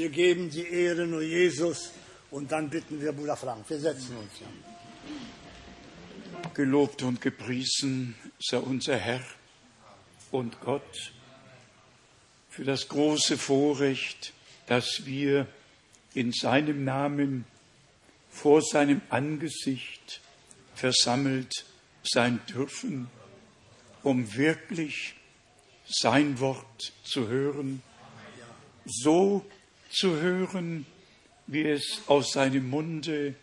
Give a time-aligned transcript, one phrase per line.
[0.00, 1.90] Wir geben die Ehre nur Jesus
[2.30, 3.68] und dann bitten wir Bruder Frank.
[3.68, 4.30] Wir setzen uns.
[4.40, 4.46] Ja.
[6.54, 9.20] Gelobt und gepriesen sei unser Herr
[10.30, 11.12] und Gott
[12.48, 14.32] für das große Vorrecht,
[14.68, 15.46] dass wir
[16.14, 17.44] in seinem Namen
[18.30, 20.22] vor seinem Angesicht
[20.74, 21.66] versammelt
[22.04, 23.10] sein dürfen,
[24.02, 25.14] um wirklich
[25.84, 27.82] sein Wort zu hören,
[28.86, 29.44] so
[29.90, 30.86] zu hören,
[31.46, 33.34] wie es aus seinem Munde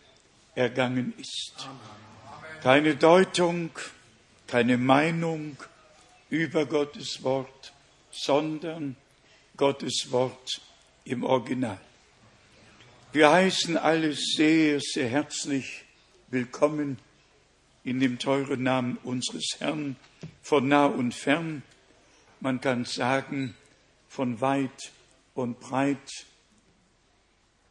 [0.54, 1.68] ergangen ist.
[2.62, 3.70] Keine Deutung,
[4.46, 5.56] keine Meinung
[6.30, 7.72] über Gottes Wort,
[8.10, 8.96] sondern
[9.56, 10.60] Gottes Wort
[11.04, 11.80] im Original.
[13.12, 15.84] Wir heißen alle sehr, sehr herzlich
[16.28, 16.98] willkommen
[17.84, 19.96] in dem teuren Namen unseres Herrn
[20.42, 21.62] von nah und fern.
[22.40, 23.54] Man kann sagen,
[24.08, 24.92] von weit
[25.34, 26.26] und breit.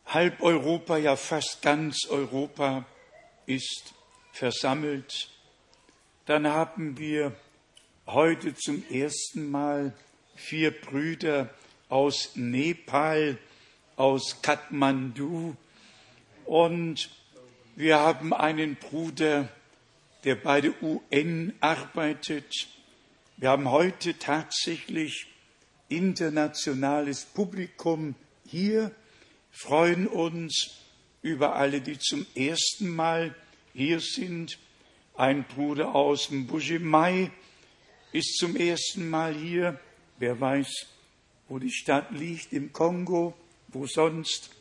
[0.08, 2.86] Halb Europa, ja fast ganz Europa
[3.46, 3.94] ist
[4.32, 5.30] versammelt.
[6.26, 7.36] Dann haben wir
[8.06, 9.94] heute zum ersten Mal
[10.34, 11.50] vier Brüder
[11.90, 13.38] aus Nepal,
[13.98, 15.58] aus Kathmandu
[16.46, 17.10] und
[17.76, 19.50] wir haben einen Bruder,
[20.24, 22.70] der bei der UN arbeitet.
[23.36, 25.28] Wir haben heute tatsächlich
[25.90, 28.16] internationales Publikum
[28.46, 28.92] hier,
[29.58, 30.78] freuen uns
[31.22, 33.36] über alle, die zum ersten Mal
[33.74, 34.58] hier sind.
[35.16, 37.32] Ein Bruder aus dem Bujimai
[38.12, 39.80] ist zum ersten Mal hier.
[40.20, 40.86] Wer weiß,
[41.48, 43.34] wo die Stadt liegt, im Kongo,
[43.70, 44.52] wo sonst.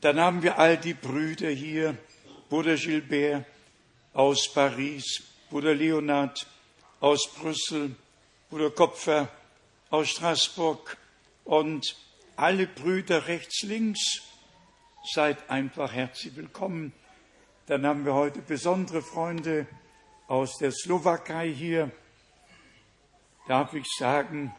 [0.00, 1.96] Dann haben wir all die Brüder hier,
[2.48, 3.44] Bruder Gilbert
[4.12, 6.46] aus Paris, Bruder Leonard
[7.00, 7.94] aus Brüssel,
[8.48, 9.28] Bruder Kopfer
[9.90, 10.96] aus Straßburg
[11.44, 11.96] und
[12.36, 14.22] alle Brüder rechts, links,
[15.14, 16.92] seid einfach herzlich willkommen.
[17.66, 19.66] Dann haben wir heute besondere Freunde
[20.28, 21.90] aus der Slowakei hier.
[23.48, 24.54] Darf ich sagen,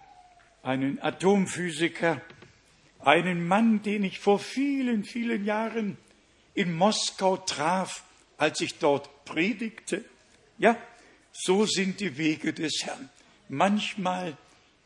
[0.64, 2.22] einen Atomphysiker,
[3.00, 5.98] einen Mann, den ich vor vielen, vielen Jahren
[6.56, 8.04] in Moskau traf,
[8.38, 10.04] als ich dort predigte.
[10.58, 10.78] Ja,
[11.32, 13.10] so sind die Wege des Herrn.
[13.50, 14.36] Manchmal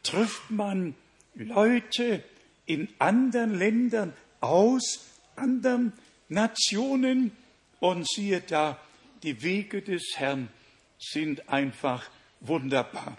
[0.03, 0.95] trifft man
[1.35, 2.23] Leute
[2.65, 5.05] in anderen Ländern aus
[5.35, 5.93] anderen
[6.29, 7.31] Nationen
[7.79, 8.79] und siehe da,
[9.23, 10.49] die Wege des Herrn
[10.99, 13.17] sind einfach wunderbar.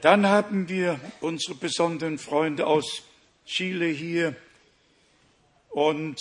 [0.00, 3.02] Dann haben wir unsere besonderen Freunde aus
[3.44, 4.36] Chile hier
[5.70, 6.18] und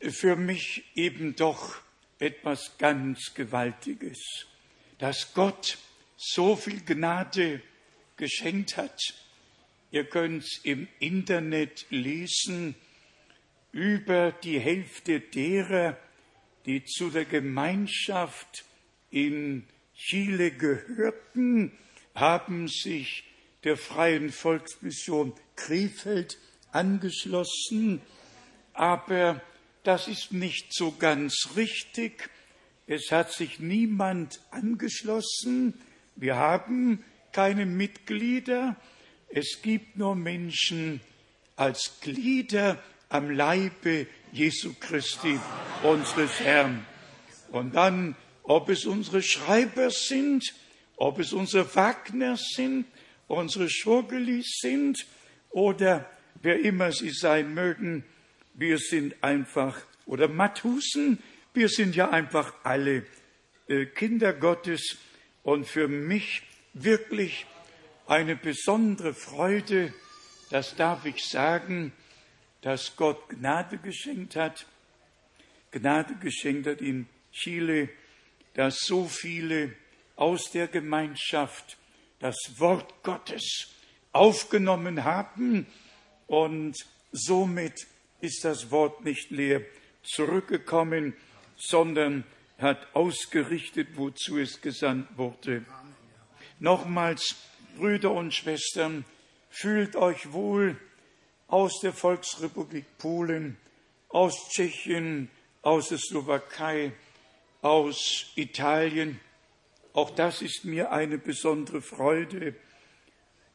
[0.00, 1.76] für mich eben doch
[2.18, 4.46] etwas ganz Gewaltiges,
[4.98, 5.78] dass Gott
[6.16, 7.62] so viel Gnade
[8.16, 9.00] geschenkt hat.
[9.92, 12.74] Ihr könnt es im Internet lesen,
[13.72, 15.98] über die Hälfte derer,
[16.64, 18.64] die zu der Gemeinschaft
[19.10, 19.64] in
[19.94, 21.72] Chile gehörten,
[22.14, 23.24] haben sich
[23.64, 26.38] der Freien Volksmission Krefeld
[26.72, 28.00] angeschlossen,
[28.72, 29.42] aber
[29.84, 32.30] das ist nicht so ganz richtig.
[32.86, 35.74] Es hat sich niemand angeschlossen.
[36.16, 38.76] Wir haben keine Mitglieder.
[39.34, 41.00] Es gibt nur Menschen
[41.56, 45.40] als Glieder am Leibe Jesu Christi,
[45.82, 46.84] unseres Herrn.
[47.50, 50.52] Und dann, ob es unsere Schreiber sind,
[50.96, 52.84] ob es unsere Wagner sind,
[53.26, 55.06] unsere Schurgelis sind
[55.48, 56.10] oder
[56.42, 58.04] wer immer sie sein mögen,
[58.52, 61.22] wir sind einfach, oder Mathusen,
[61.54, 63.06] wir sind ja einfach alle
[63.66, 64.98] äh, Kinder Gottes
[65.42, 66.42] und für mich
[66.74, 67.46] wirklich
[68.12, 69.94] eine besondere Freude,
[70.50, 71.94] das darf ich sagen,
[72.60, 74.66] dass Gott Gnade geschenkt hat,
[75.70, 77.88] Gnade geschenkt hat in Chile,
[78.52, 79.74] dass so viele
[80.16, 81.78] aus der Gemeinschaft
[82.18, 83.68] das Wort Gottes
[84.12, 85.66] aufgenommen haben
[86.26, 86.76] und
[87.12, 87.86] somit
[88.20, 89.62] ist das Wort nicht leer
[90.02, 91.14] zurückgekommen,
[91.56, 92.24] sondern
[92.58, 95.64] hat ausgerichtet, wozu es gesandt wurde.
[96.60, 97.36] Nochmals,
[97.76, 99.04] Brüder und Schwestern,
[99.50, 100.76] fühlt euch wohl
[101.48, 103.56] aus der Volksrepublik Polen,
[104.08, 105.30] aus Tschechien,
[105.62, 106.92] aus der Slowakei,
[107.60, 109.20] aus Italien.
[109.92, 112.54] Auch das ist mir eine besondere Freude.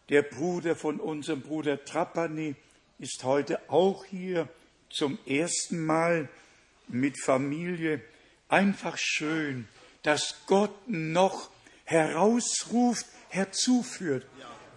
[0.09, 2.55] Der Bruder von unserem Bruder Trapani
[2.99, 4.47] ist heute auch hier
[4.89, 6.29] zum ersten Mal
[6.87, 8.01] mit Familie.
[8.47, 9.67] Einfach schön,
[10.03, 11.49] dass Gott noch
[11.83, 14.25] herausruft, herzuführt.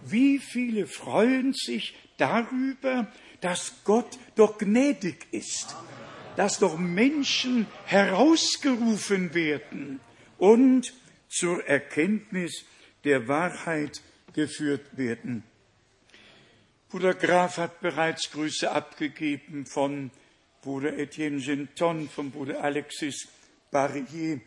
[0.03, 3.11] Wie viele freuen sich darüber,
[3.41, 5.75] dass Gott doch gnädig ist,
[6.35, 9.99] dass doch Menschen herausgerufen werden
[10.37, 10.93] und
[11.27, 12.65] zur Erkenntnis
[13.03, 14.01] der Wahrheit
[14.33, 15.43] geführt werden.
[16.89, 20.11] Bruder Graf hat bereits Grüße abgegeben von
[20.61, 23.27] Bruder Etienne Genton, von Bruder Alexis
[23.71, 24.41] Barrier.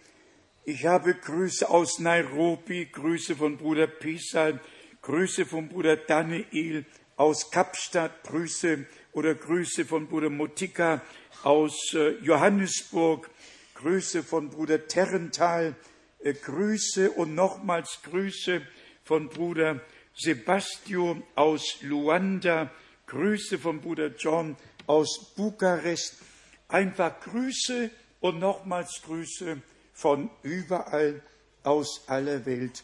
[0.66, 4.58] Ich habe Grüße aus Nairobi, Grüße von Bruder Pisa,
[5.02, 11.02] Grüße von Bruder Daniel aus Kapstadt, Grüße oder Grüße von Bruder Motika
[11.42, 13.28] aus äh, Johannesburg,
[13.74, 15.76] Grüße von Bruder Terrental,
[16.20, 18.62] äh, Grüße und nochmals Grüße
[19.04, 19.82] von Bruder
[20.16, 22.70] Sebastio aus Luanda,
[23.06, 24.56] Grüße von Bruder John
[24.86, 26.22] aus Bukarest,
[26.68, 27.90] einfach Grüße
[28.20, 29.60] und nochmals Grüße
[29.94, 31.22] von überall
[31.62, 32.82] aus aller Welt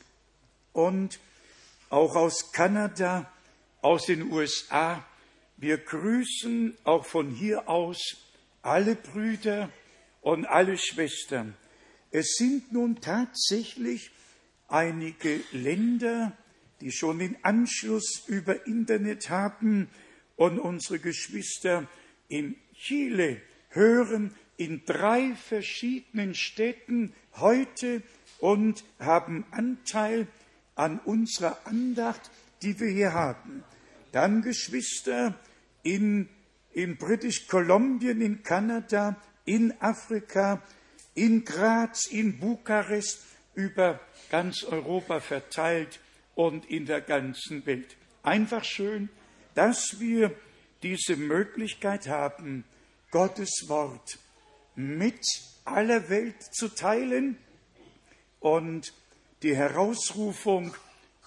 [0.73, 1.19] und
[1.91, 3.31] auch aus Kanada,
[3.83, 5.05] aus den USA.
[5.57, 7.99] Wir grüßen auch von hier aus
[8.63, 9.71] alle Brüder
[10.23, 11.55] und alle Schwestern.
[12.11, 14.11] Es sind nun tatsächlich
[14.69, 16.37] einige Länder,
[16.81, 19.91] die schon den Anschluss über Internet haben
[20.37, 21.87] und unsere Geschwister
[22.29, 28.03] in Chile hören in drei verschiedenen Städten heute
[28.41, 30.27] und haben Anteil
[30.75, 32.31] an unserer Andacht,
[32.61, 33.65] die wir hier haben.
[34.13, 35.35] Dann Geschwister
[35.83, 36.29] in,
[36.75, 39.17] in British Kolumbien, in Kanada,
[39.47, 40.63] in Afrika,
[41.15, 43.25] in Graz, in Bukarest,
[43.55, 43.99] über
[44.31, 46.01] ganz Europa verteilt
[46.35, 47.97] und in der ganzen Welt.
[48.23, 49.09] Einfach schön,
[49.55, 50.37] dass wir
[50.83, 52.65] diese Möglichkeit haben,
[53.11, 54.19] Gottes Wort
[54.75, 55.25] mit
[55.65, 57.39] aller Welt zu teilen
[58.41, 58.93] und
[59.43, 60.75] die Herausrufung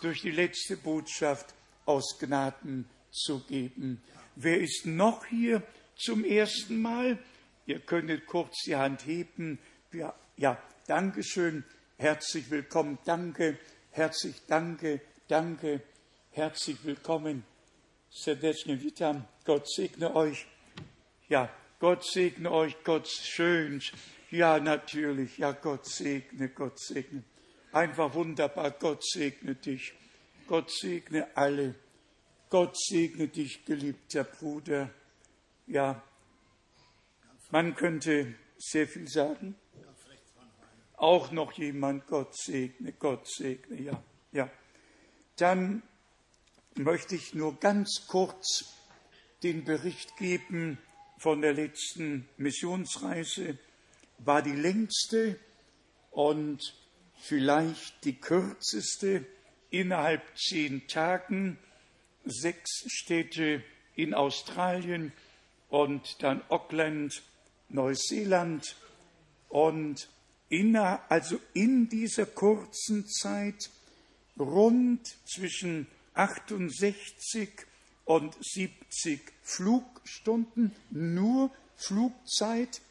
[0.02, 1.54] durch die letzte Botschaft
[1.86, 4.02] aus Gnaden zu geben.
[4.36, 5.64] Wer ist noch hier
[5.96, 7.20] zum ersten Mal?
[7.66, 9.60] Ihr könntet kurz die Hand heben.
[9.92, 11.64] Ja, ja Dankeschön.
[11.98, 12.98] Herzlich willkommen.
[13.06, 13.58] Danke.
[13.92, 15.02] Herzlich danke.
[15.28, 15.82] Danke.
[16.32, 17.46] Herzlich willkommen.
[18.10, 19.26] Serdeczny witam.
[19.46, 20.46] Gott segne euch.
[21.30, 21.50] Ja,
[21.84, 22.82] Gott segne euch.
[22.86, 23.82] Gott schön.
[24.32, 25.38] Ja, natürlich.
[25.38, 26.48] Ja, Gott segne.
[26.48, 27.26] Gott segne.
[27.74, 28.72] Einfach wunderbar.
[28.72, 29.94] Gott segne dich.
[30.48, 31.76] Gott segne alle.
[32.50, 34.92] Gott segne dich, geliebter Bruder.
[35.68, 36.02] Ja,
[37.52, 39.56] man könnte sehr viel sagen.
[40.96, 44.02] Auch noch jemand, Gott segne, Gott segne, ja,
[44.32, 44.50] ja.
[45.36, 45.84] Dann
[46.76, 48.74] möchte ich nur ganz kurz
[49.44, 50.78] den Bericht geben
[51.24, 53.58] von der letzten Missionsreise.
[54.18, 55.40] War die längste
[56.12, 56.60] und
[57.16, 59.26] vielleicht die kürzeste
[59.70, 61.58] innerhalb zehn Tagen
[62.26, 63.64] sechs Städte
[63.96, 65.14] in Australien
[65.70, 67.24] und dann Auckland,
[67.70, 68.76] Neuseeland.
[69.48, 70.10] Und
[70.50, 73.70] in, also in dieser kurzen Zeit
[74.38, 77.73] rund zwischen 68 und 70
[79.42, 82.82] Flugstunden, nur Flugzeit,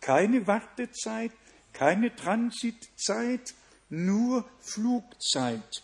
[0.00, 1.32] keine Wartezeit,
[1.72, 3.54] keine Transitzeit,
[3.88, 5.82] nur Flugzeit.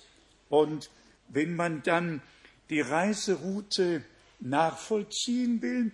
[0.49, 0.91] Und
[1.29, 2.23] wenn man dann
[2.71, 4.05] die Reiseroute
[4.41, 5.93] nachvollziehen will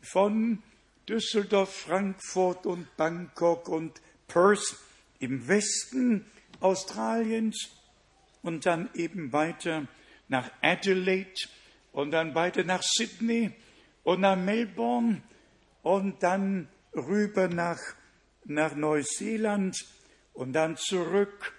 [0.00, 0.62] von
[1.08, 4.76] Düsseldorf, Frankfurt und Bangkok und Perth
[5.18, 6.26] im Westen
[6.60, 7.70] Australiens
[8.42, 9.86] und dann eben weiter
[10.28, 11.34] nach Adelaide
[11.92, 13.52] und dann weiter nach Sydney
[14.02, 15.22] und nach Melbourne
[15.82, 17.78] und dann rüber nach,
[18.44, 19.76] nach Neuseeland
[20.32, 21.54] und dann zurück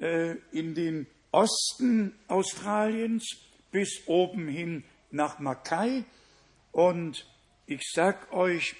[0.00, 3.24] äh, in den Osten Australiens
[3.70, 6.04] bis oben hin nach Mackay.
[6.72, 7.26] Und
[7.66, 8.74] ich sag euch,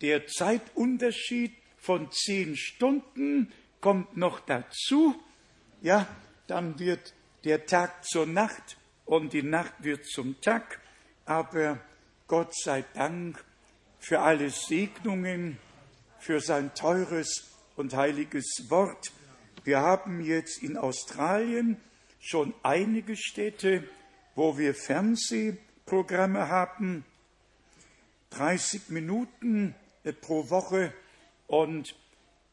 [0.00, 5.14] der Zeitunterschied von zehn Stunden kommt noch dazu.
[5.82, 6.06] Ja,
[6.46, 8.76] dann wird der Tag zur Nacht
[9.06, 10.80] und die Nacht wird zum Tag.
[11.24, 11.80] Aber
[12.26, 13.42] Gott sei Dank
[13.98, 15.58] für alle Segnungen,
[16.18, 19.12] für sein teures und heiliges Wort.
[19.64, 21.80] Wir haben jetzt in Australien
[22.20, 23.88] schon einige Städte,
[24.34, 27.04] wo wir Fernsehprogramme haben,
[28.30, 30.92] 30 Minuten äh, pro Woche.
[31.46, 31.94] Und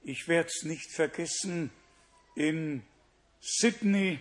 [0.03, 1.71] ich werde es nicht vergessen,
[2.35, 2.83] in
[3.41, 4.19] Sydney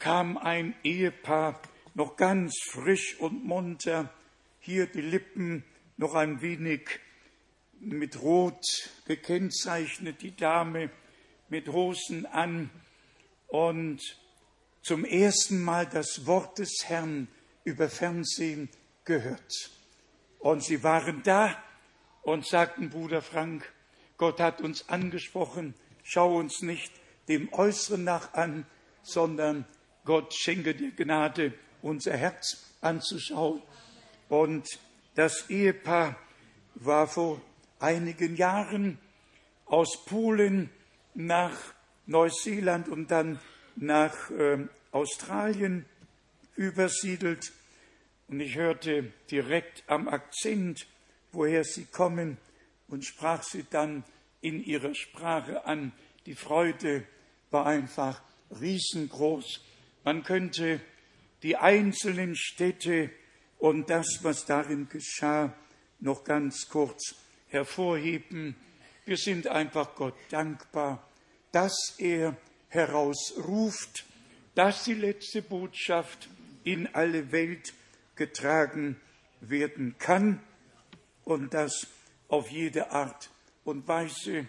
[0.00, 1.60] kam ein Ehepaar
[1.94, 4.12] noch ganz frisch und munter,
[4.58, 5.62] hier die Lippen
[5.96, 6.88] noch ein wenig
[7.78, 10.90] mit Rot gekennzeichnet, die Dame
[11.48, 12.70] mit Hosen an
[13.46, 14.00] und
[14.82, 17.28] zum ersten Mal das Wort des Herrn
[17.64, 18.70] über Fernsehen
[19.04, 19.70] gehört.
[20.38, 21.62] Und sie waren da
[22.22, 23.70] und sagten, Bruder Frank,
[24.16, 26.92] Gott hat uns angesprochen, schau uns nicht
[27.28, 28.66] dem Äußeren nach an,
[29.02, 29.66] sondern
[30.04, 31.52] Gott schenke dir Gnade,
[31.82, 33.62] unser Herz anzuschauen.
[34.28, 34.66] Und
[35.14, 36.16] das Ehepaar
[36.74, 37.40] war vor
[37.78, 38.98] einigen Jahren
[39.66, 40.70] aus Polen
[41.14, 41.56] nach
[42.06, 43.40] Neuseeland und dann
[43.76, 44.58] nach äh,
[44.92, 45.86] Australien
[46.56, 47.52] übersiedelt.
[48.28, 50.86] Und ich hörte direkt am Akzent,
[51.32, 52.38] woher sie kommen,
[52.88, 54.04] und sprach sie dann
[54.40, 55.92] in ihrer Sprache an.
[56.26, 57.04] Die Freude
[57.50, 58.20] war einfach
[58.60, 59.60] riesengroß.
[60.04, 60.80] Man könnte
[61.42, 63.10] die einzelnen Städte
[63.58, 65.54] und das, was darin geschah,
[65.98, 67.14] noch ganz kurz
[67.48, 68.56] hervorheben.
[69.04, 71.06] Wir sind einfach Gott dankbar,
[71.52, 72.36] dass er
[72.68, 74.04] herausruft,
[74.54, 76.28] dass die letzte Botschaft
[76.64, 77.74] in alle Welt
[78.14, 79.00] getragen
[79.40, 80.40] werden kann
[81.24, 81.86] und dass
[82.28, 83.30] auf jede Art
[83.64, 84.46] und Weise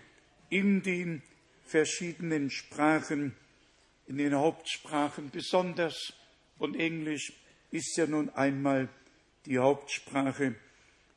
[0.49, 1.21] in den
[1.63, 3.35] verschiedenen Sprachen,
[4.11, 6.11] in den Hauptsprachen besonders,
[6.59, 7.31] und Englisch
[7.71, 8.89] ist ja nun einmal
[9.45, 10.55] die Hauptsprache.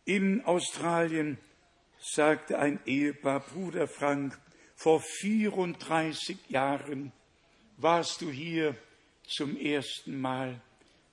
[0.04, 1.38] In Australien
[1.98, 4.38] sagte ein Ehepaar, Bruder Frank,
[4.76, 7.10] vor 34 Jahren
[7.78, 8.76] warst du hier
[9.26, 10.60] zum ersten Mal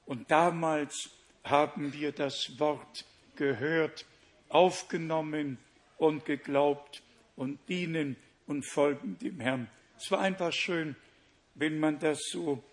[0.05, 1.09] und damals
[1.43, 3.05] haben wir das Wort
[3.37, 4.05] gehört,
[4.49, 5.57] aufgenommen
[5.97, 7.01] und geglaubt
[7.35, 9.67] und dienen und folgen dem Herrn.
[9.97, 10.95] Es war einfach schön,
[11.55, 12.63] wenn man das so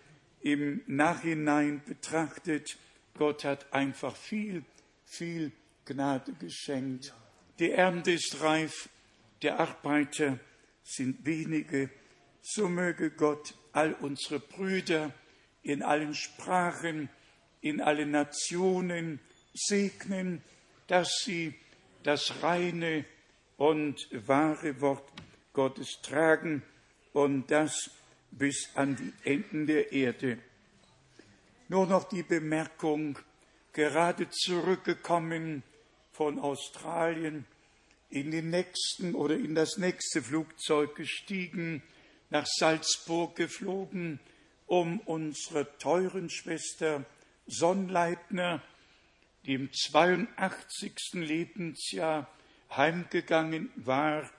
[0.41, 2.77] im Nachhinein betrachtet.
[3.17, 4.63] Gott hat einfach viel,
[5.05, 5.51] viel
[5.85, 7.13] Gnade geschenkt.
[7.59, 8.89] Die Ernte ist reif,
[9.41, 10.39] der Arbeiter
[10.83, 11.89] sind wenige.
[12.41, 15.13] So möge Gott all unsere Brüder
[15.61, 17.09] in allen Sprachen,
[17.61, 19.19] in allen Nationen
[19.53, 20.41] segnen,
[20.87, 21.53] dass sie
[22.03, 23.05] das reine
[23.57, 25.11] und wahre Wort
[25.53, 26.63] Gottes tragen
[27.11, 27.91] und das
[28.31, 30.39] bis an die Enden der Erde.
[31.67, 33.19] Nur noch die Bemerkung,
[33.73, 35.63] gerade zurückgekommen
[36.11, 37.45] von Australien,
[38.09, 41.83] in den nächsten oder in das nächste Flugzeug gestiegen,
[42.31, 44.19] nach Salzburg geflogen,
[44.65, 47.05] um unsere teuren Schwester
[47.45, 48.61] Sonnleitner,
[49.45, 50.93] die im 82.
[51.13, 52.27] Lebensjahr
[52.71, 54.29] heimgegangen war,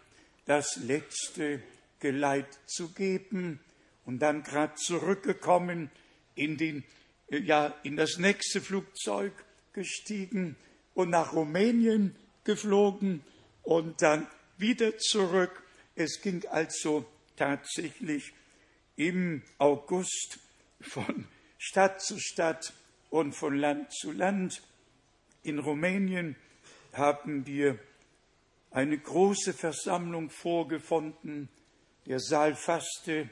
[0.46, 1.62] das letzte
[2.00, 3.60] Geleit zu geben
[4.04, 5.90] und dann gerade zurückgekommen
[6.34, 6.84] in, den,
[7.28, 9.32] ja, in das nächste Flugzeug
[9.72, 10.56] gestiegen
[10.94, 13.22] und nach Rumänien geflogen
[13.62, 14.26] und dann
[14.58, 15.62] wieder zurück.
[15.94, 17.04] Es ging also
[17.36, 18.32] tatsächlich
[18.96, 20.38] im August
[20.80, 21.26] von
[21.58, 22.72] Stadt zu Stadt
[23.10, 24.62] und von Land zu Land.
[25.42, 26.36] In Rumänien
[26.92, 27.78] haben wir
[28.70, 31.48] eine große Versammlung vorgefunden.
[32.06, 33.28] Der Saal fasste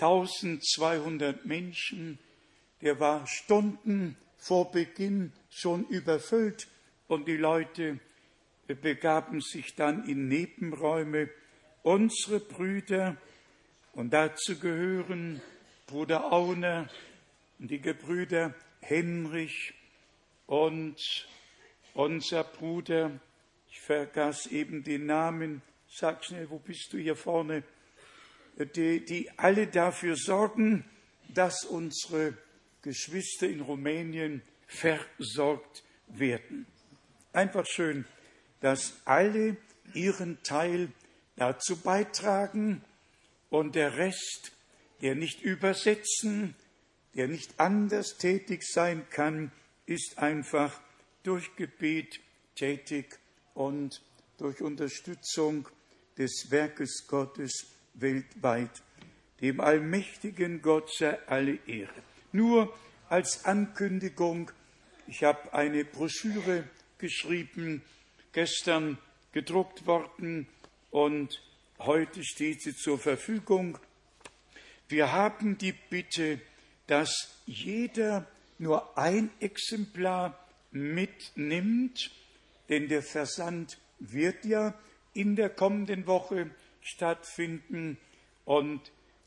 [0.00, 2.18] 1200 Menschen.
[2.80, 6.68] Der war Stunden vor Beginn schon überfüllt
[7.08, 8.00] und die Leute
[8.66, 11.28] begaben sich dann in Nebenräume.
[11.82, 13.16] Unsere Brüder,
[13.92, 15.42] und dazu gehören
[15.86, 16.88] Bruder Auner
[17.58, 19.74] und die Gebrüder Henrich
[20.46, 20.96] und
[21.94, 23.20] unser Bruder,
[23.70, 27.64] ich vergaß eben den Namen, sag schnell, wo bist du hier vorne?
[28.58, 30.84] Die, die alle dafür sorgen,
[31.28, 32.36] dass unsere
[32.82, 36.66] Geschwister in Rumänien versorgt werden.
[37.32, 38.04] Einfach schön,
[38.60, 39.56] dass alle
[39.94, 40.88] ihren Teil
[41.36, 42.82] dazu beitragen
[43.48, 44.52] und der Rest,
[45.00, 46.54] der nicht übersetzen,
[47.14, 49.52] der nicht anders tätig sein kann,
[49.86, 50.80] ist einfach
[51.22, 52.20] durch Gebet
[52.54, 53.18] tätig
[53.54, 54.02] und
[54.38, 55.68] durch Unterstützung
[56.16, 57.66] des Werkes Gottes
[58.00, 58.70] weltweit.
[59.40, 62.02] Dem allmächtigen Gott sei alle Ehre.
[62.32, 62.74] Nur
[63.08, 64.50] als Ankündigung,
[65.06, 66.64] ich habe eine Broschüre
[66.98, 67.82] geschrieben,
[68.32, 68.98] gestern
[69.32, 70.46] gedruckt worden
[70.90, 71.42] und
[71.78, 73.78] heute steht sie zur Verfügung.
[74.88, 76.40] Wir haben die Bitte,
[76.86, 78.26] dass jeder
[78.58, 80.38] nur ein Exemplar
[80.70, 82.10] mitnimmt,
[82.68, 84.74] denn der Versand wird ja
[85.14, 87.98] in der kommenden Woche stattfinden.
[88.44, 88.80] Und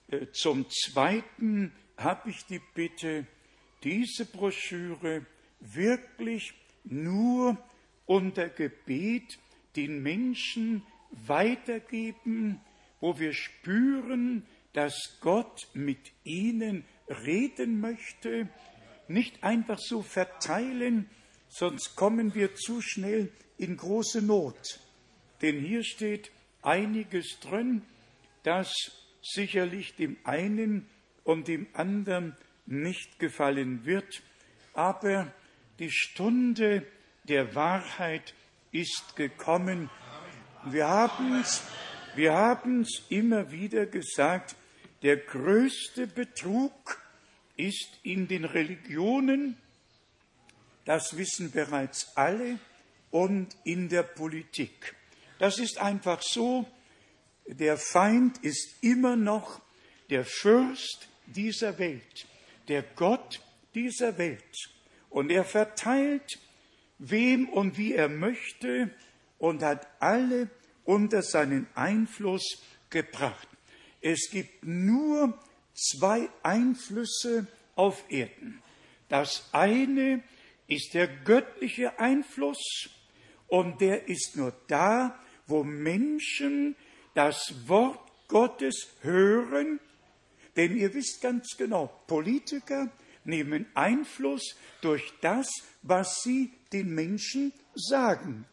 [0.10, 3.26] äh, zum Zweiten habe ich die Bitte,
[3.84, 5.26] diese Broschüre
[5.60, 7.58] wirklich nur
[8.06, 9.40] unter Gebet
[9.76, 12.60] den Menschen weitergeben,
[13.00, 18.50] wo wir spüren, dass Gott mit ihnen reden möchte,
[19.08, 21.10] nicht einfach so verteilen,
[21.48, 24.80] sonst kommen wir zu schnell in große Not.
[25.42, 26.32] Denn hier steht
[26.64, 27.84] einiges drin,
[28.44, 28.74] das
[29.22, 30.90] sicherlich dem einen
[31.24, 34.24] und dem anderen nicht gefallen wird,
[34.74, 35.32] aber
[35.80, 36.86] die Stunde
[37.26, 38.34] der Wahrheit
[38.72, 39.90] ist gekommen.
[40.66, 41.64] Wir haben es
[42.16, 44.56] wir haben's immer wieder gesagt,
[45.02, 47.02] der größte Betrug
[47.58, 49.58] ist in den Religionen,
[50.86, 52.60] das wissen bereits alle,
[53.10, 54.96] und in der Politik.
[55.40, 56.66] Das ist einfach so,
[57.46, 59.62] der Feind ist immer noch
[60.10, 62.28] der Fürst dieser Welt,
[62.68, 63.42] der Gott
[63.74, 64.70] dieser Welt.
[65.10, 66.40] Und er verteilt,
[67.00, 68.90] wem und wie er möchte
[69.38, 70.50] und hat alle
[70.86, 73.48] unter seinen Einfluss gebracht.
[74.02, 75.38] Es gibt nur
[75.74, 78.62] zwei Einflüsse auf Erden.
[79.10, 80.24] Das eine
[80.68, 82.90] ist der göttliche Einfluss
[83.48, 85.20] und der ist nur da,
[85.54, 86.76] wo Menschen
[87.14, 89.80] das Wort Gottes hören.
[90.56, 92.92] Denn ihr wisst ganz genau, Politiker
[93.24, 95.48] nehmen Einfluss durch das,
[95.84, 98.46] was sie den Menschen sagen.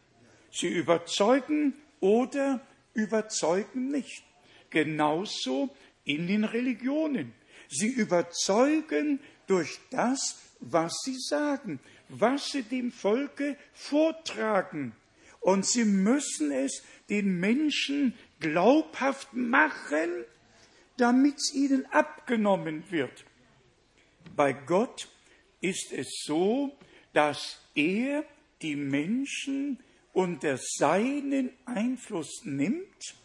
[0.51, 2.61] Sie überzeugen oder
[2.93, 4.23] überzeugen nicht.
[4.69, 7.33] Genauso in den Religionen.
[7.67, 11.79] Sie überzeugen durch das, was sie sagen,
[12.09, 14.93] was sie dem Volke vortragen.
[15.41, 20.25] Und sie müssen es den Menschen glaubhaft machen,
[20.97, 23.25] damit es ihnen abgenommen wird.
[24.35, 25.09] Bei Gott
[25.59, 26.77] ist es so,
[27.13, 28.23] dass er
[28.61, 29.79] die Menschen
[30.13, 33.15] unter seinen Einfluss nimmt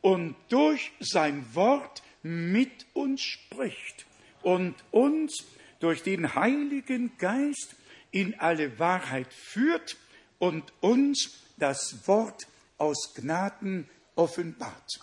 [0.00, 4.06] und durch sein Wort mit uns spricht
[4.42, 5.44] und uns
[5.80, 7.76] durch den Heiligen Geist
[8.10, 9.96] in alle Wahrheit führt
[10.38, 12.46] und uns das Wort
[12.78, 15.00] aus Gnaden offenbart.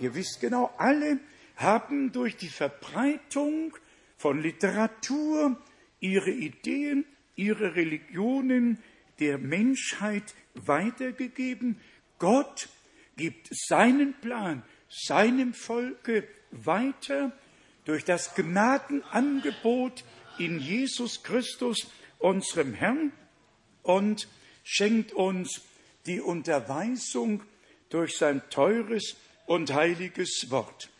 [0.00, 1.18] Ihr wisst genau, alle
[1.56, 3.74] haben durch die Verbreitung
[4.18, 5.56] von Literatur
[6.00, 7.04] ihre Ideen,
[7.34, 8.82] ihre Religionen
[9.20, 11.80] der Menschheit weitergegeben.
[12.18, 12.68] Gott
[13.16, 17.32] gibt seinen Plan seinem Volke weiter
[17.84, 20.04] durch das Gnadenangebot
[20.38, 23.12] in Jesus Christus, unserem Herrn,
[23.82, 24.28] und
[24.64, 25.62] schenkt uns
[26.06, 27.42] die Unterweisung
[27.88, 29.16] durch sein teures
[29.46, 30.90] und heiliges Wort.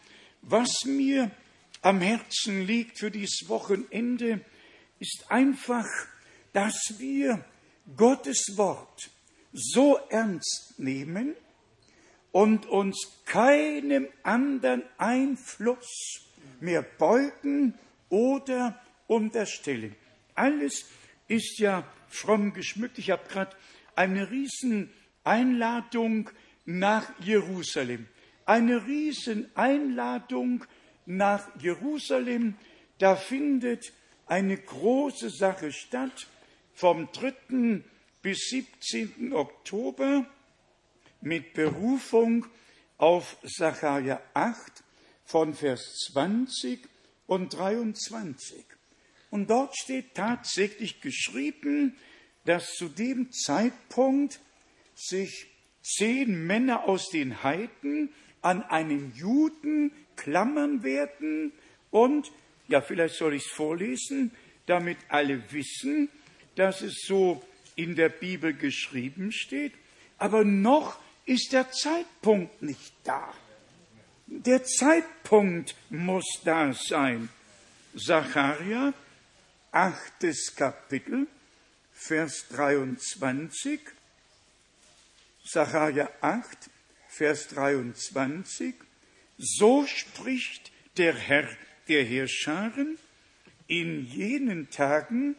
[0.42, 1.30] Was mir
[1.82, 4.40] am Herzen liegt für dieses Wochenende,
[4.98, 5.86] ist einfach,
[6.52, 7.44] dass wir
[7.96, 9.10] Gottes Wort
[9.52, 11.34] so ernst nehmen
[12.32, 16.20] und uns keinem anderen Einfluss
[16.60, 17.74] mehr beugen
[18.08, 19.94] oder unterstellen.
[20.34, 20.86] Alles
[21.28, 22.98] ist ja fromm geschmückt.
[22.98, 23.56] Ich habe gerade
[23.96, 26.30] eine Rieseneinladung
[26.64, 28.06] nach Jerusalem.
[28.44, 30.64] Eine Rieseneinladung
[31.06, 32.54] nach Jerusalem.
[32.98, 33.92] Da findet
[34.26, 36.26] eine große Sache statt
[36.74, 37.82] vom 3
[38.22, 39.32] bis 17.
[39.32, 40.26] Oktober
[41.20, 42.46] mit Berufung
[42.98, 44.84] auf Sacharja 8
[45.24, 46.88] von Vers 20
[47.26, 48.64] und 23.
[49.30, 51.96] Und dort steht tatsächlich geschrieben,
[52.46, 54.40] dass zu dem Zeitpunkt
[54.94, 55.48] sich
[55.82, 61.52] zehn Männer aus den Heiden an einen Juden klammern werden
[61.90, 62.32] und,
[62.68, 64.30] ja, vielleicht soll ich es vorlesen,
[64.66, 66.08] damit alle wissen,
[66.54, 67.42] dass es so
[67.76, 69.72] in der Bibel geschrieben steht,
[70.18, 73.34] aber noch ist der Zeitpunkt nicht da.
[74.26, 77.28] Der Zeitpunkt muss da sein.
[77.96, 78.92] Zacharia,
[79.70, 81.26] achtes Kapitel,
[81.98, 83.80] Vers 23.
[85.44, 86.70] Zacharia 8,
[87.08, 88.74] Vers 23.
[89.38, 91.48] So spricht der Herr
[91.88, 92.98] der Herrscharen,
[93.66, 95.36] in jenen Tagen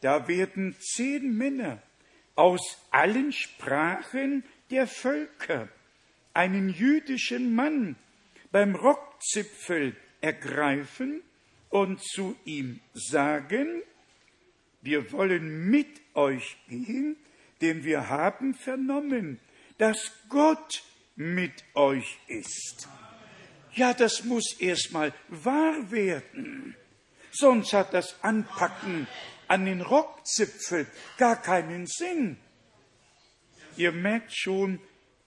[0.00, 1.82] da werden zehn Männer
[2.36, 5.68] aus allen Sprachen der Völker
[6.34, 7.96] einen jüdischen Mann
[8.52, 11.22] beim Rockzipfel ergreifen
[11.68, 13.82] und zu ihm sagen,
[14.82, 17.16] wir wollen mit euch gehen,
[17.60, 19.40] denn wir haben vernommen,
[19.78, 20.82] dass Gott
[21.16, 22.88] mit euch ist.
[23.74, 26.76] Ja, das muss erstmal wahr werden.
[27.30, 29.06] Sonst hat das Anpacken
[29.46, 30.86] an den Rockzipfel
[31.16, 32.38] gar keinen Sinn.
[33.76, 34.80] Ihr merkt schon,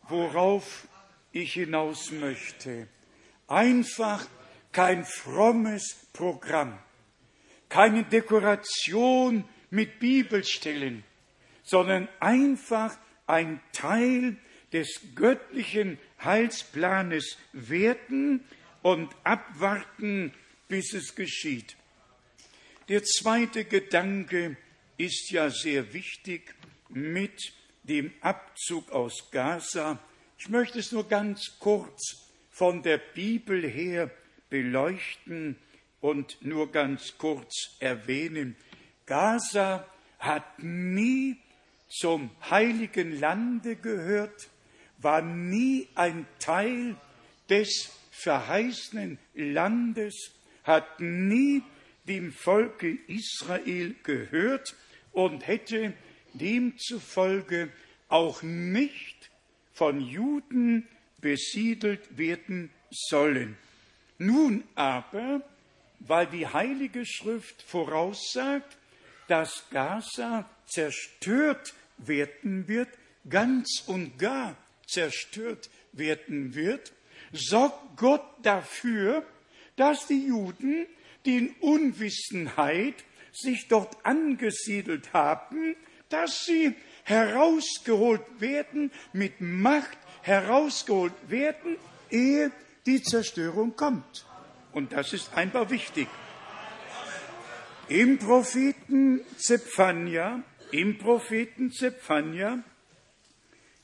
[0.10, 0.88] worauf
[1.32, 2.88] ich hinaus möchte.
[3.48, 4.26] Einfach
[4.72, 6.78] kein frommes Programm,
[7.72, 11.06] keine Dekoration mit Bibelstellen,
[11.64, 14.36] sondern einfach ein Teil
[14.74, 18.44] des göttlichen Heilsplanes werden
[18.82, 20.34] und abwarten,
[20.68, 21.78] bis es geschieht.
[22.90, 24.58] Der zweite Gedanke
[24.98, 26.54] ist ja sehr wichtig
[26.90, 27.54] mit
[27.84, 29.98] dem Abzug aus Gaza.
[30.38, 34.12] Ich möchte es nur ganz kurz von der Bibel her
[34.50, 35.56] beleuchten
[36.02, 38.56] und nur ganz kurz erwähnen.
[39.06, 39.86] Gaza
[40.20, 41.38] hat nie
[41.88, 44.50] zum heiligen Lande gehört,
[44.98, 46.96] war nie ein Teil
[47.50, 50.32] des verheißenen Landes,
[50.64, 51.64] hat nie
[52.08, 54.76] dem Volke Israel gehört
[55.12, 55.94] und hätte
[56.34, 57.70] demzufolge
[58.08, 59.32] auch nicht
[59.74, 60.88] von Juden
[61.20, 63.58] besiedelt werden sollen.
[64.18, 65.42] Nun aber,
[66.08, 68.78] weil die Heilige Schrift voraussagt,
[69.28, 72.90] dass Gaza zerstört werden wird,
[73.30, 74.56] ganz und gar
[74.88, 76.92] zerstört werden wird,
[77.32, 79.26] sorgt Gott dafür,
[79.76, 80.86] dass die Juden,
[81.26, 82.96] die in Unwissenheit
[83.32, 85.76] sich dort angesiedelt haben,
[86.10, 91.78] dass sie herausgeholt werden, mit Macht herausgeholt werden,
[92.10, 92.52] ehe
[92.86, 94.26] die Zerstörung kommt.
[94.74, 96.08] Und das ist einfach wichtig.
[97.88, 102.64] Im Propheten Zephania, im Propheten Zephania,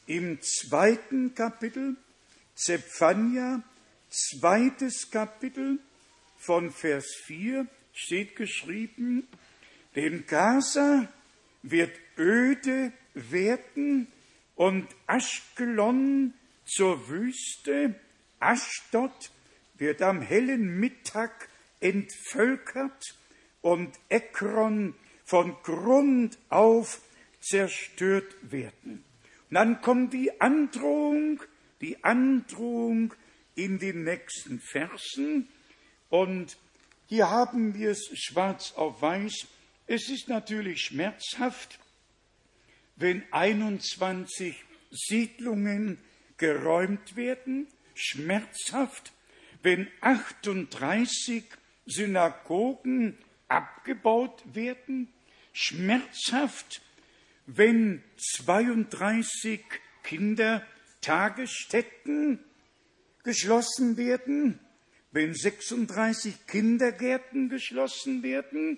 [0.06, 1.97] im zweiten Kapitel,
[2.56, 3.62] Zephania,
[4.10, 5.80] zweites Kapitel
[6.38, 9.28] von Vers 4 steht geschrieben,
[9.95, 11.08] denn Gaza
[11.63, 14.08] wird öde werden
[14.56, 16.34] und Aschkelon
[16.65, 17.95] zur Wüste,
[18.39, 19.32] Aschdod
[19.77, 23.15] wird am hellen Mittag entvölkert
[23.61, 27.01] und Ekron von Grund auf
[27.41, 29.03] zerstört werden.
[29.49, 31.41] Und dann kommt die Androhung,
[31.81, 33.13] die Androhung
[33.55, 35.47] in den nächsten Versen.
[36.09, 36.57] Und
[37.07, 39.47] hier haben wir es schwarz auf weiß.
[39.87, 41.79] Es ist natürlich schmerzhaft,
[42.97, 44.55] wenn 21
[44.91, 45.97] Siedlungen
[46.37, 49.13] geräumt werden, schmerzhaft,
[49.63, 51.46] wenn 38
[51.86, 53.17] Synagogen
[53.48, 55.08] abgebaut werden,
[55.54, 56.82] schmerzhaft,
[57.46, 59.62] wenn 32
[60.04, 62.43] Kindertagesstätten
[63.24, 64.60] geschlossen werden,
[65.12, 68.78] wenn 36 Kindergärten geschlossen werden,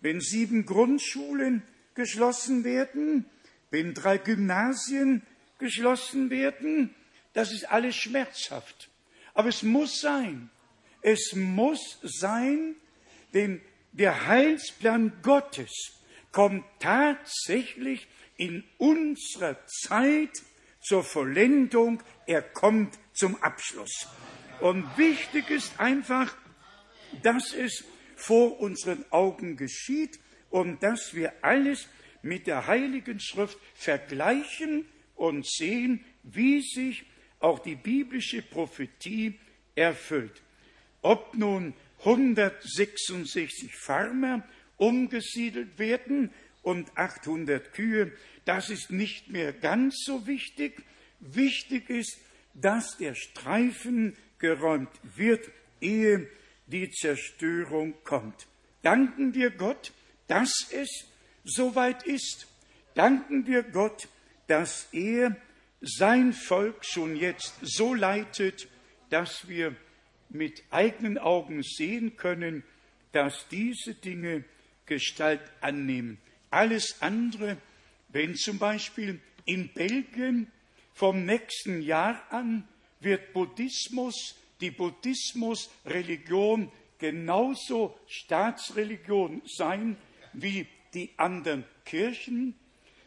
[0.00, 1.62] wenn sieben Grundschulen
[1.94, 3.24] geschlossen werden,
[3.70, 5.22] wenn drei Gymnasien
[5.58, 6.94] geschlossen werden,
[7.32, 8.90] das ist alles schmerzhaft.
[9.36, 10.50] Aber es muss sein.
[11.02, 12.74] Es muss sein,
[13.34, 13.60] denn
[13.92, 20.42] der Heilsplan Gottes kommt tatsächlich in unserer Zeit
[20.80, 24.08] zur Vollendung, er kommt zum Abschluss.
[24.60, 26.34] Und wichtig ist einfach,
[27.22, 27.84] dass es
[28.16, 30.18] vor unseren Augen geschieht
[30.48, 31.88] und dass wir alles
[32.22, 37.04] mit der Heiligen Schrift vergleichen und sehen, wie sich
[37.46, 39.38] auch die biblische Prophetie
[39.76, 40.42] erfüllt.
[41.00, 44.42] Ob nun 166 Farmer
[44.76, 46.32] umgesiedelt werden
[46.62, 48.10] und 800 Kühe,
[48.44, 50.82] das ist nicht mehr ganz so wichtig.
[51.20, 52.18] Wichtig ist,
[52.54, 55.48] dass der Streifen geräumt wird,
[55.80, 56.28] ehe
[56.66, 58.48] die Zerstörung kommt.
[58.82, 59.92] Danken wir Gott,
[60.26, 61.06] dass es
[61.44, 62.48] soweit ist.
[62.94, 64.08] Danken wir Gott,
[64.48, 65.36] dass er
[65.80, 68.68] sein Volk schon jetzt so leitet,
[69.10, 69.76] dass wir
[70.28, 72.64] mit eigenen Augen sehen können,
[73.12, 74.44] dass diese Dinge
[74.86, 76.18] Gestalt annehmen.
[76.50, 77.58] Alles andere,
[78.08, 80.50] wenn zum Beispiel in Belgien
[80.94, 82.66] vom nächsten Jahr an
[83.00, 89.96] wird Buddhismus, die Buddhismusreligion genauso Staatsreligion sein
[90.32, 92.54] wie die anderen Kirchen.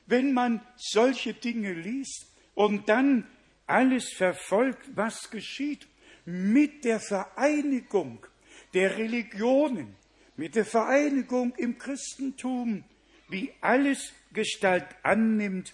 [0.05, 2.27] Wenn man solche Dinge liest
[2.59, 3.25] und dann
[3.67, 5.87] alles verfolgt, was geschieht,
[6.25, 8.25] mit der Vereinigung
[8.73, 9.95] der Religionen,
[10.35, 12.83] mit der Vereinigung im Christentum,
[13.29, 15.73] wie alles Gestalt annimmt,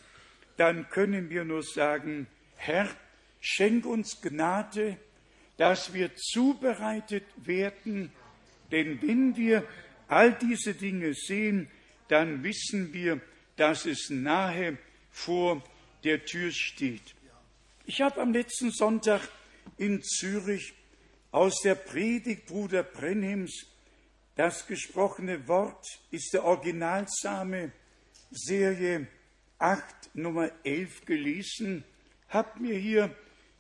[0.57, 2.87] dann können wir nur sagen, Herr,
[3.41, 4.97] schenk uns Gnade,
[5.57, 8.11] dass wir zubereitet werden,
[8.71, 9.67] denn wenn wir
[10.07, 11.67] all diese Dinge sehen,
[12.09, 13.21] dann wissen wir,
[13.55, 14.77] dass es nahe
[15.09, 15.63] vor
[16.05, 17.15] der Tür steht.
[17.85, 19.21] Ich habe am letzten Sonntag
[19.77, 20.73] in Zürich
[21.31, 23.65] aus der Predigt Bruder Brenhims
[24.35, 27.71] das gesprochene Wort ist der Originalsame
[28.31, 29.07] Serie
[29.59, 31.85] 8 Nummer 11 gelesen,
[32.27, 33.15] habe mir hier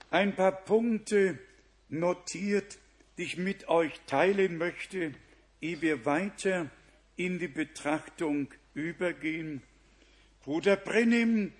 [0.09, 1.39] ein paar Punkte
[1.87, 2.77] notiert,
[3.17, 5.13] die ich mit euch teilen möchte,
[5.61, 6.69] ehe wir weiter
[7.15, 9.61] in die Betrachtung übergehen.
[10.43, 11.53] Bruder Brennim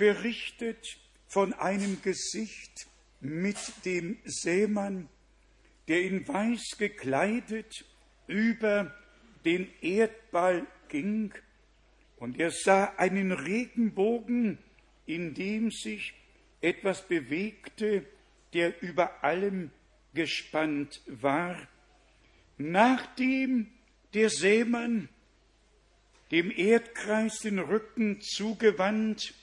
[0.00, 2.88] berichtet von einem Gesicht
[3.20, 5.10] mit dem Seemann,
[5.88, 7.84] der in weiß gekleidet
[8.26, 8.94] über
[9.44, 11.34] den Erdball ging,
[12.16, 14.58] und er sah einen Regenbogen,
[15.04, 16.14] in dem sich
[16.62, 18.06] etwas bewegte,
[18.54, 19.70] der über allem
[20.14, 21.68] gespannt war.
[22.56, 23.66] Nachdem
[24.14, 25.10] der Seemann
[26.30, 29.34] dem Erdkreis den Rücken zugewandt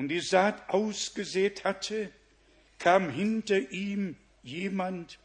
[0.00, 2.10] und die Saat ausgesät hatte,
[2.78, 5.18] kam hinter ihm jemand,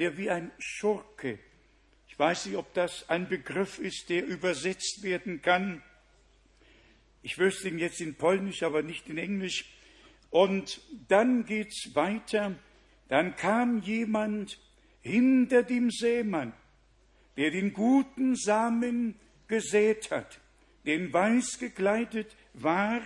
[0.00, 1.38] der wie ein Schurke,
[2.08, 5.84] ich weiß nicht, ob das ein Begriff ist, der übersetzt werden kann,
[7.22, 9.66] ich wüsste ihn jetzt in Polnisch, aber nicht in Englisch.
[10.30, 12.56] Und dann geht's weiter.
[13.06, 14.58] Dann kam jemand
[15.00, 16.52] hinter dem Seemann,
[17.36, 19.14] der den guten Samen
[19.46, 20.40] gesät hat,
[20.86, 23.00] den weiß gekleidet war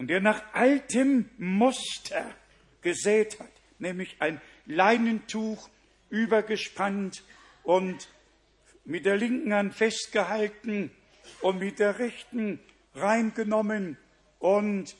[0.00, 2.34] und der nach altem Muster
[2.80, 5.68] gesät hat, nämlich ein Leinentuch
[6.08, 7.22] übergespannt
[7.64, 8.08] und
[8.86, 10.90] mit der linken Hand festgehalten
[11.42, 12.60] und mit der rechten
[12.94, 13.98] reingenommen.
[14.38, 14.96] Und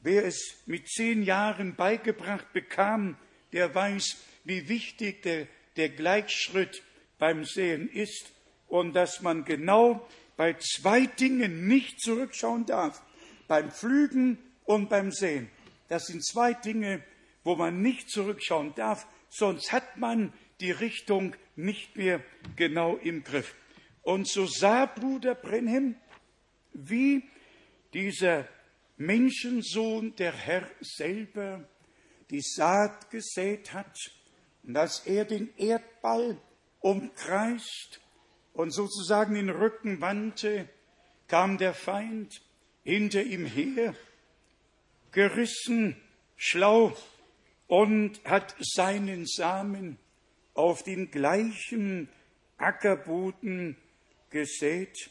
[0.00, 3.18] wer es mit zehn Jahren beigebracht bekam,
[3.52, 6.82] der weiß, wie wichtig der, der Gleichschritt
[7.18, 8.32] beim Sehen ist
[8.66, 10.08] und dass man genau
[10.38, 13.02] bei zwei Dingen nicht zurückschauen darf,
[13.48, 15.50] beim Pflügen und beim Sehen.
[15.88, 17.02] Das sind zwei Dinge,
[17.42, 22.22] wo man nicht zurückschauen darf, sonst hat man die Richtung nicht mehr
[22.56, 23.54] genau im Griff.
[24.02, 25.96] Und so sah Bruder Brenhem,
[26.72, 27.24] wie
[27.94, 28.46] dieser
[28.96, 31.68] Menschensohn, der Herr selber,
[32.30, 33.96] die Saat gesät hat
[34.62, 36.40] und dass er den Erdball
[36.80, 38.00] umkreist
[38.52, 40.68] und sozusagen den Rücken wandte,
[41.26, 42.42] kam der Feind
[42.88, 43.94] hinter ihm her,
[45.12, 45.94] gerissen,
[46.36, 46.96] schlau
[47.66, 49.98] und hat seinen Samen
[50.54, 52.08] auf den gleichen
[52.56, 53.76] Ackerboden
[54.30, 55.10] gesät.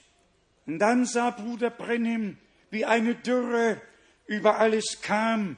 [0.65, 2.39] Und dann sah Bruder Brennim,
[2.71, 3.79] wie eine Dürre
[4.25, 5.57] über alles kam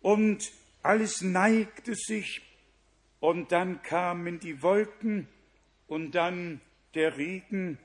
[0.00, 0.50] und
[0.82, 2.40] alles neigte sich.
[3.20, 5.28] Und dann kamen die Wolken
[5.88, 6.62] und dann
[6.94, 7.76] der Regen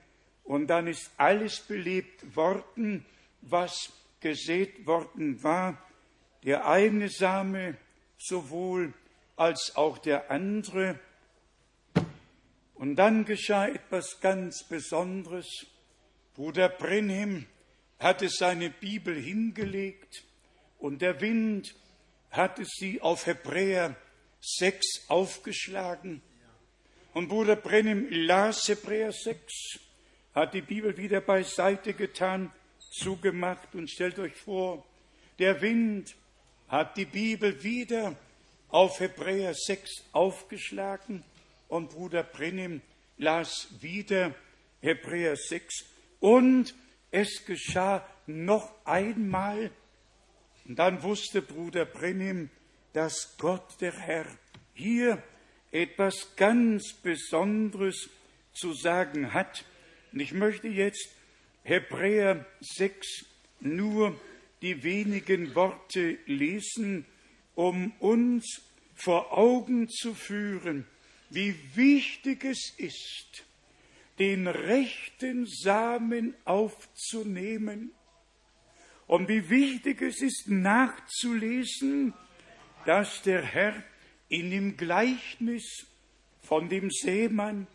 [0.45, 3.05] und dann ist alles belebt worden,
[3.45, 5.81] was gesät worden war.
[6.43, 7.77] Der eine Same
[8.17, 8.93] sowohl
[9.35, 10.99] als auch der andere.
[12.75, 15.65] Und dann geschah etwas ganz Besonderes.
[16.35, 17.45] Bruder Brenhem
[17.99, 20.23] hatte seine Bibel hingelegt
[20.77, 21.73] und der Wind
[22.29, 23.95] hatte sie auf Hebräer
[24.41, 26.21] 6 aufgeschlagen.
[27.13, 29.79] Und Bruder Brenhem las Hebräer 6,
[30.33, 32.51] hat die Bibel wieder beiseite getan,
[32.95, 34.85] zugemacht und stellt euch vor,
[35.39, 36.15] der Wind
[36.67, 38.15] hat die Bibel wieder
[38.69, 41.23] auf Hebräer 6 aufgeschlagen
[41.67, 42.81] und Bruder Brennim
[43.17, 44.33] las wieder
[44.81, 45.85] Hebräer 6
[46.19, 46.73] und
[47.11, 49.71] es geschah noch einmal.
[50.67, 52.49] Und dann wusste Bruder Brennim,
[52.93, 54.25] dass Gott, der Herr,
[54.73, 55.21] hier
[55.71, 58.09] etwas ganz Besonderes
[58.53, 59.63] zu sagen hat.
[60.11, 61.09] Und ich möchte jetzt
[61.65, 63.25] Hebräer 6
[63.61, 64.19] nur
[64.61, 67.05] die wenigen Worte lesen,
[67.55, 68.61] um uns
[68.93, 70.85] vor Augen zu führen,
[71.31, 73.45] wie wichtig es ist,
[74.19, 77.91] den rechten Samen aufzunehmen.
[79.07, 82.13] Und wie wichtig es ist nachzulesen,
[82.85, 83.83] dass der Herr
[84.29, 85.87] in dem Gleichnis
[86.43, 87.65] von dem Seemann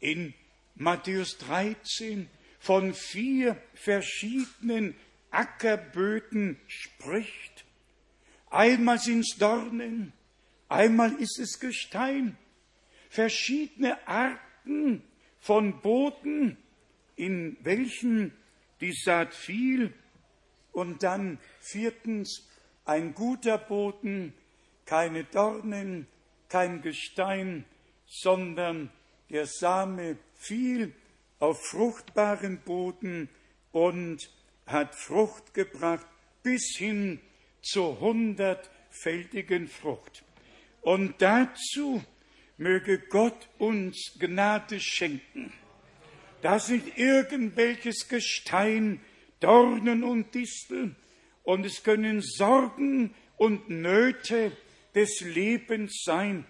[0.00, 0.34] in
[0.74, 2.28] Matthäus 13
[2.62, 4.94] von vier verschiedenen
[5.32, 7.64] Ackerböden spricht.
[8.50, 10.12] Einmal sind es Dornen,
[10.68, 12.38] einmal ist es Gestein,
[13.10, 15.02] verschiedene Arten
[15.40, 16.56] von Boden,
[17.16, 18.32] in welchen
[18.80, 19.92] die Saat fiel,
[20.70, 22.48] und dann viertens
[22.84, 24.34] ein guter Boden,
[24.86, 26.06] keine Dornen,
[26.48, 27.64] kein Gestein,
[28.06, 28.88] sondern
[29.30, 30.94] der Same fiel
[31.42, 33.28] auf fruchtbaren Boden
[33.72, 34.30] und
[34.64, 36.06] hat Frucht gebracht
[36.44, 37.20] bis hin
[37.62, 40.22] zur hundertfältigen Frucht.
[40.82, 42.04] Und dazu
[42.58, 45.52] möge Gott uns Gnade schenken,
[46.42, 49.00] dass nicht irgendwelches Gestein,
[49.40, 50.94] Dornen und Disteln
[51.42, 54.52] und es können Sorgen und Nöte
[54.94, 56.44] des Lebens sein,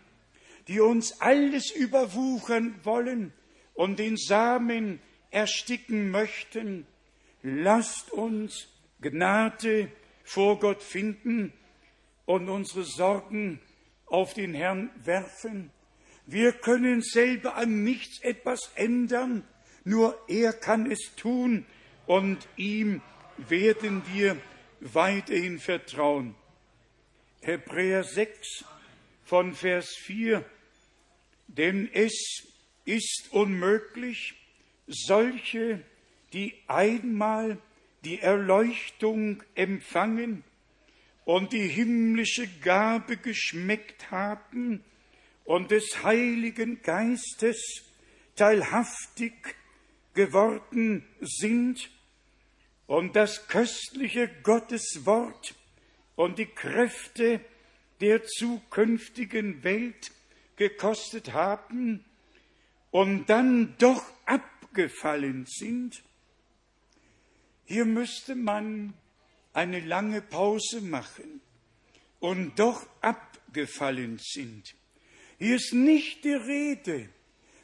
[0.69, 3.33] die uns alles überwuchern wollen
[3.75, 6.87] und den Samen ersticken möchten.
[7.43, 8.69] Lasst uns
[9.01, 9.91] Gnade
[10.25, 11.53] vor Gott finden
[12.27, 13.61] und unsere Sorgen
[14.07, 15.71] auf den Herrn werfen.
[16.27, 19.45] Wir können selber an nichts etwas ändern,
[19.85, 21.67] nur er kann es tun
[22.07, 23.03] und ihm
[23.37, 24.37] werden wir
[24.81, 26.35] weiterhin vertrauen.
[27.41, 28.65] Hebräer 6
[29.25, 30.45] von Vers 4.
[31.49, 32.47] Denn es
[32.85, 34.35] ist unmöglich,
[34.87, 35.83] solche,
[36.33, 37.59] die einmal
[38.05, 40.45] die Erleuchtung empfangen
[41.25, 44.83] und die himmlische Gabe geschmeckt haben
[45.45, 47.85] und des Heiligen Geistes
[48.35, 49.33] teilhaftig
[50.15, 51.91] geworden sind
[52.87, 55.55] und das köstliche Gotteswort
[56.17, 57.41] und die Kräfte
[58.01, 60.11] der zukünftigen Welt
[60.57, 62.05] gekostet haben
[62.93, 66.05] und dann doch abgefallen sind,
[67.65, 68.93] hier müsste man
[69.53, 71.41] eine lange Pause machen
[72.21, 74.75] und doch abgefallen sind.
[75.39, 77.09] Hier ist nicht die Rede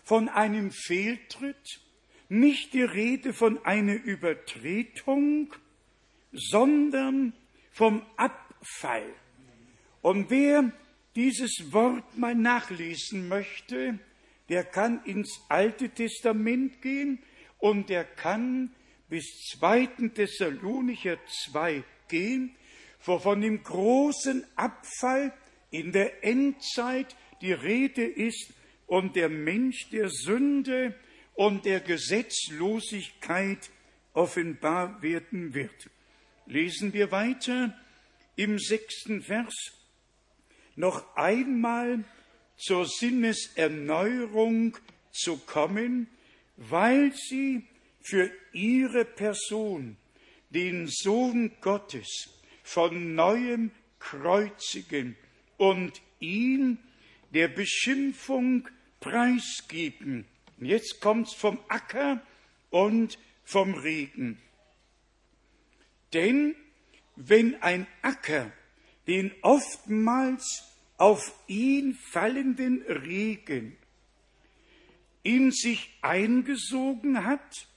[0.02, 1.80] von einem Fehltritt,
[2.30, 5.54] nicht die Rede von einer Übertretung,
[6.32, 7.34] sondern
[7.70, 9.14] vom Abfall.
[10.00, 10.72] Und wer
[11.16, 13.98] dieses Wort mal nachlesen möchte,
[14.48, 17.18] der kann ins Alte Testament gehen
[17.58, 18.74] und der kann
[19.08, 20.08] bis 2.
[20.14, 21.18] Thessalonicher
[21.50, 22.54] 2 gehen,
[23.04, 25.32] wo von dem großen Abfall
[25.70, 28.52] in der Endzeit die Rede ist
[28.86, 30.94] und der Mensch der Sünde
[31.34, 33.70] und der Gesetzlosigkeit
[34.12, 35.90] offenbar werden wird.
[36.46, 37.78] Lesen wir weiter
[38.36, 39.54] im sechsten Vers.
[40.74, 42.04] Noch einmal
[42.58, 44.76] zur Sinneserneuerung
[45.12, 46.08] zu kommen,
[46.56, 47.64] weil sie
[48.00, 49.96] für ihre Person
[50.50, 52.30] den Sohn Gottes
[52.62, 55.16] von neuem kreuzigen
[55.56, 56.78] und ihn
[57.32, 58.68] der Beschimpfung
[59.00, 60.24] preisgeben.
[60.58, 62.22] Jetzt kommt's vom Acker
[62.70, 64.40] und vom Regen.
[66.12, 66.56] Denn
[67.16, 68.50] wenn ein Acker
[69.06, 70.67] den oftmals
[70.98, 73.76] auf ihn fallenden Regen
[75.22, 77.68] in sich eingesogen hat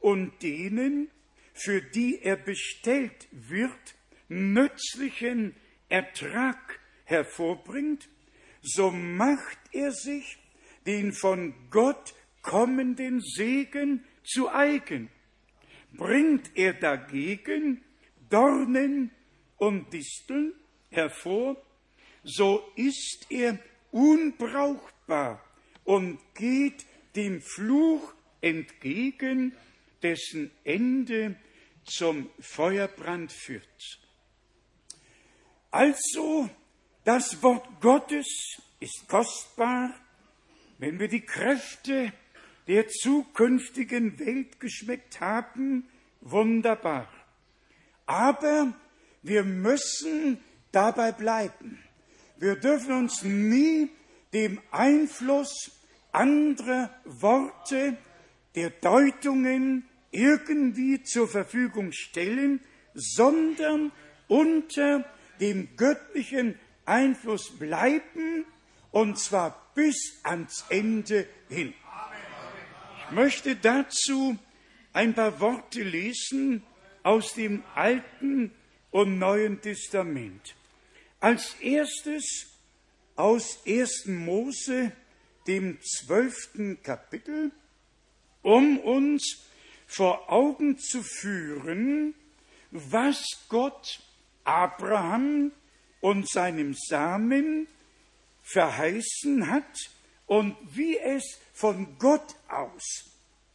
[0.00, 1.10] und denen,
[1.52, 3.96] für die er bestellt wird,
[4.28, 5.54] nützlichen
[5.88, 8.08] Ertrag hervorbringt,
[8.62, 10.38] so macht er sich
[10.86, 15.10] den von Gott kommenden Segen zu eigen.
[15.92, 17.82] Bringt er dagegen
[18.28, 19.10] Dornen
[19.56, 20.52] und Disteln
[20.90, 21.56] hervor,
[22.24, 23.58] so ist er
[23.90, 25.42] unbrauchbar
[25.84, 29.54] und geht dem Fluch entgegen,
[30.02, 31.36] dessen Ende
[31.84, 34.00] zum Feuerbrand führt.
[35.70, 36.48] Also,
[37.04, 39.94] das Wort Gottes ist kostbar,
[40.78, 42.12] wenn wir die Kräfte
[42.68, 45.88] der zukünftigen Welt geschmeckt haben,
[46.20, 47.08] wunderbar.
[48.06, 48.74] Aber
[49.22, 50.38] wir müssen
[50.70, 51.82] dabei bleiben.
[52.38, 53.90] Wir dürfen uns nie
[54.32, 55.72] dem Einfluss
[56.12, 57.96] anderer Worte,
[58.54, 62.60] der Deutungen irgendwie zur Verfügung stellen,
[62.94, 63.92] sondern
[64.28, 65.04] unter
[65.40, 68.44] dem göttlichen Einfluss bleiben,
[68.90, 71.74] und zwar bis ans Ende hin.
[72.98, 74.38] Ich möchte dazu
[74.92, 76.62] ein paar Worte lesen
[77.02, 78.52] aus dem Alten
[78.90, 80.57] und Neuen Testament.
[81.20, 82.46] Als erstes
[83.16, 84.06] aus 1.
[84.06, 84.92] Mose,
[85.48, 87.50] dem zwölften Kapitel,
[88.42, 89.44] um uns
[89.86, 92.14] vor Augen zu führen,
[92.70, 94.00] was Gott
[94.44, 95.50] Abraham
[96.00, 97.66] und seinem Samen
[98.42, 99.90] verheißen hat
[100.26, 103.10] und wie es von Gott aus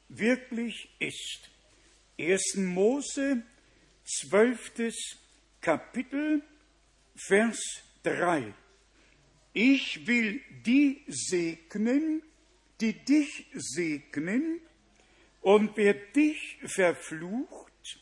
[0.10, 1.50] wirklich ist.
[2.20, 2.56] 1.
[2.58, 3.44] Mose,
[4.04, 5.18] zwölftes
[5.62, 6.44] Kapitel,
[7.16, 7.60] Vers
[8.04, 8.54] 3.
[9.54, 12.24] Ich will die segnen,
[12.82, 14.60] die dich segnen,
[15.42, 18.00] und wer dich verflucht,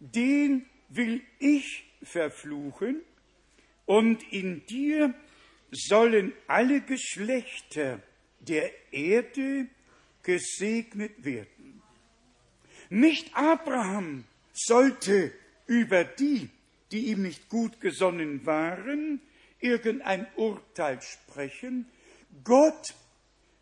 [0.00, 3.02] den will ich verfluchen,
[3.84, 5.14] und in dir
[5.70, 8.02] sollen alle Geschlechter
[8.40, 9.68] der Erde
[10.22, 11.82] gesegnet werden.
[12.88, 15.32] Nicht Abraham sollte
[15.66, 16.50] über die
[16.92, 19.20] die ihm nicht gut gesonnen waren,
[19.60, 21.86] irgendein Urteil sprechen.
[22.44, 22.94] Gott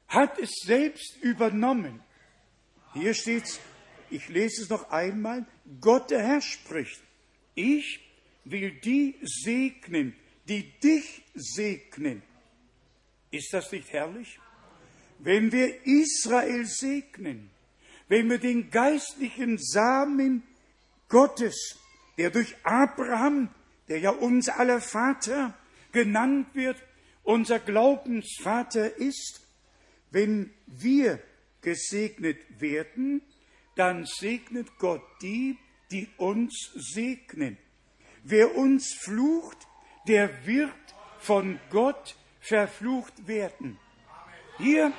[0.09, 2.03] hat es selbst übernommen.
[2.93, 3.61] Hier steht's,
[4.11, 5.47] ich lese es noch einmal,
[5.81, 7.03] Gott der Herr spricht.
[7.55, 8.01] Ich
[8.45, 10.14] will die segnen,
[10.49, 12.22] die dich segnen.
[13.31, 14.39] Ist das nicht herrlich?
[15.18, 17.51] Wenn wir Israel segnen,
[18.09, 20.43] wenn wir den geistlichen Samen
[21.09, 21.79] Gottes,
[22.19, 23.49] der durch Abraham,
[23.89, 25.55] der ja unser aller Vater
[25.93, 26.83] genannt wird,
[27.23, 29.47] unser Glaubensvater ist,
[30.11, 31.19] wenn wir
[31.61, 33.23] gesegnet werden,
[33.77, 35.59] dann segnet Gott die,
[35.91, 37.59] die uns segnen.
[38.23, 39.59] Wer uns flucht,
[40.07, 40.71] der wird
[41.19, 43.79] von Gott verflucht werden.
[44.59, 44.93] Hier,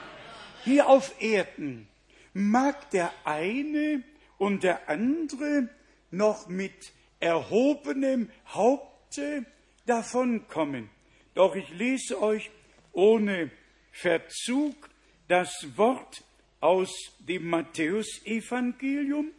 [0.64, 1.88] hier auf Erden
[2.34, 4.04] mag der eine
[4.38, 5.70] und der andere
[6.12, 9.46] noch mit erhobenem Haupte
[9.86, 10.90] davonkommen.
[11.34, 12.50] Doch ich lese euch
[12.92, 13.52] ohne
[13.92, 14.90] Verzug
[15.28, 16.24] das Wort
[16.60, 19.32] aus dem Matthäusevangelium,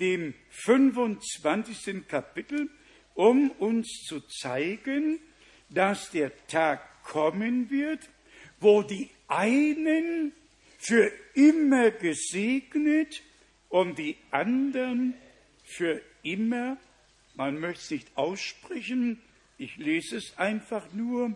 [0.00, 2.06] dem 25.
[2.06, 2.68] Kapitel,
[3.14, 5.20] um uns zu zeigen,
[5.70, 8.00] dass der Tag kommen wird,
[8.60, 10.32] wo die einen
[10.78, 13.22] für immer gesegnet
[13.68, 15.14] und die anderen
[15.64, 16.76] für immer,
[17.36, 19.20] man möchte es nicht aussprechen,
[19.58, 21.34] ich lese es einfach nur,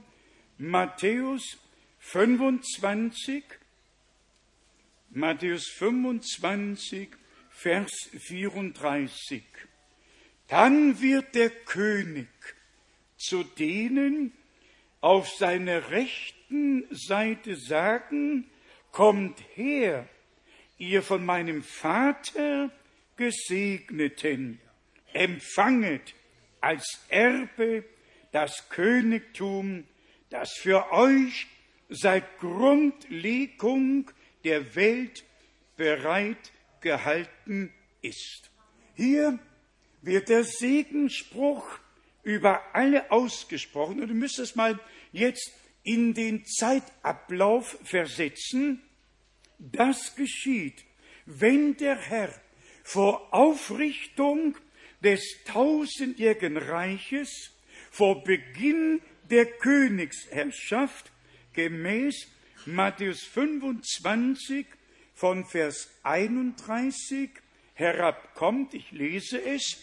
[0.58, 1.58] Matthäus
[2.00, 3.44] 25,
[5.10, 7.08] Matthäus 25,
[7.50, 9.42] Vers 34.
[10.48, 12.28] Dann wird der König
[13.16, 14.32] zu denen
[15.00, 18.50] auf seiner rechten Seite sagen,
[18.92, 20.08] kommt her,
[20.78, 22.70] ihr von meinem Vater
[23.16, 24.60] Gesegneten,
[25.14, 26.14] empfanget
[26.60, 27.84] als Erbe
[28.32, 29.84] das Königtum,
[30.28, 31.46] das für euch
[31.88, 34.10] seit Grundlegung
[34.44, 35.24] der Welt
[35.76, 38.50] bereit gehalten ist.
[38.94, 39.38] Hier
[40.02, 41.78] wird der Segensspruch
[42.22, 44.00] über alle ausgesprochen.
[44.00, 44.78] Und du müsstest mal
[45.12, 45.52] jetzt
[45.82, 48.82] in den Zeitablauf versetzen.
[49.58, 50.84] Das geschieht,
[51.26, 52.32] wenn der Herr
[52.82, 54.56] vor Aufrichtung
[55.02, 57.52] des tausendjährigen Reiches,
[57.90, 61.10] vor Beginn der Königsherrschaft,
[61.52, 62.28] gemäß
[62.66, 64.66] Matthäus 25
[65.14, 67.30] von Vers 31
[67.74, 68.74] herabkommt.
[68.74, 69.78] Ich lese es.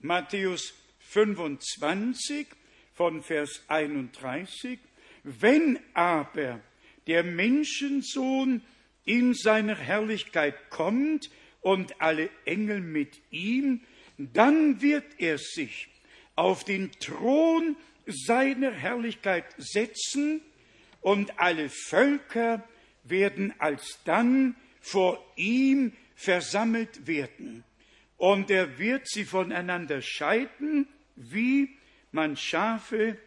[0.00, 2.46] Matthäus 25
[2.94, 4.78] von Vers 31.
[5.24, 6.60] Wenn aber
[7.06, 8.62] der Menschensohn
[9.04, 13.82] in seiner Herrlichkeit kommt und alle Engel mit ihm,
[14.18, 15.88] dann wird er sich
[16.34, 20.40] auf den Thron seiner Herrlichkeit setzen
[21.00, 22.66] und alle Völker
[23.04, 27.64] werden alsdann vor ihm versammelt werden.
[28.16, 30.86] Und er wird sie voneinander scheiden,
[31.16, 31.70] wie
[32.12, 33.18] man Schafe,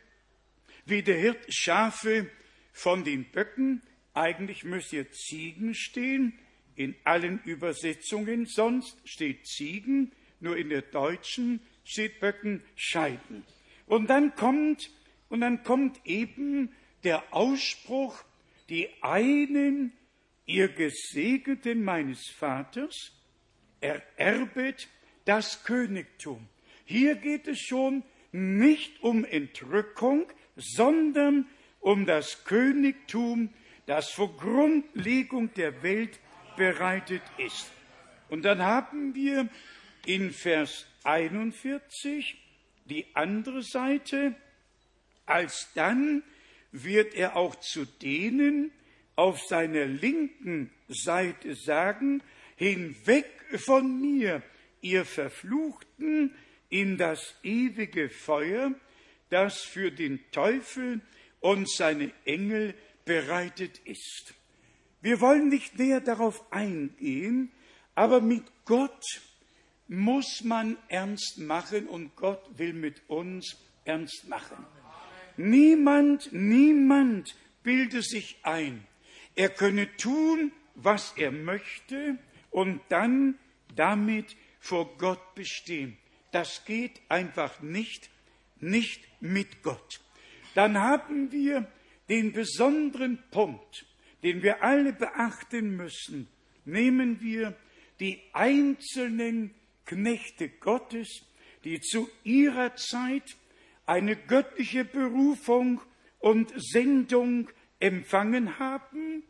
[0.86, 2.30] wie der Hirt Schafe
[2.72, 3.82] von den Böcken,
[4.14, 6.40] eigentlich müsste hier Ziegen stehen,
[6.76, 13.44] in allen Übersetzungen, sonst steht Ziegen, nur in der deutschen steht Böcken scheiden.
[13.88, 14.90] Und dann kommt,
[15.30, 16.72] und dann kommt eben
[17.04, 18.24] der Ausspruch,
[18.70, 19.94] die einen,
[20.46, 23.12] ihr Gesegneten meines Vaters,
[23.82, 24.88] ererbet
[25.26, 26.48] das Königtum.
[26.86, 31.48] Hier geht es schon nicht um Entrückung, sondern
[31.80, 33.50] um das Königtum,
[33.86, 36.20] das vor Grundlegung der Welt
[36.58, 37.72] bereitet ist.
[38.30, 39.50] Und dann haben wir
[40.08, 42.38] in Vers 41
[42.86, 44.36] die andere Seite,
[45.26, 46.24] alsdann
[46.72, 48.72] wird er auch zu denen
[49.16, 52.22] auf seiner linken Seite sagen,
[52.56, 53.26] hinweg
[53.58, 54.44] von mir,
[54.82, 56.36] ihr Verfluchten,
[56.70, 58.74] in das ewige Feuer,
[59.30, 61.02] das für den Teufel
[61.40, 62.76] und seine Engel
[63.06, 64.34] bereitet ist.
[65.02, 67.52] Wir wollen nicht näher darauf eingehen,
[67.94, 69.04] aber mit Gott
[69.88, 74.66] muss man ernst machen und Gott will mit uns ernst machen.
[75.38, 78.86] Niemand, niemand bilde sich ein,
[79.36, 82.18] er könne tun, was er möchte
[82.52, 83.38] und dann
[83.76, 85.98] damit vor Gott bestehen.
[86.32, 88.10] Das geht einfach nicht,
[88.60, 90.02] nicht mit Gott.
[90.54, 91.68] Dann haben wir
[92.10, 93.86] den besonderen Punkt,
[94.24, 96.28] den wir alle beachten müssen.
[96.66, 97.56] Nehmen wir
[98.00, 99.54] die einzelnen
[99.86, 101.24] Knechte Gottes,
[101.64, 103.36] die zu ihrer Zeit
[103.86, 105.82] eine göttliche Berufung
[106.20, 109.24] und Sendung empfangen haben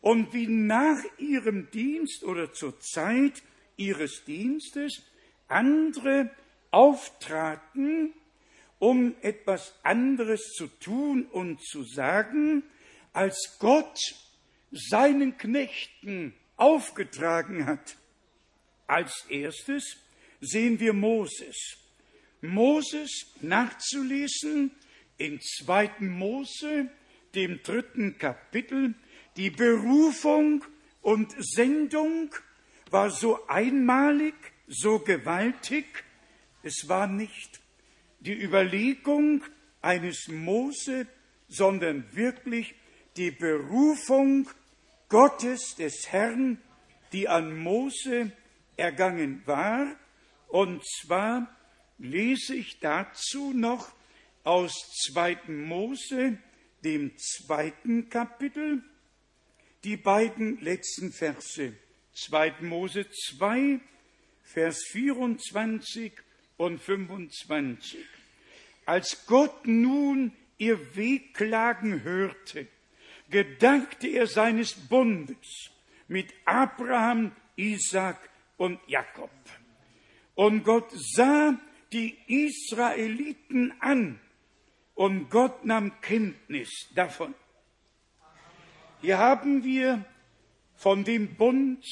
[0.00, 3.42] und wie nach ihrem Dienst oder zur Zeit
[3.76, 5.02] ihres Dienstes
[5.48, 6.30] andere
[6.70, 8.14] auftraten,
[8.78, 12.62] um etwas anderes zu tun und zu sagen,
[13.12, 13.98] als Gott
[14.70, 17.96] seinen Knechten aufgetragen hat.
[18.90, 19.98] Als erstes
[20.40, 21.76] sehen wir Moses.
[22.40, 24.72] Moses nachzulesen
[25.16, 26.00] in 2.
[26.00, 26.90] Mose,
[27.36, 28.96] dem dritten Kapitel.
[29.36, 30.64] Die Berufung
[31.02, 32.34] und Sendung
[32.90, 34.34] war so einmalig,
[34.66, 35.86] so gewaltig.
[36.64, 37.60] Es war nicht
[38.18, 39.44] die Überlegung
[39.82, 41.06] eines Mose,
[41.46, 42.74] sondern wirklich
[43.16, 44.50] die Berufung
[45.08, 46.60] Gottes des Herrn,
[47.12, 48.32] die an Mose
[48.80, 49.94] ergangen war.
[50.48, 51.54] Und zwar
[51.98, 53.92] lese ich dazu noch
[54.42, 54.72] aus
[55.12, 55.48] 2.
[55.48, 56.38] Mose,
[56.82, 58.82] dem zweiten Kapitel,
[59.84, 61.74] die beiden letzten Verse.
[62.14, 62.54] 2.
[62.62, 63.80] Mose 2,
[64.42, 66.12] Vers 24
[66.56, 68.04] und 25.
[68.86, 72.66] Als Gott nun ihr Wehklagen hörte,
[73.30, 75.70] gedankte er seines Bundes
[76.08, 78.29] mit Abraham, Isaac
[78.60, 79.30] und Jakob.
[80.34, 81.58] Und Gott sah
[81.94, 84.20] die Israeliten an
[84.94, 87.34] und Gott nahm Kenntnis davon.
[89.00, 90.04] Hier haben wir
[90.74, 91.82] von dem Bund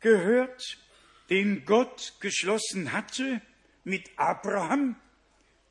[0.00, 0.78] gehört,
[1.28, 3.42] den Gott geschlossen hatte
[3.84, 4.96] mit Abraham.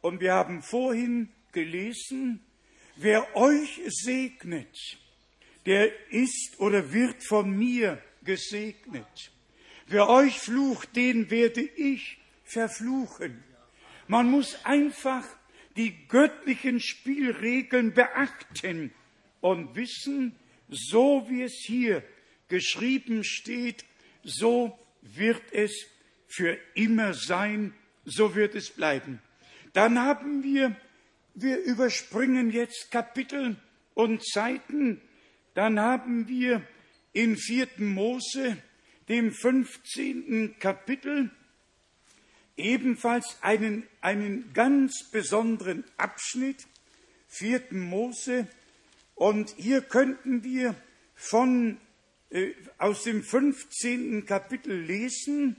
[0.02, 2.46] Und wir haben vorhin gelesen,
[2.98, 4.78] wer euch segnet,
[5.66, 9.32] der ist oder wird von mir gesegnet.
[9.92, 13.44] Wer euch flucht, den werde ich verfluchen.
[14.08, 15.26] Man muss einfach
[15.78, 18.94] die göttlichen Spielregeln beachten
[19.42, 20.36] und wissen,
[20.70, 22.04] so wie es hier
[22.50, 23.84] geschrieben steht,
[24.24, 25.88] so wird es
[26.28, 27.74] für immer sein,
[28.06, 29.20] so wird es bleiben.
[29.74, 30.76] Dann haben wir,
[31.34, 33.56] wir überspringen jetzt Kapitel
[33.96, 35.02] und Zeiten,
[35.56, 36.62] dann haben wir
[37.12, 37.68] in 4.
[37.78, 38.58] Mose,
[39.10, 40.60] dem 15.
[40.60, 41.32] Kapitel,
[42.56, 46.68] ebenfalls einen, einen ganz besonderen Abschnitt,
[47.28, 47.64] 4.
[47.72, 48.48] Mose,
[49.16, 50.76] und hier könnten wir
[51.16, 51.78] von,
[52.30, 54.26] äh, aus dem 15.
[54.26, 55.58] Kapitel lesen.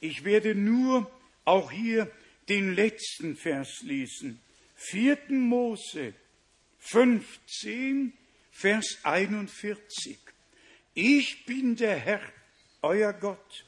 [0.00, 1.10] Ich werde nur
[1.44, 2.10] auch hier
[2.48, 4.40] den letzten Vers lesen.
[4.76, 5.18] 4.
[5.30, 6.12] Mose
[6.80, 8.12] 15,
[8.50, 10.18] Vers 41.
[10.94, 12.20] Ich bin der Herr,
[12.82, 13.64] euer Gott,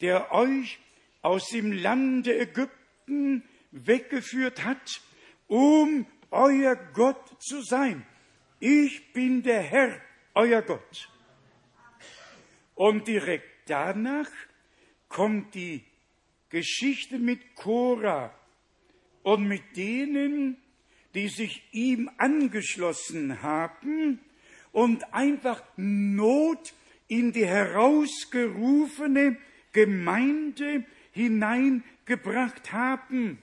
[0.00, 0.78] der euch
[1.22, 5.00] aus dem Lande Ägypten weggeführt hat,
[5.46, 8.06] um euer Gott zu sein.
[8.60, 10.00] Ich bin der Herr,
[10.34, 11.08] euer Gott.
[12.74, 14.30] Und direkt danach
[15.08, 15.84] kommt die
[16.48, 18.34] Geschichte mit Korah
[19.22, 20.56] und mit denen,
[21.14, 24.20] die sich ihm angeschlossen haben
[24.72, 26.72] und einfach Not
[27.08, 29.36] in die herausgerufene
[29.72, 33.38] Gemeinde hineingebracht haben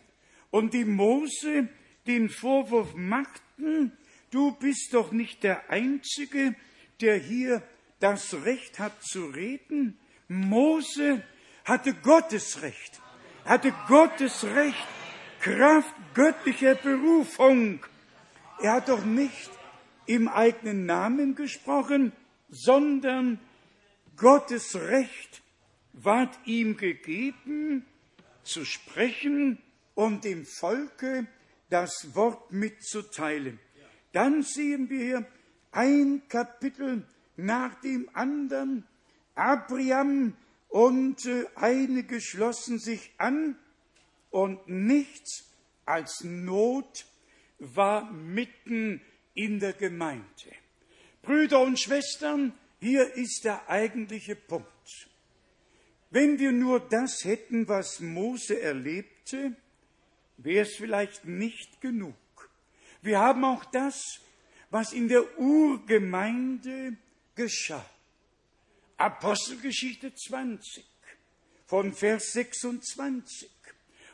[0.51, 1.67] und die Mose
[2.07, 3.91] den Vorwurf machten,
[4.31, 6.55] du bist doch nicht der Einzige,
[7.01, 7.63] der hier
[7.99, 9.97] das Recht hat zu reden.
[10.27, 11.23] Mose
[11.65, 13.01] hatte Gottes Recht,
[13.45, 14.87] hatte Gottes Recht,
[15.39, 17.83] Kraft göttlicher Berufung.
[18.61, 19.51] Er hat doch nicht
[20.05, 22.13] im eigenen Namen gesprochen,
[22.49, 23.39] sondern
[24.17, 25.41] Gottes Recht
[25.93, 27.85] ward ihm gegeben,
[28.43, 29.57] zu sprechen
[29.93, 31.27] und dem Volke
[31.69, 33.59] das Wort mitzuteilen.
[34.13, 35.25] Dann sehen wir
[35.71, 37.05] ein Kapitel
[37.35, 38.85] nach dem anderen.
[39.33, 40.37] Abraham
[40.69, 43.57] und äh, einige schlossen sich an
[44.29, 45.51] und nichts
[45.85, 47.05] als Not
[47.59, 49.01] war mitten
[49.33, 50.25] in der Gemeinde.
[51.21, 54.69] Brüder und Schwestern, hier ist der eigentliche Punkt.
[56.09, 59.55] Wenn wir nur das hätten, was Mose erlebte,
[60.37, 62.15] wäre es vielleicht nicht genug.
[63.01, 64.19] Wir haben auch das,
[64.69, 66.97] was in der Urgemeinde
[67.35, 67.85] geschah.
[68.97, 70.85] Apostelgeschichte 20
[71.65, 73.49] von Vers 26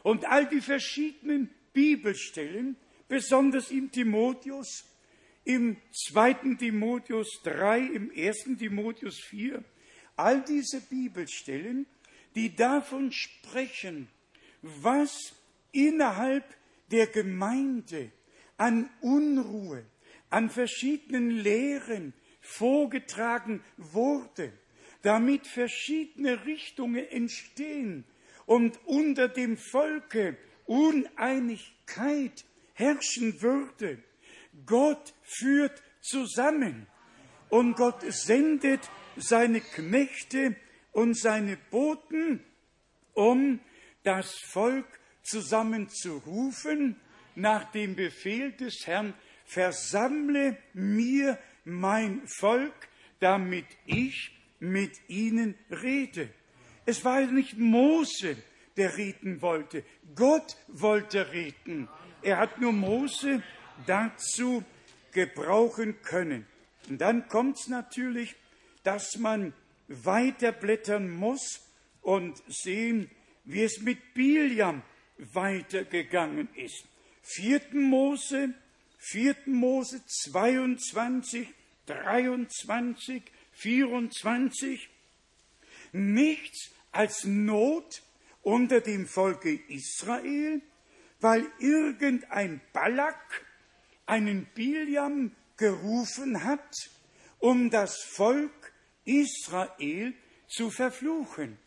[0.04, 2.76] und all die verschiedenen Bibelstellen,
[3.08, 4.86] besonders im Timotheus,
[5.44, 9.64] im zweiten Timotheus 3, im ersten Timotheus 4,
[10.16, 11.88] all diese Bibelstellen,
[12.36, 14.08] die davon sprechen,
[14.62, 15.36] was
[15.72, 16.46] innerhalb
[16.92, 18.12] der Gemeinde
[18.58, 19.86] an Unruhe,
[20.30, 24.54] an verschiedenen Lehren vorgetragen wurde,
[25.02, 28.06] damit verschiedene Richtungen entstehen
[28.46, 34.04] und unter dem Volke Uneinigkeit herrschen würde.
[34.66, 36.88] Gott führt zusammen
[37.50, 40.56] und Gott sendet seine Knechte
[40.92, 42.44] und seine Boten,
[43.14, 43.60] um
[44.04, 44.88] das Volk
[45.24, 47.00] zusammenzurufen
[47.36, 49.14] nach dem Befehl des Herrn,
[49.46, 52.74] versammle mir mein Volk,
[53.20, 56.30] damit ich mit ihnen rede.
[56.86, 58.38] Es war nicht Mose,
[58.78, 59.84] der reden wollte.
[60.16, 61.88] Gott wollte reden.
[62.22, 63.44] Er hat nur Mose
[63.86, 64.64] dazu
[65.12, 66.46] gebrauchen können.
[66.90, 68.36] Und dann kommt es natürlich,
[68.84, 69.54] dass man
[69.88, 71.62] weiterblättern muss
[72.02, 73.10] und sehen,
[73.46, 74.82] wie es mit Biliam
[75.18, 76.86] weitergegangen ist.
[77.24, 77.62] 4.
[77.74, 78.54] Mose,
[78.98, 79.36] 4.
[79.46, 81.48] Mose 22,
[81.86, 83.24] 23,
[83.54, 84.90] 24.
[85.94, 88.02] Nichts als Not
[88.42, 90.62] unter dem Volke Israel,
[91.20, 93.46] weil irgendein Balak
[94.12, 96.76] einen Biliam gerufen hat,
[97.40, 98.74] um das Volk
[99.06, 100.14] Israel
[100.50, 101.58] zu verfluchen.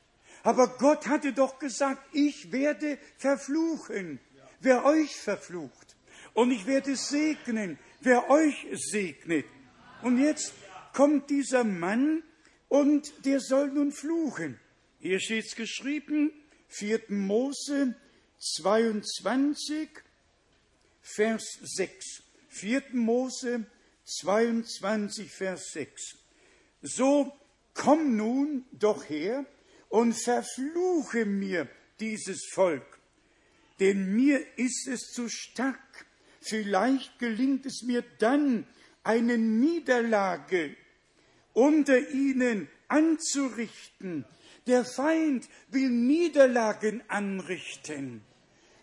[0.42, 4.20] Aber Gott hatte doch gesagt, ich werde verfluchen,
[4.60, 5.96] wer euch verflucht.
[6.34, 9.46] Und ich werde segnen, wer euch segnet.
[10.02, 10.52] Und jetzt
[10.92, 12.22] kommt dieser Mann
[12.68, 14.60] und der soll nun fluchen.
[15.00, 16.30] Hier steht es geschrieben,
[16.68, 17.04] 4.
[17.08, 17.94] Mose
[18.38, 19.88] 22,
[21.00, 22.23] Vers 6.
[22.54, 22.82] 4.
[22.92, 23.66] Mose
[24.04, 26.18] 22, Vers 6.
[26.82, 27.32] So
[27.74, 29.44] komm nun doch her
[29.88, 31.68] und verfluche mir
[32.00, 32.98] dieses Volk,
[33.80, 36.06] denn mir ist es zu stark.
[36.40, 38.66] Vielleicht gelingt es mir dann,
[39.02, 40.76] eine Niederlage
[41.52, 44.24] unter ihnen anzurichten.
[44.66, 48.22] Der Feind will Niederlagen anrichten.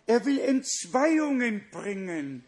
[0.06, 2.44] Er will Entzweiungen bringen.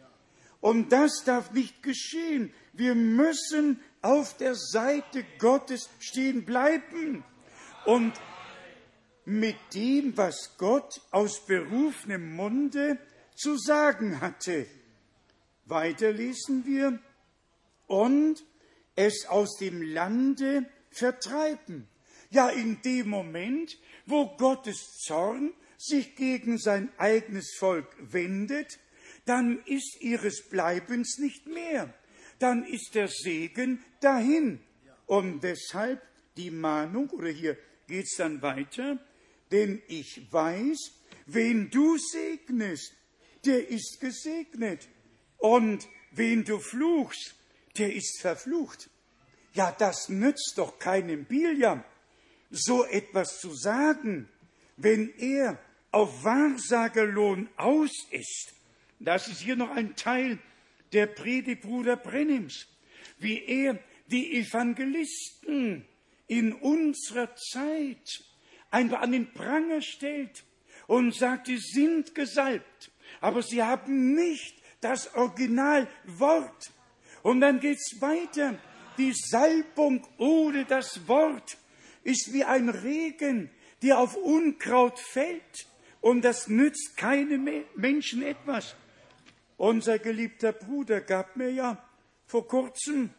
[0.65, 2.51] Und das darf nicht geschehen.
[2.73, 7.23] Wir müssen auf der Seite Gottes stehen bleiben
[7.85, 8.13] und
[9.25, 12.97] mit dem, was Gott aus berufenem Munde
[13.35, 14.65] zu sagen hatte.
[15.65, 16.97] Weiter lesen wir,
[17.85, 18.43] und
[18.95, 21.87] es aus dem Lande vertreiben.
[22.31, 28.79] Ja, in dem Moment, wo Gottes Zorn sich gegen sein eigenes Volk wendet,
[29.25, 31.93] dann ist ihres Bleibens nicht mehr.
[32.39, 34.59] Dann ist der Segen dahin.
[35.05, 36.01] Und deshalb
[36.37, 37.57] die Mahnung, oder hier
[37.87, 38.99] geht es dann weiter,
[39.51, 40.91] denn ich weiß,
[41.27, 42.93] wen du segnest,
[43.45, 44.87] der ist gesegnet.
[45.37, 47.35] Und wen du fluchst,
[47.77, 48.89] der ist verflucht.
[49.53, 51.83] Ja, das nützt doch keinem Biliam,
[52.49, 54.27] so etwas zu sagen,
[54.77, 55.59] wenn er
[55.91, 58.54] auf Wahrsagerlohn aus ist.
[58.99, 60.39] Das ist hier noch ein Teil
[60.93, 62.67] der Predigt Bruder Brennims,
[63.19, 65.85] wie er die Evangelisten
[66.27, 68.23] in unserer Zeit
[68.71, 70.43] einfach an den Pranger stellt
[70.87, 72.91] und sagt, sie sind gesalbt,
[73.21, 76.71] aber sie haben nicht das Originalwort.
[77.23, 78.57] Und dann geht's weiter.
[78.97, 81.57] Die Salbung ohne das Wort
[82.03, 83.49] ist wie ein Regen,
[83.81, 85.67] der auf Unkraut fällt.
[86.01, 88.75] Und das nützt keinem Menschen etwas.
[89.57, 91.83] Unser geliebter Bruder gab mir ja
[92.25, 93.09] vor kurzem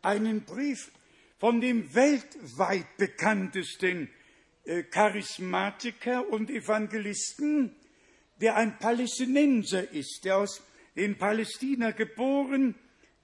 [0.00, 0.90] einen Brief
[1.38, 4.08] von dem weltweit bekanntesten
[4.64, 7.76] äh, Charismatiker und Evangelisten,
[8.40, 10.62] der ein Palästinenser ist, der aus
[10.94, 12.74] in Palästina geboren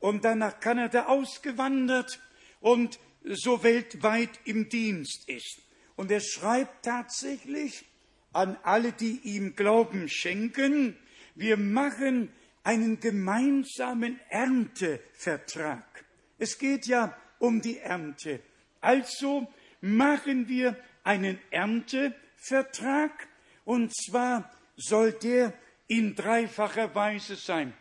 [0.00, 2.20] und dann nach Kanada ausgewandert
[2.60, 5.62] und so weltweit im Dienst ist.
[5.96, 7.84] Und er schreibt tatsächlich
[8.32, 10.96] an alle, die ihm Glauben schenken,
[11.34, 12.30] wir machen
[12.62, 16.04] einen gemeinsamen Erntevertrag.
[16.38, 18.40] Es geht ja um die Ernte.
[18.80, 19.46] Also
[19.80, 23.28] machen wir einen Erntevertrag
[23.64, 25.52] und zwar soll der
[25.86, 27.74] in dreifacher Weise sein.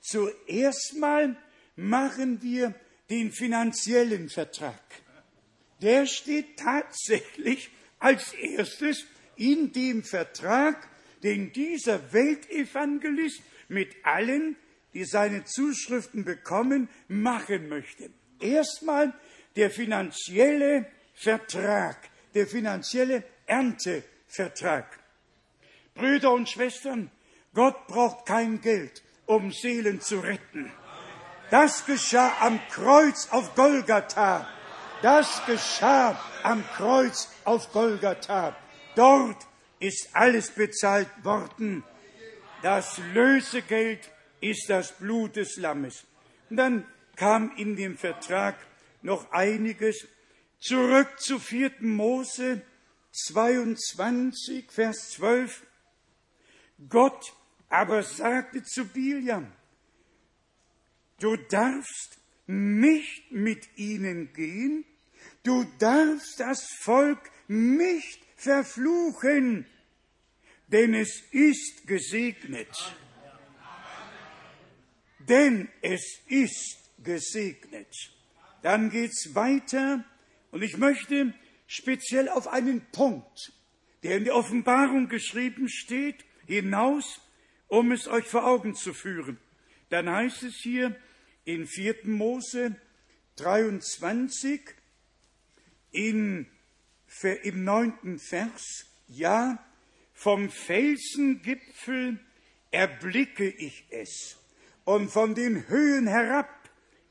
[0.00, 1.36] Zuerst mal
[1.74, 2.74] machen wir
[3.10, 4.80] den finanziellen Vertrag.
[5.82, 9.04] Der steht tatsächlich als erstes
[9.36, 10.88] in dem Vertrag,
[11.22, 14.56] den dieser Weltevangelist mit allen,
[14.94, 18.10] die seine Zuschriften bekommen, machen möchte.
[18.40, 19.12] Erstmal
[19.56, 21.96] der finanzielle Vertrag,
[22.34, 24.98] der finanzielle Erntevertrag.
[25.94, 27.10] Brüder und Schwestern,
[27.54, 30.70] Gott braucht kein Geld, um Seelen zu retten.
[31.50, 34.48] Das geschah am Kreuz auf Golgatha.
[35.00, 38.56] Das geschah am Kreuz auf Golgatha.
[38.94, 39.46] Dort
[39.78, 41.84] ist alles bezahlt worden.
[42.62, 44.10] Das Lösegeld
[44.40, 46.04] ist das Blut des Lammes.
[46.50, 48.56] Und dann kam in dem Vertrag
[49.02, 50.06] noch einiges.
[50.58, 51.72] Zurück zu 4.
[51.80, 52.62] Mose
[53.12, 55.66] 22, Vers 12.
[56.88, 57.34] Gott
[57.68, 59.52] aber sagte zu Biliam,
[61.20, 64.84] du darfst nicht mit ihnen gehen,
[65.42, 69.66] du darfst das Volk nicht verfluchen,
[70.68, 72.94] denn es ist gesegnet.
[75.20, 77.92] Denn es ist gesegnet.
[78.62, 80.04] Dann geht's weiter
[80.50, 81.34] und ich möchte
[81.66, 83.52] speziell auf einen Punkt,
[84.02, 87.20] der in der Offenbarung geschrieben steht, hinaus,
[87.68, 89.38] um es euch vor Augen zu führen.
[89.88, 90.96] Dann heißt es hier
[91.44, 91.96] in 4.
[92.04, 92.76] Mose
[93.36, 94.60] 23
[95.90, 96.46] in,
[97.24, 99.58] im neunten Vers, ja,
[100.12, 102.18] vom Felsengipfel
[102.70, 104.38] erblicke ich es
[104.84, 106.48] und von den Höhen herab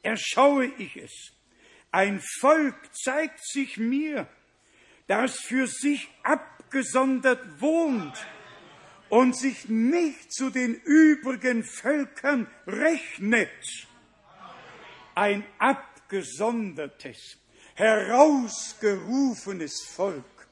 [0.02, 1.32] erschaue ich es.
[1.92, 4.28] Ein Volk zeigt sich mir,
[5.08, 8.26] das für sich abgesondert wohnt
[9.10, 13.88] und sich nicht zu den übrigen Völkern rechnet.
[15.14, 17.38] Ein abgesondertes,
[17.76, 20.48] herausgerufenes Volk,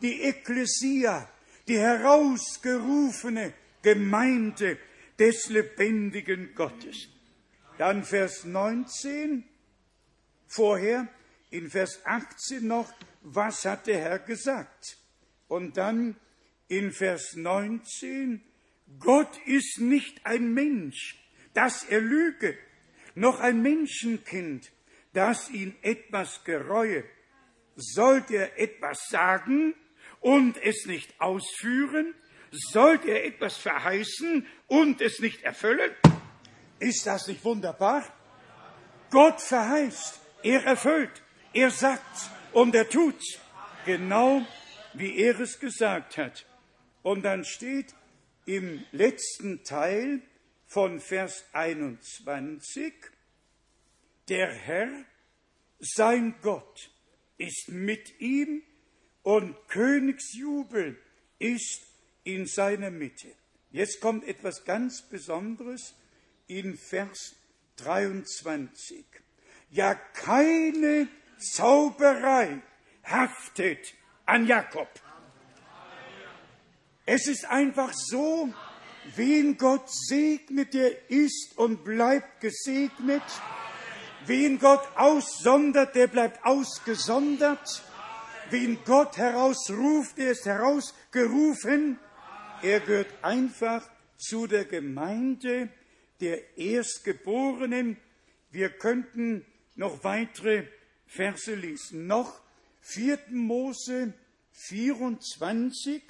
[0.00, 1.28] die Ekklesia,
[1.66, 3.52] die herausgerufene
[3.82, 4.78] Gemeinde
[5.18, 7.08] des lebendigen Gottes.
[7.76, 9.44] Dann Vers 19,
[10.46, 11.08] vorher
[11.50, 14.98] in Vers 18 noch, was hat der Herr gesagt?
[15.48, 16.16] Und dann
[16.68, 18.42] in Vers 19,
[19.00, 21.18] Gott ist nicht ein Mensch,
[21.54, 22.56] dass er lüge,
[23.14, 24.70] noch ein Menschenkind,
[25.12, 27.04] dass ihn etwas gereue.
[27.76, 29.74] Sollte er etwas sagen
[30.20, 32.14] und es nicht ausführen?
[32.50, 35.90] Sollte er etwas verheißen und es nicht erfüllen?
[36.78, 38.04] Ist das nicht wunderbar?
[39.10, 43.20] Gott verheißt, er erfüllt, er sagt und er tut,
[43.84, 44.42] genau
[44.94, 46.46] wie er es gesagt hat.
[47.02, 47.94] Und dann steht
[48.46, 50.22] im letzten Teil
[50.66, 52.94] von Vers 21,
[54.28, 54.90] der Herr,
[55.80, 56.90] sein Gott,
[57.36, 58.62] ist mit ihm
[59.22, 60.98] und Königsjubel
[61.38, 61.82] ist
[62.24, 63.28] in seiner Mitte.
[63.70, 65.94] Jetzt kommt etwas ganz Besonderes
[66.46, 67.36] in Vers
[67.76, 69.04] 23.
[69.70, 71.08] Ja, keine
[71.38, 72.62] Zauberei
[73.04, 73.94] haftet
[74.26, 74.88] an Jakob.
[77.06, 78.52] Es ist einfach so,
[79.16, 83.22] wen Gott segnet, der ist und bleibt gesegnet.
[84.28, 87.82] Wen Gott aussondert, der bleibt ausgesondert.
[88.50, 91.98] Wen Gott herausruft, der ist herausgerufen.
[92.60, 95.70] Er gehört einfach zu der Gemeinde
[96.20, 97.96] der Erstgeborenen.
[98.50, 100.66] Wir könnten noch weitere
[101.06, 102.06] Verse lesen.
[102.06, 102.42] Noch
[102.82, 103.18] 4.
[103.30, 104.12] Mose
[104.52, 106.02] 24,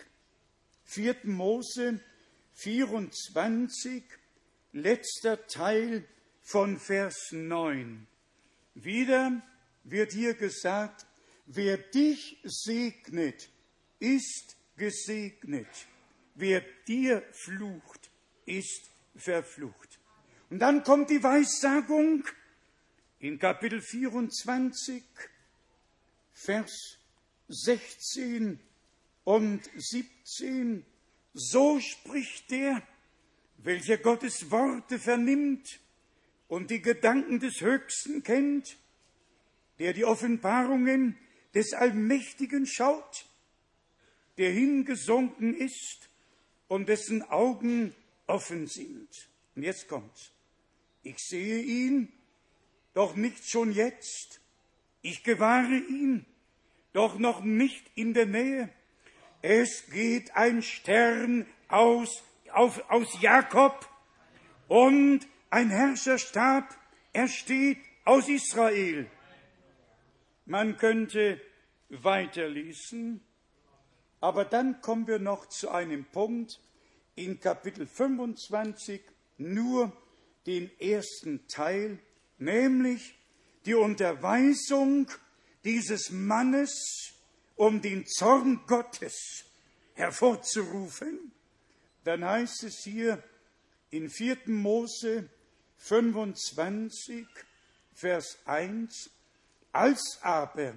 [0.82, 1.16] 4.
[1.22, 2.00] Mose
[2.54, 4.02] 24,
[4.72, 6.04] letzter Teil
[6.48, 8.06] von Vers 9.
[8.74, 9.42] Wieder
[9.84, 11.04] wird hier gesagt,
[11.44, 13.50] wer dich segnet,
[13.98, 15.68] ist gesegnet.
[16.34, 18.10] Wer dir flucht,
[18.46, 20.00] ist verflucht.
[20.48, 22.24] Und dann kommt die Weissagung
[23.18, 25.04] in Kapitel 24,
[26.32, 26.98] Vers
[27.48, 28.58] 16
[29.24, 30.86] und 17.
[31.34, 32.82] So spricht der,
[33.58, 35.78] welcher Gottes Worte vernimmt
[36.48, 38.76] und die Gedanken des Höchsten kennt,
[39.78, 41.16] der die Offenbarungen
[41.54, 43.26] des Allmächtigen schaut,
[44.38, 46.08] der hingesunken ist
[46.66, 47.94] und dessen Augen
[48.26, 49.08] offen sind.
[49.54, 50.32] Und jetzt kommt's.
[51.02, 52.12] Ich sehe ihn,
[52.94, 54.40] doch nicht schon jetzt.
[55.02, 56.26] Ich gewahre ihn,
[56.92, 58.70] doch noch nicht in der Nähe.
[59.42, 63.88] Es geht ein Stern aus, auf, aus Jakob
[64.66, 66.76] und ein Herrscherstab,
[67.12, 69.10] er steht aus Israel.
[70.46, 71.40] Man könnte
[71.88, 73.20] weiterlesen,
[74.20, 76.60] aber dann kommen wir noch zu einem Punkt
[77.14, 79.02] in Kapitel 25,
[79.38, 79.92] nur
[80.46, 81.98] den ersten Teil,
[82.38, 83.18] nämlich
[83.66, 85.08] die Unterweisung
[85.64, 87.12] dieses Mannes,
[87.56, 89.44] um den Zorn Gottes
[89.94, 91.32] hervorzurufen.
[92.04, 93.22] dann heißt es hier
[93.90, 94.38] in 4.
[94.46, 95.28] Mose
[95.78, 97.26] 25,
[97.94, 99.10] Vers 1,
[99.72, 100.74] als aber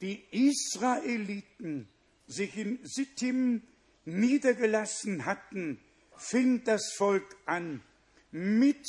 [0.00, 1.88] die Israeliten
[2.26, 3.62] sich in Sittim
[4.04, 5.80] niedergelassen hatten,
[6.16, 7.82] fing das Volk an,
[8.30, 8.84] mit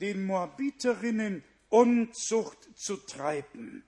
[0.00, 3.82] den Moabiterinnen Unzucht zu treiben.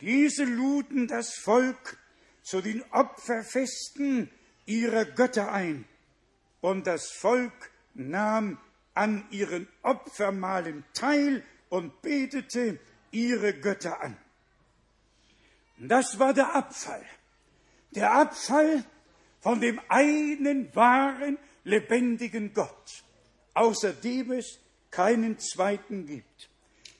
[0.00, 1.98] Diese luden das Volk
[2.42, 4.30] zu den Opferfesten
[4.64, 5.84] ihrer Götter ein,
[6.60, 8.58] und das Volk nahm
[8.98, 12.80] an ihren Opfermalen teil und betete
[13.12, 14.16] ihre Götter an.
[15.78, 17.04] Das war der Abfall.
[17.92, 18.84] Der Abfall
[19.40, 23.04] von dem einen wahren, lebendigen Gott,
[23.54, 24.58] außer dem es
[24.90, 26.50] keinen zweiten gibt.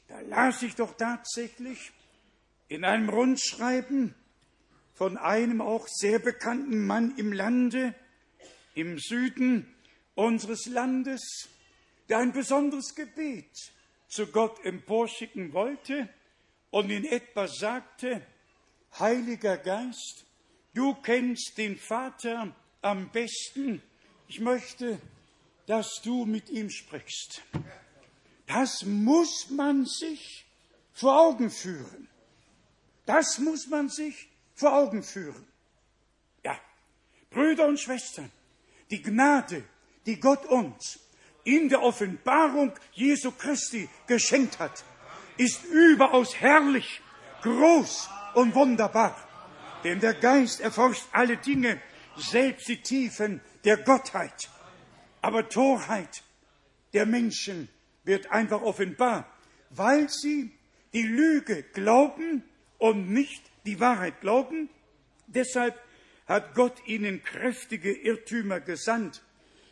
[0.06, 1.92] Da las ich doch tatsächlich
[2.68, 4.14] in einem Rundschreiben
[4.94, 7.94] von einem auch sehr bekannten Mann im Lande,
[8.74, 9.74] im Süden
[10.14, 11.48] unseres Landes,
[12.08, 13.72] der ein besonderes Gebet
[14.08, 16.08] zu Gott emporschicken wollte
[16.70, 18.26] und in etwa sagte,
[18.98, 20.24] Heiliger Geist,
[20.74, 23.82] du kennst den Vater am besten.
[24.28, 24.98] Ich möchte,
[25.66, 27.42] dass du mit ihm sprichst.
[28.46, 30.46] Das muss man sich
[30.92, 32.08] vor Augen führen.
[33.04, 35.46] Das muss man sich vor Augen führen.
[36.42, 36.58] Ja,
[37.30, 38.30] Brüder und Schwestern,
[38.90, 39.64] die Gnade,
[40.06, 40.98] die Gott uns
[41.56, 44.84] in der Offenbarung Jesu Christi geschenkt hat,
[45.38, 47.00] ist überaus herrlich,
[47.42, 49.16] groß und wunderbar.
[49.82, 51.80] Denn der Geist erforscht alle Dinge,
[52.16, 54.50] selbst die Tiefen der Gottheit.
[55.22, 56.22] Aber Torheit
[56.92, 57.68] der Menschen
[58.04, 59.26] wird einfach offenbar,
[59.70, 60.50] weil sie
[60.92, 62.42] die Lüge glauben
[62.78, 64.68] und nicht die Wahrheit glauben.
[65.26, 65.78] Deshalb
[66.26, 69.22] hat Gott ihnen kräftige Irrtümer gesandt.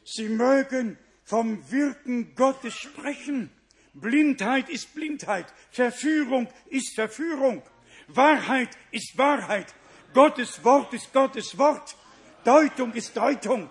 [0.04, 0.96] Sie mögen
[1.26, 3.50] vom Wirken Gottes sprechen.
[3.92, 7.62] Blindheit ist Blindheit, Verführung ist Verführung,
[8.08, 9.74] Wahrheit ist Wahrheit,
[10.14, 11.96] Gottes Wort ist Gottes Wort,
[12.44, 13.68] Deutung ist Deutung.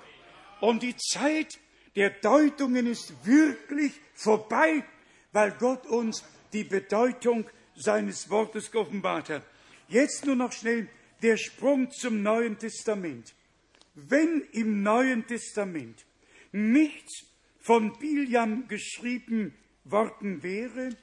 [0.60, 1.58] Und die Zeit
[1.96, 4.84] der Deutungen ist wirklich vorbei,
[5.32, 7.46] weil Gott uns die Bedeutung
[7.76, 9.44] seines Wortes geoffenbart hat.
[9.88, 10.90] Jetzt nur noch schnell
[11.22, 13.34] der Sprung zum Neuen Testament.
[13.94, 16.06] Wenn im Neuen Testament
[16.52, 17.24] nichts
[17.66, 19.56] von Biliam geschrieben
[19.86, 20.96] worden wäre,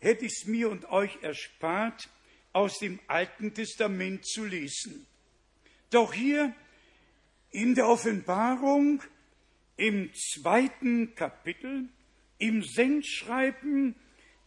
[0.00, 2.08] hätte ich es mir und euch erspart,
[2.52, 5.06] aus dem Alten Testament zu lesen.
[5.90, 6.52] Doch hier
[7.52, 9.00] in der Offenbarung
[9.76, 11.88] im zweiten Kapitel,
[12.38, 13.94] im Sendschreiben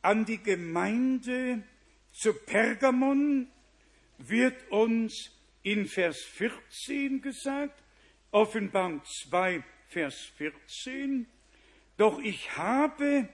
[0.01, 1.63] an die Gemeinde
[2.11, 3.47] zu Pergamon
[4.17, 7.81] wird uns in Vers 14 gesagt,
[8.31, 11.25] Offenbarung 2, Vers 14,
[11.97, 13.29] doch ich habe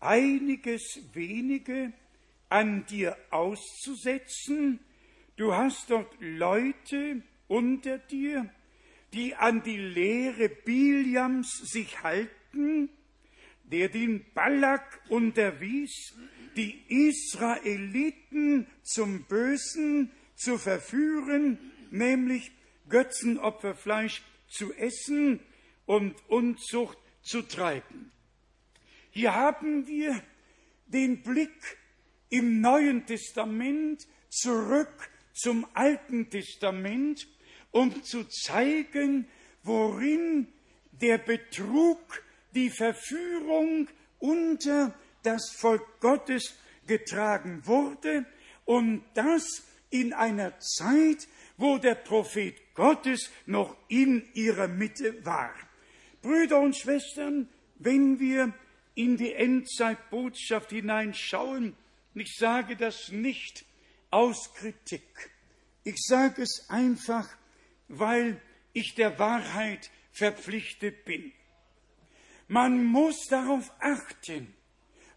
[0.00, 1.92] einiges wenige
[2.48, 4.80] an dir auszusetzen.
[5.36, 8.50] Du hast dort Leute unter dir,
[9.12, 12.90] die an die Lehre Biliams sich halten,
[13.64, 16.14] der den Balak unterwies,
[16.56, 21.58] die Israeliten zum Bösen zu verführen,
[21.90, 22.52] nämlich
[22.88, 25.40] Götzenopferfleisch zu essen
[25.86, 28.12] und Unzucht zu treiben.
[29.10, 30.22] Hier haben wir
[30.86, 31.78] den Blick
[32.28, 37.26] im Neuen Testament zurück zum Alten Testament,
[37.70, 39.26] um zu zeigen,
[39.62, 40.48] worin
[40.92, 42.22] der Betrug,
[42.54, 46.54] die Verführung unter das Volk Gottes
[46.86, 48.26] getragen wurde
[48.64, 55.54] und das in einer Zeit, wo der Prophet Gottes noch in ihrer Mitte war.
[56.22, 58.54] Brüder und Schwestern, wenn wir
[58.94, 61.76] in die Endzeitbotschaft hineinschauen,
[62.14, 63.64] ich sage das nicht
[64.10, 65.30] aus Kritik,
[65.84, 67.28] ich sage es einfach,
[67.88, 68.40] weil
[68.72, 71.32] ich der Wahrheit verpflichtet bin.
[72.48, 74.54] Man muss darauf achten,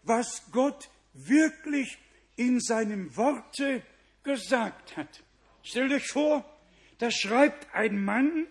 [0.02, 1.98] was Gott wirklich
[2.36, 3.82] in seinem Worte
[4.22, 5.22] gesagt hat.
[5.62, 6.44] Stellt euch vor,
[6.98, 8.46] da schreibt ein Mann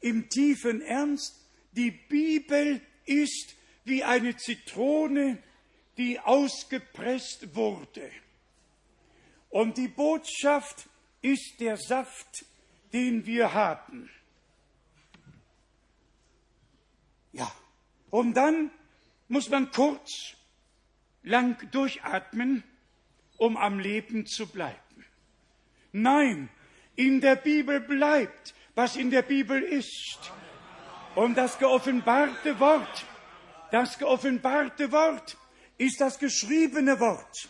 [0.00, 1.43] im tiefen Ernst,
[1.76, 3.54] die Bibel ist
[3.84, 5.42] wie eine Zitrone,
[5.96, 8.10] die ausgepresst wurde.
[9.50, 10.88] Und die Botschaft
[11.22, 12.44] ist der Saft,
[12.92, 14.10] den wir haben.
[17.32, 17.50] Ja,
[18.10, 18.70] und dann
[19.28, 20.36] muss man kurz,
[21.24, 22.62] lang durchatmen,
[23.38, 24.78] um am Leben zu bleiben.
[25.92, 26.48] Nein,
[26.96, 30.32] in der Bibel bleibt, was in der Bibel ist.
[31.14, 33.06] Und das geoffenbarte Wort,
[33.70, 35.36] das geoffenbarte Wort
[35.78, 37.48] ist das geschriebene Wort.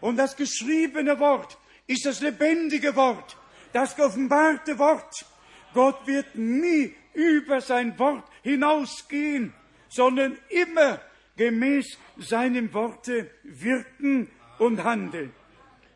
[0.00, 3.36] Und das geschriebene Wort ist das lebendige Wort,
[3.72, 5.26] das geoffenbarte Wort.
[5.74, 9.52] Gott wird nie über sein Wort hinausgehen,
[9.88, 11.00] sondern immer
[11.36, 15.32] gemäß seinem Worte wirken und handeln.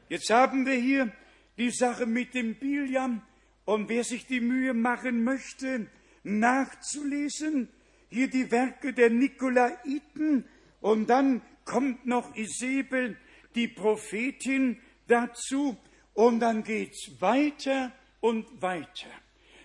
[0.09, 1.13] Jetzt haben wir hier
[1.59, 3.23] die Sache mit dem Biliam
[3.65, 5.87] und wer sich die Mühe machen möchte,
[6.25, 7.69] nachzulesen,
[8.09, 10.45] hier die Werke der Nikolaiten.
[10.81, 13.17] Und dann kommt noch Isabel,
[13.55, 15.77] die Prophetin, dazu.
[16.15, 19.11] Und dann geht's weiter und weiter.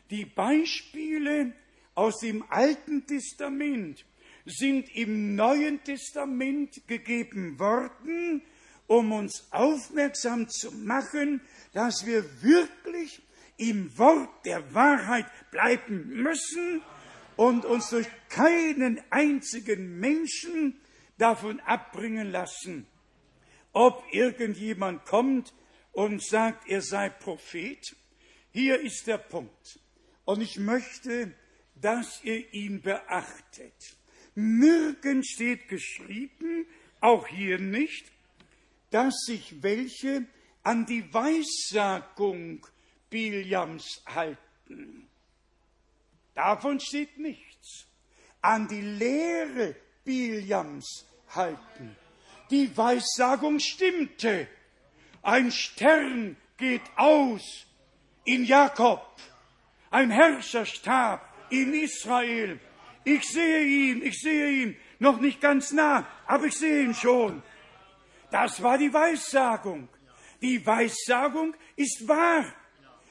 [0.09, 1.53] Die Beispiele
[1.95, 4.05] aus dem Alten Testament
[4.45, 8.41] sind im Neuen Testament gegeben worden,
[8.87, 11.41] um uns aufmerksam zu machen,
[11.73, 13.21] dass wir wirklich
[13.59, 16.81] im Wort der Wahrheit bleiben müssen
[17.35, 20.79] und uns durch keinen einzigen Menschen
[21.17, 22.87] davon abbringen lassen,
[23.73, 25.53] ob irgendjemand kommt
[25.91, 27.95] und sagt, er sei Prophet.
[28.51, 29.79] Hier ist der Punkt.
[30.25, 31.33] Und ich möchte,
[31.75, 33.97] dass ihr ihn beachtet.
[34.35, 36.65] Nirgends steht geschrieben,
[37.01, 38.11] auch hier nicht,
[38.91, 40.25] dass sich welche
[40.63, 42.65] an die Weissagung
[43.09, 45.07] Biljams halten.
[46.35, 47.85] Davon steht nichts.
[48.41, 51.05] An die Lehre Biljams
[51.35, 51.95] halten.
[52.49, 54.47] Die Weissagung stimmte.
[55.21, 57.65] Ein Stern geht aus
[58.25, 59.05] in Jakob.
[59.91, 62.59] Ein Herrscherstab in Israel.
[63.03, 64.77] Ich sehe ihn, ich sehe ihn.
[64.99, 67.41] Noch nicht ganz nah, aber ich sehe ihn schon.
[68.31, 69.87] Das war die Weissagung.
[70.41, 72.45] Die Weissagung ist wahr.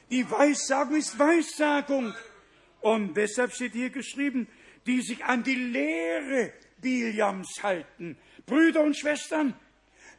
[0.09, 2.13] Die Weissagung ist Weissagung.
[2.81, 4.47] Und deshalb steht hier geschrieben,
[4.85, 8.17] die sich an die Lehre Biljams halten.
[8.45, 9.53] Brüder und Schwestern,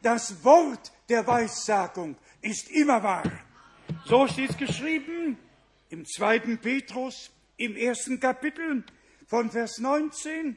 [0.03, 3.24] das Wort der Weissagung ist immer wahr.
[4.05, 5.36] So steht es geschrieben
[5.88, 8.84] im zweiten Petrus, im ersten Kapitel
[9.26, 10.57] von Vers 19.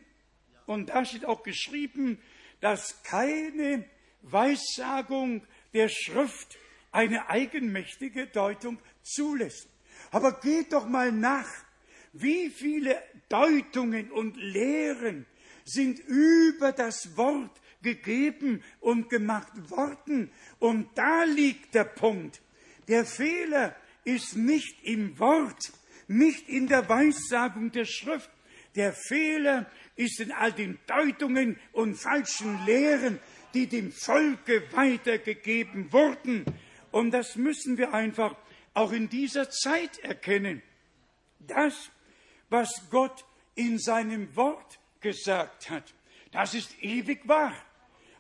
[0.68, 2.22] Und da steht auch geschrieben,
[2.62, 3.86] dass keine
[4.22, 6.58] Weissagung der Schrift
[6.92, 9.68] eine eigenmächtige Deutung zulässt.
[10.12, 11.50] Aber geht doch mal nach,
[12.14, 15.26] wie viele Deutungen und Lehren
[15.66, 20.32] sind über das Wort gegeben und gemacht worden.
[20.60, 22.42] Und da liegt der Punkt.
[22.88, 25.72] Der Fehler ist nicht im Wort,
[26.08, 28.30] nicht in der Weissagung der Schrift.
[28.76, 33.20] Der Fehler ist in all den Deutungen und falschen Lehren,
[33.54, 36.46] die dem Volke weitergegeben wurden.
[36.92, 38.36] Und das müssen wir einfach
[38.74, 40.62] auch in dieser Zeit erkennen.
[41.40, 41.92] Das,
[42.50, 45.94] was Gott in seinem Wort gesagt hat,
[46.32, 47.56] das ist ewig wahr.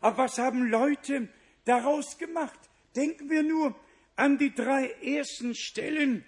[0.02, 1.30] Aber was haben Leute
[1.66, 2.60] daraus gemacht?
[2.96, 3.76] Denken wir nur
[4.16, 6.24] an die drei ersten Stellen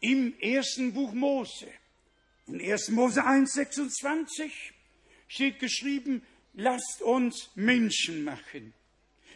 [0.00, 1.68] im ersten Buch Mose.
[2.46, 2.90] In 1.
[2.90, 4.72] Mose 1, 26
[5.26, 6.22] steht geschrieben,
[6.54, 8.72] lasst uns Menschen machen.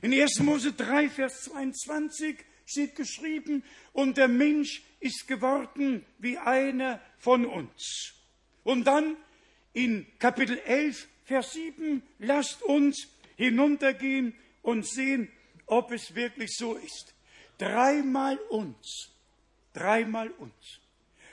[0.03, 0.41] In 1.
[0.41, 2.37] Mose 3, Vers 22
[2.71, 8.15] steht geschrieben, und der Mensch ist geworden wie einer von uns.
[8.65, 9.17] Und dann
[9.73, 15.31] in Kapitel 11, Vers 7, lasst uns hinuntergehen und sehen,
[15.67, 17.15] ob es wirklich so ist.
[17.59, 19.11] Dreimal uns,
[19.73, 20.81] dreimal uns.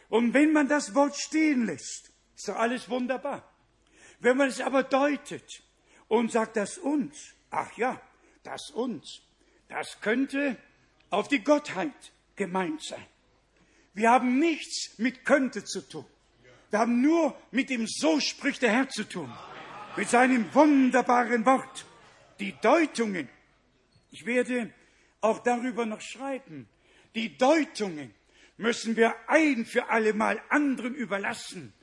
[0.10, 3.50] Und wenn man das Wort stehen lässt, ist doch alles wunderbar.
[4.20, 5.62] Wenn man es aber deutet
[6.08, 8.02] und sagt, das uns, ach ja,
[8.44, 9.22] das uns,
[9.68, 10.58] das könnte
[11.10, 13.06] auf die Gottheit gemeint sein.
[13.94, 16.06] Wir haben nichts mit könnte zu tun.
[16.70, 19.32] Wir haben nur mit dem So spricht der Herr zu tun.
[19.96, 21.86] Mit seinem wunderbaren Wort.
[22.40, 23.30] Die Deutungen.
[24.12, 24.72] Ich werde
[25.22, 26.68] auch darüber noch schreiben.
[27.16, 28.14] Die Deutungen
[28.58, 31.74] müssen wir ein für allemal anderen überlassen,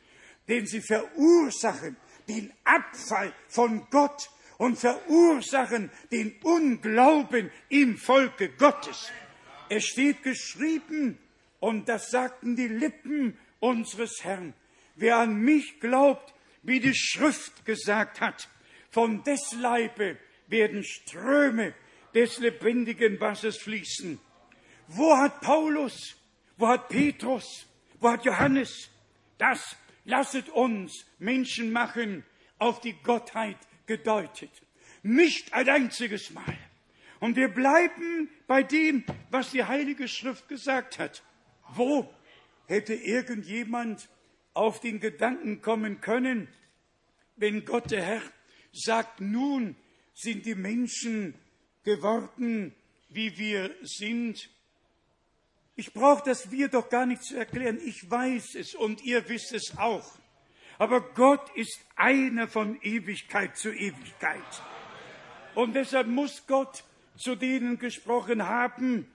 [0.49, 1.97] denn sie verursachen
[2.29, 9.11] den Abfall von Gott und verursachen den Unglauben im Volke Gottes.
[9.69, 11.19] Es steht geschrieben,
[11.61, 14.53] und das sagten die Lippen unseres Herrn,
[14.97, 18.49] wer an mich glaubt, wie die Schrift gesagt hat,
[18.91, 21.75] von des Leibe werden Ströme
[22.15, 24.21] des lebendigen Wassers fließen.
[24.89, 26.17] Wo hat Paulus,
[26.57, 27.67] wo hat Petrus,
[27.99, 28.91] wo hat Johannes
[29.39, 32.25] das lasset uns Menschen machen
[32.59, 33.57] auf die Gottheit
[33.87, 34.51] gedeutet.
[35.03, 36.59] Nicht ein einziges Mal.
[37.21, 41.23] Und wir bleiben bei dem, was die Heilige Schrift gesagt hat.
[41.75, 42.13] Wo
[42.67, 44.09] hätte irgendjemand
[44.53, 46.49] auf den Gedanken kommen können,
[47.37, 48.23] wenn Gott der Herr
[48.73, 49.77] sagt, nun
[50.15, 51.35] sind die Menschen
[51.83, 52.75] geworden,
[53.09, 54.51] wie wir sind.
[55.77, 57.81] Ich brauche das wir doch gar nicht zu erklären.
[57.85, 60.19] Ich weiß es und ihr wisst es auch.
[60.79, 64.63] Aber Gott ist einer von Ewigkeit zu Ewigkeit.
[65.55, 66.85] Und deshalb muss Gott
[67.17, 69.07] zu denen gesprochen haben,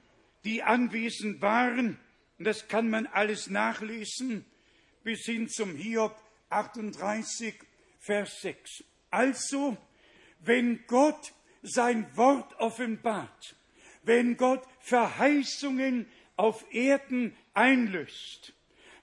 [0.45, 1.99] die anwesend waren.
[2.37, 4.45] Und das kann man alles nachlesen
[5.03, 6.15] bis hin zum Hiob
[6.49, 7.55] 38,
[7.99, 8.83] Vers 6.
[9.11, 9.77] Also,
[10.39, 13.55] wenn Gott sein Wort offenbart,
[14.03, 16.07] wenn Gott Verheißungen
[16.37, 18.53] auf Erden einlöst,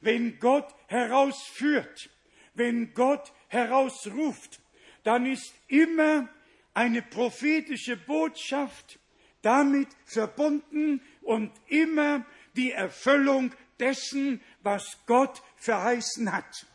[0.00, 2.11] wenn Gott herausführt,
[2.57, 4.61] wenn Gott herausruft,
[5.04, 6.28] dann ist immer
[6.74, 8.98] eine prophetische Botschaft
[9.42, 12.26] damit verbunden und immer
[12.57, 16.66] die Erfüllung dessen, was Gott verheißen hat.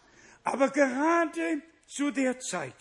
[0.43, 2.75] Aber gerade zu der Zeit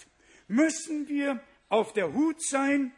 [0.48, 2.92] müssen wir auf der Hut sein,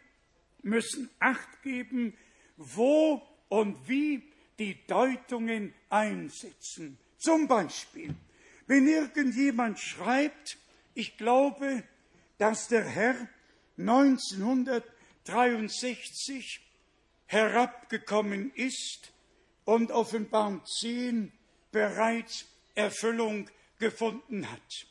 [0.62, 2.16] müssen Acht geben,
[2.57, 4.22] wo und wie
[4.59, 6.98] die Deutungen einsetzen.
[7.18, 8.14] Zum Beispiel,
[8.67, 10.59] wenn irgendjemand schreibt,
[10.95, 11.83] ich glaube,
[12.39, 13.17] dass der Herr
[13.79, 16.61] 1963
[17.27, 19.13] herabgekommen ist
[19.65, 21.33] und Offenbarung 10
[21.71, 22.45] bereits
[22.75, 23.49] Erfüllung
[23.79, 24.87] gefunden hat,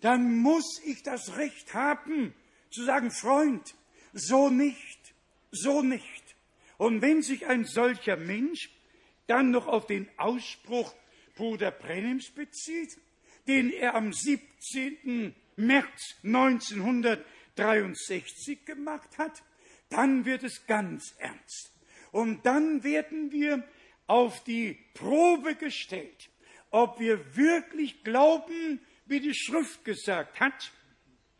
[0.00, 2.34] dann muss ich das Recht haben,
[2.70, 3.74] zu sagen, Freund,
[4.12, 5.14] so nicht,
[5.50, 6.36] so nicht.
[6.78, 8.70] Und wenn sich ein solcher Mensch
[9.26, 10.94] dann noch auf den Ausspruch
[11.34, 12.98] Bruder Brennims bezieht,
[13.46, 15.34] den er am 17.
[15.56, 19.42] März 1963 gemacht hat,
[19.88, 21.72] dann wird es ganz ernst.
[22.12, 23.62] Und dann werden wir
[24.06, 26.30] auf die Probe gestellt,
[26.70, 30.72] ob wir wirklich glauben, wie die Schrift gesagt hat.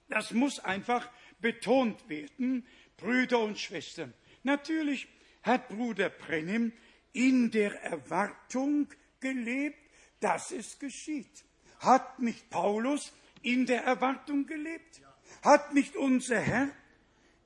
[0.08, 4.14] Das muss einfach betont werden, Brüder und Schwestern.
[4.42, 5.08] Natürlich
[5.42, 6.72] hat Bruder Brennim
[7.12, 8.88] in der Erwartung
[9.20, 9.78] gelebt,
[10.20, 11.44] dass es geschieht.
[11.80, 13.12] Hat nicht Paulus
[13.42, 15.00] in der Erwartung gelebt?
[15.42, 16.68] Hat nicht unser Herr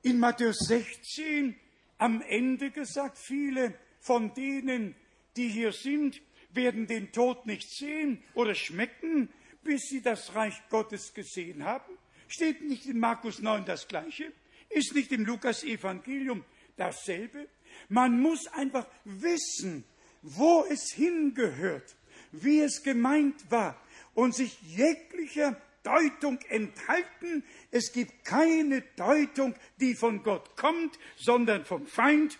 [0.01, 1.55] in Matthäus 16
[1.97, 4.95] am Ende gesagt, viele von denen,
[5.35, 6.21] die hier sind,
[6.53, 9.29] werden den Tod nicht sehen oder schmecken,
[9.63, 11.97] bis sie das Reich Gottes gesehen haben?
[12.27, 14.31] Steht nicht in Markus 9 das Gleiche?
[14.69, 16.43] Ist nicht im Lukas Evangelium
[16.77, 17.47] dasselbe?
[17.89, 19.83] Man muss einfach wissen,
[20.21, 21.95] wo es hingehört,
[22.31, 23.79] wie es gemeint war
[24.13, 27.43] und sich jeglicher Deutung enthalten.
[27.71, 32.37] Es gibt keine Deutung, die von Gott kommt, sondern vom Feind.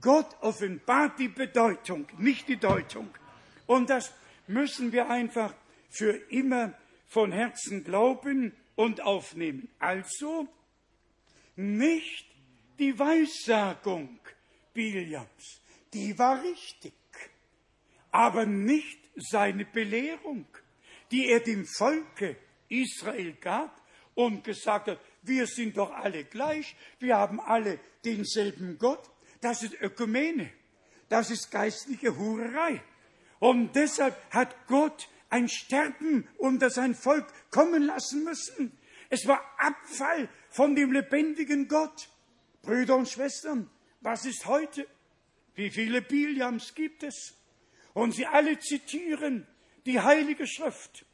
[0.00, 3.08] Gott offenbart die Bedeutung, nicht die Deutung.
[3.66, 4.12] Und das
[4.46, 5.54] müssen wir einfach
[5.90, 6.74] für immer
[7.06, 9.68] von Herzen glauben und aufnehmen.
[9.78, 10.46] Also
[11.56, 12.26] nicht
[12.78, 14.20] die Weissagung
[14.72, 15.60] Biljams,
[15.92, 16.92] die war richtig,
[18.12, 20.46] aber nicht seine Belehrung,
[21.10, 22.36] die er dem Volke
[22.68, 23.82] Israel gab
[24.14, 29.10] und gesagt hat, wir sind doch alle gleich, wir haben alle denselben Gott.
[29.40, 30.50] Das ist Ökumene,
[31.08, 32.82] das ist geistliche Hurerei.
[33.38, 38.76] Und deshalb hat Gott ein Sterben unter sein Volk kommen lassen müssen.
[39.10, 42.08] Es war Abfall von dem lebendigen Gott.
[42.62, 43.70] Brüder und Schwestern,
[44.00, 44.86] was ist heute?
[45.54, 47.34] Wie viele Biliams gibt es?
[47.94, 49.46] Und sie alle zitieren
[49.86, 51.04] die Heilige Schrift.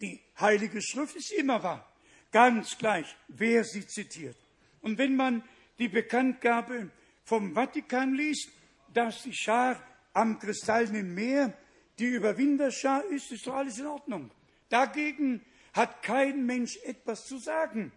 [0.00, 1.92] Die Heilige Schrift ist immer wahr,
[2.32, 4.36] ganz gleich, wer sie zitiert.
[4.80, 5.42] Und wenn man
[5.78, 6.90] die Bekanntgabe
[7.24, 8.48] vom Vatikan liest,
[8.94, 9.82] dass die Schar
[10.12, 11.56] am kristallenen Meer
[11.98, 14.30] die Überwinderschar ist, ist doch alles in Ordnung.
[14.70, 17.92] Dagegen hat kein Mensch etwas zu sagen.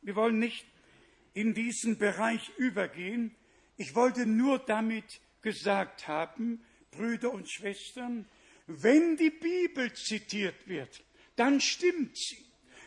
[0.00, 0.66] Wir wollen nicht
[1.34, 3.34] in diesen Bereich übergehen.
[3.76, 8.26] Ich wollte nur damit gesagt haben, Brüder und Schwestern,
[8.66, 11.02] wenn die Bibel zitiert wird,
[11.36, 12.44] dann stimmt sie.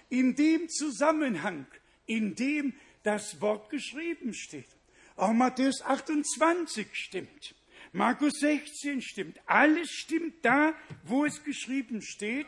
[0.10, 1.68] In dem Zusammenhang,
[2.06, 2.74] in dem
[3.04, 4.68] das Wort geschrieben steht.
[5.16, 7.56] Auch Matthäus 28 stimmt.
[7.94, 9.40] Markus 16 stimmt.
[9.46, 10.74] Alles stimmt da,
[11.04, 12.48] wo es geschrieben steht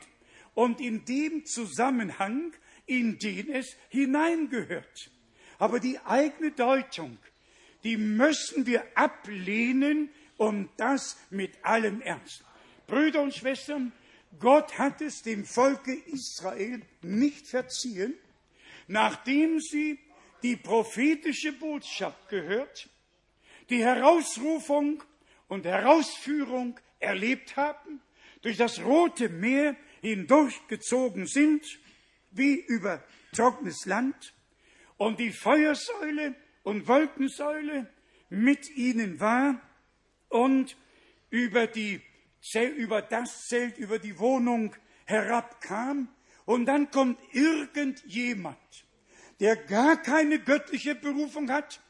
[0.54, 2.54] und in dem Zusammenhang,
[2.86, 5.12] in den es hineingehört.
[5.60, 7.18] Aber die eigene Deutung,
[7.84, 12.44] die müssen wir ablehnen und das mit allem Ernst.
[12.86, 13.92] Brüder und Schwestern,
[14.40, 18.14] Gott hat es dem Volke Israel nicht verziehen,
[18.88, 20.00] nachdem sie
[20.44, 22.90] die prophetische Botschaft gehört,
[23.70, 25.04] die Herausrufung
[25.48, 28.02] und Herausführung erlebt haben,
[28.42, 31.66] durch das Rote Meer hindurchgezogen sind,
[32.32, 33.04] wie über
[33.34, 34.34] trockenes Land,
[34.98, 37.88] und die Feuersäule und Wolkensäule
[38.30, 39.62] mit ihnen war
[40.30, 40.76] und
[41.30, 42.02] über, die,
[42.76, 46.10] über das Zelt, über die Wohnung herabkam.
[46.46, 48.58] Und dann kommt irgendjemand,
[49.40, 51.82] der gar keine göttliche Berufung hat,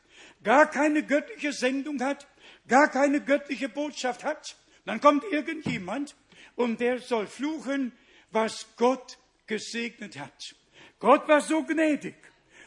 [0.43, 2.27] gar keine göttliche Sendung hat,
[2.67, 4.57] gar keine göttliche Botschaft hat.
[4.85, 6.15] Dann kommt irgendjemand
[6.55, 7.91] und der soll fluchen,
[8.31, 10.55] was Gott gesegnet hat.
[10.99, 12.15] Gott war so gnädig,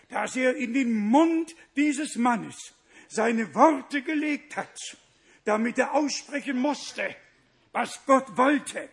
[0.08, 2.74] dass er in den Mund dieses Mannes
[3.08, 4.78] seine Worte gelegt hat,
[5.44, 7.16] damit er aussprechen musste,
[7.72, 8.88] was Gott wollte.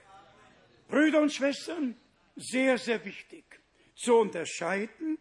[0.88, 1.96] Brüder und Schwestern,
[2.36, 3.44] sehr, sehr wichtig
[3.96, 5.18] zu unterscheiden,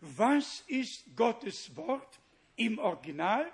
[0.00, 2.20] was ist Gottes Wort
[2.56, 3.50] im Original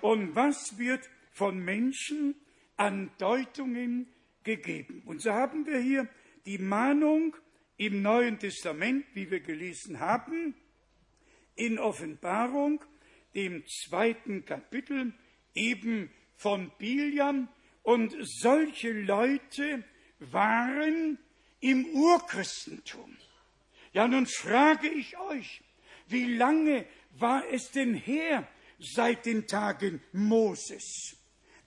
[0.00, 2.34] und was wird von Menschen
[2.76, 4.08] an Deutungen
[4.42, 5.02] gegeben.
[5.06, 6.08] Und so haben wir hier
[6.44, 7.36] die Mahnung
[7.76, 10.54] im Neuen Testament, wie wir gelesen haben,
[11.54, 12.84] in Offenbarung,
[13.34, 15.12] dem zweiten Kapitel,
[15.54, 17.48] eben von Biliam.
[17.82, 19.84] Und solche Leute
[20.18, 21.18] waren
[21.60, 23.16] im Urchristentum.
[23.92, 25.62] Ja, nun frage ich euch,
[26.08, 26.86] wie lange
[27.18, 28.48] war es denn her
[28.78, 31.16] seit den Tagen Moses,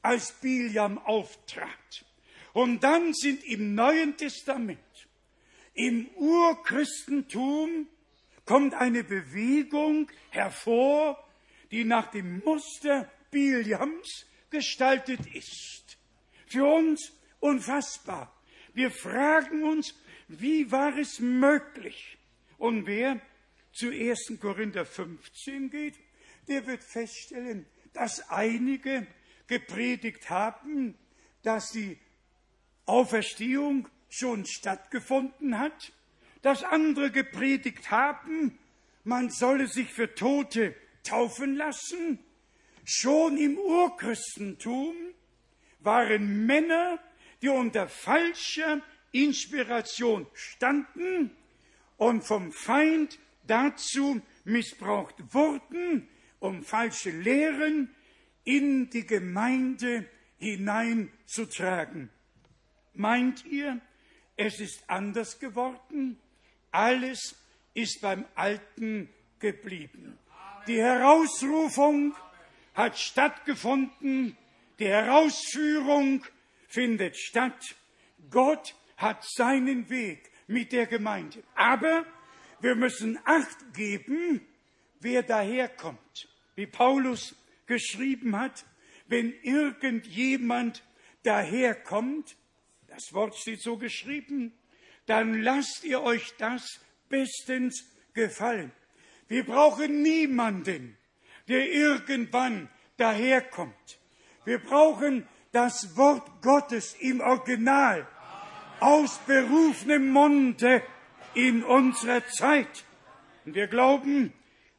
[0.01, 2.05] als Biliam auftrat?
[2.53, 4.79] Und dann sind im Neuen Testament,
[5.73, 7.87] im Urchristentum,
[8.45, 11.21] kommt eine Bewegung hervor,
[11.71, 15.84] die nach dem Muster Biliams gestaltet ist.
[16.55, 17.11] Für uns
[17.41, 18.33] unfassbar.
[18.73, 19.93] Wir fragen uns,
[20.29, 22.17] wie war es möglich?
[22.57, 23.19] Und wer
[23.73, 24.39] zu 1.
[24.39, 25.95] Korinther 15 geht,
[26.47, 29.05] der wird feststellen, dass einige
[29.47, 30.97] gepredigt haben,
[31.43, 31.99] dass die
[32.85, 35.91] Auferstehung schon stattgefunden hat,
[36.41, 38.57] dass andere gepredigt haben,
[39.03, 40.73] man solle sich für Tote
[41.03, 42.19] taufen lassen.
[42.85, 44.95] Schon im Urchristentum
[45.85, 46.99] waren Männer,
[47.41, 48.81] die unter falscher
[49.11, 51.31] Inspiration standen
[51.97, 56.07] und vom Feind dazu missbraucht wurden,
[56.39, 57.93] um falsche Lehren
[58.43, 62.09] in die Gemeinde hineinzutragen.
[62.93, 63.79] Meint ihr,
[64.37, 66.17] es ist anders geworden?
[66.71, 67.35] Alles
[67.73, 69.09] ist beim Alten
[69.39, 70.17] geblieben.
[70.67, 72.15] Die Herausrufung
[72.73, 74.37] hat stattgefunden,
[74.79, 76.25] die Herausführung
[76.67, 77.75] findet statt.
[78.29, 81.43] Gott hat seinen Weg mit der Gemeinde.
[81.55, 82.05] Aber
[82.59, 84.41] wir müssen Acht geben,
[84.99, 86.27] wer daherkommt.
[86.55, 87.35] Wie Paulus
[87.65, 88.65] geschrieben hat,
[89.07, 90.83] wenn irgendjemand
[91.23, 92.35] daherkommt,
[92.87, 94.53] das Wort steht so geschrieben,
[95.05, 96.79] dann lasst ihr euch das
[97.09, 98.71] bestens gefallen.
[99.27, 100.97] Wir brauchen niemanden,
[101.47, 103.99] der irgendwann daherkommt.
[104.45, 108.07] Wir brauchen das Wort Gottes im Original
[108.79, 110.83] aus berufenem Munde
[111.33, 112.85] in unserer Zeit.
[113.45, 114.33] Und wir glauben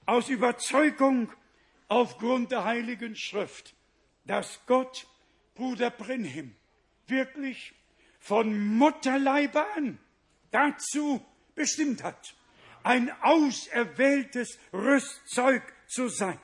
[0.07, 1.33] aus Überzeugung
[1.89, 3.75] aufgrund der Heiligen Schrift,
[4.25, 5.07] dass Gott
[5.55, 6.55] Bruder Brenhim
[7.07, 7.75] wirklich
[8.21, 9.99] von Mutterleibe an
[10.51, 11.25] dazu
[11.55, 12.35] bestimmt hat,
[12.83, 16.39] ein auserwähltes Rüstzeug zu sein.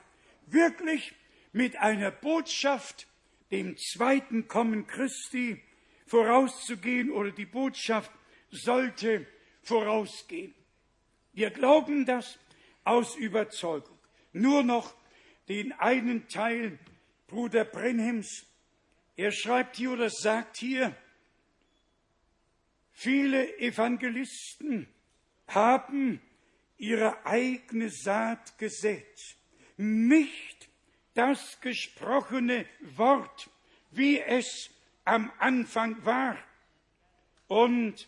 [0.47, 1.13] Wirklich
[1.53, 3.07] mit einer Botschaft,
[3.53, 5.61] dem zweiten Kommen Christi,
[6.07, 8.11] vorauszugehen oder die Botschaft
[8.49, 9.27] sollte
[9.61, 10.55] vorausgehen.
[11.33, 12.39] Wir glauben das
[12.83, 13.97] aus Überzeugung.
[14.31, 14.95] Nur noch
[15.49, 16.79] den einen Teil
[17.27, 18.47] Bruder Brenhems.
[19.15, 20.95] Er schreibt hier oder sagt hier,
[22.91, 24.87] Viele Evangelisten
[25.47, 26.21] haben
[26.77, 29.17] ihre eigene Saat gesät,
[29.77, 30.52] nicht
[31.13, 32.65] das gesprochene
[32.95, 33.49] Wort,
[33.91, 34.69] wie es
[35.05, 36.37] am Anfang war.
[37.47, 38.07] Und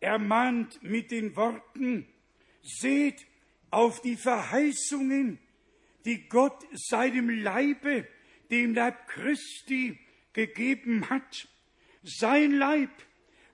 [0.00, 2.06] er mahnt mit den Worten,
[2.62, 3.26] seht
[3.70, 5.38] auf die Verheißungen,
[6.04, 8.06] die Gott seinem Leibe,
[8.50, 9.98] dem Leib Christi,
[10.32, 11.48] gegeben hat.
[12.02, 12.90] Sein Leib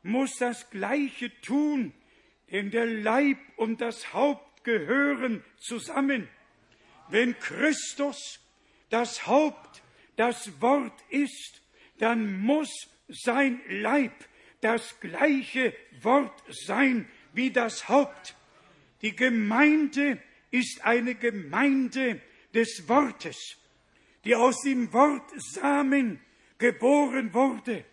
[0.02, 1.94] muss das Gleiche tun,
[2.50, 6.28] denn der Leib und das Haupt gehören zusammen.
[7.08, 8.41] Wenn Christus
[8.92, 9.82] das Haupt,
[10.16, 11.62] das Wort ist,
[11.98, 12.68] dann muss
[13.08, 14.12] sein Leib
[14.60, 18.36] das gleiche Wort sein wie das Haupt.
[19.00, 22.20] Die Gemeinde ist eine Gemeinde
[22.52, 23.56] des Wortes,
[24.26, 26.20] die aus dem Wort Samen
[26.58, 27.86] geboren wurde.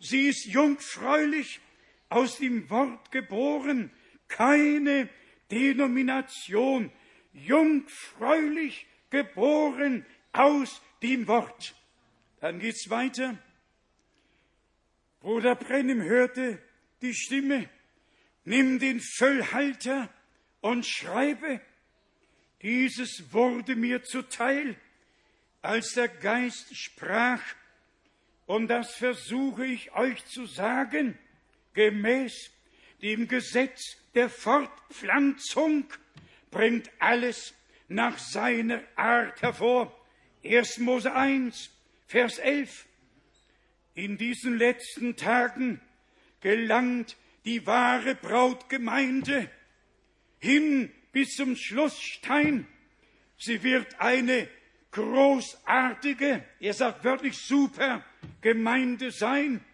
[0.00, 1.60] Sie ist jungfräulich,
[2.08, 3.92] aus dem Wort geboren,
[4.26, 5.08] keine
[5.48, 6.90] Denomination,
[7.32, 11.74] jungfräulich geboren aus dem Wort.
[12.40, 13.38] Dann geht's weiter.
[15.20, 16.62] Bruder Brennim hörte
[17.02, 17.68] die Stimme,
[18.44, 20.08] nimm den Füllhalter
[20.60, 21.60] und schreibe.
[22.62, 24.76] Dieses wurde mir zuteil,
[25.62, 27.42] als der Geist sprach,
[28.46, 31.18] und das versuche ich euch zu sagen,
[31.74, 32.50] gemäß
[33.00, 35.84] dem Gesetz der Fortpflanzung
[36.50, 37.54] bringt alles
[37.88, 39.96] nach seiner Art hervor.
[40.42, 40.78] 1.
[40.78, 41.70] Mose 1,
[42.06, 42.86] Vers 11.
[43.94, 45.80] In diesen letzten Tagen
[46.40, 49.50] gelangt die wahre Brautgemeinde
[50.38, 52.66] hin bis zum Schlussstein.
[53.36, 54.48] Sie wird eine
[54.92, 58.04] großartige, er sagt wörtlich super,
[58.40, 59.64] Gemeinde sein,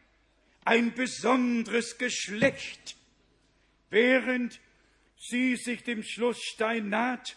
[0.64, 2.97] ein besonderes Geschlecht,
[3.90, 4.60] während
[5.16, 7.36] sie sich dem Schlussstein naht.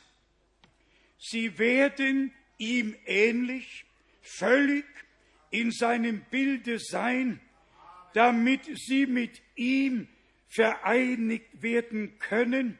[1.19, 3.85] Sie werden ihm ähnlich,
[4.21, 4.85] völlig
[5.49, 7.41] in seinem Bilde sein,
[8.13, 10.07] damit sie mit ihm
[10.47, 12.77] vereinigt werden können.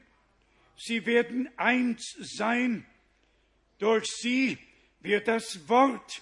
[0.78, 2.86] Sie werden eins sein.
[3.80, 4.58] Durch sie
[5.00, 6.22] wird das Wort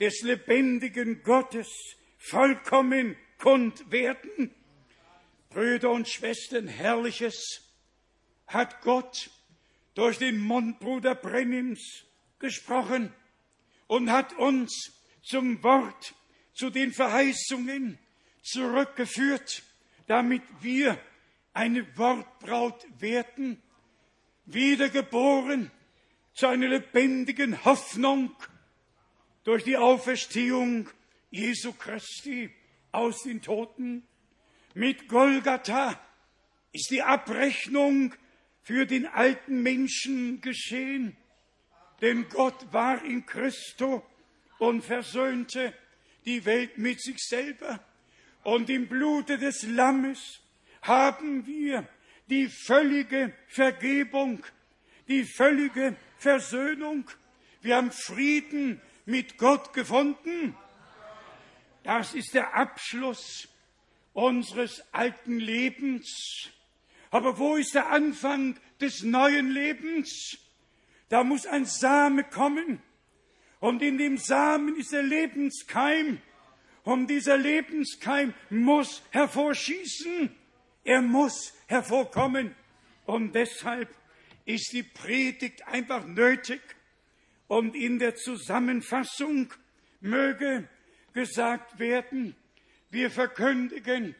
[0.00, 1.68] des lebendigen Gottes
[2.18, 4.54] vollkommen kund werden.
[5.50, 7.70] Brüder und Schwestern, Herrliches
[8.46, 9.30] hat Gott
[9.94, 12.04] durch den Mund Bruder Brennims
[12.44, 13.10] gesprochen
[13.86, 14.92] und hat uns
[15.22, 16.14] zum Wort,
[16.52, 17.98] zu den Verheißungen
[18.42, 19.62] zurückgeführt,
[20.06, 20.98] damit wir
[21.54, 23.62] eine Wortbraut werden,
[24.44, 25.70] wiedergeboren
[26.34, 28.36] zu einer lebendigen Hoffnung
[29.44, 30.90] durch die Auferstehung
[31.30, 32.50] Jesu Christi
[32.92, 34.06] aus den Toten.
[34.74, 35.98] Mit Golgatha
[36.72, 38.14] ist die Abrechnung
[38.60, 41.16] für den alten Menschen geschehen,
[42.04, 44.04] denn Gott war in Christo
[44.58, 45.72] und versöhnte
[46.26, 47.82] die Welt mit sich selber.
[48.42, 50.42] Und im Blute des Lammes
[50.82, 51.88] haben wir
[52.28, 54.44] die völlige Vergebung,
[55.08, 57.10] die völlige Versöhnung.
[57.62, 60.54] Wir haben Frieden mit Gott gefunden.
[61.84, 63.48] Das ist der Abschluss
[64.12, 66.50] unseres alten Lebens.
[67.10, 70.43] Aber wo ist der Anfang des neuen Lebens?
[71.14, 72.82] Da muss ein Same kommen.
[73.60, 76.20] Und in dem Samen ist der Lebenskeim.
[76.82, 80.34] Und dieser Lebenskeim muss hervorschießen.
[80.82, 82.56] Er muss hervorkommen.
[83.06, 83.94] Und deshalb
[84.44, 86.60] ist die Predigt einfach nötig.
[87.46, 89.54] Und in der Zusammenfassung
[90.00, 90.68] möge
[91.12, 92.34] gesagt werden,
[92.90, 94.16] wir verkündigen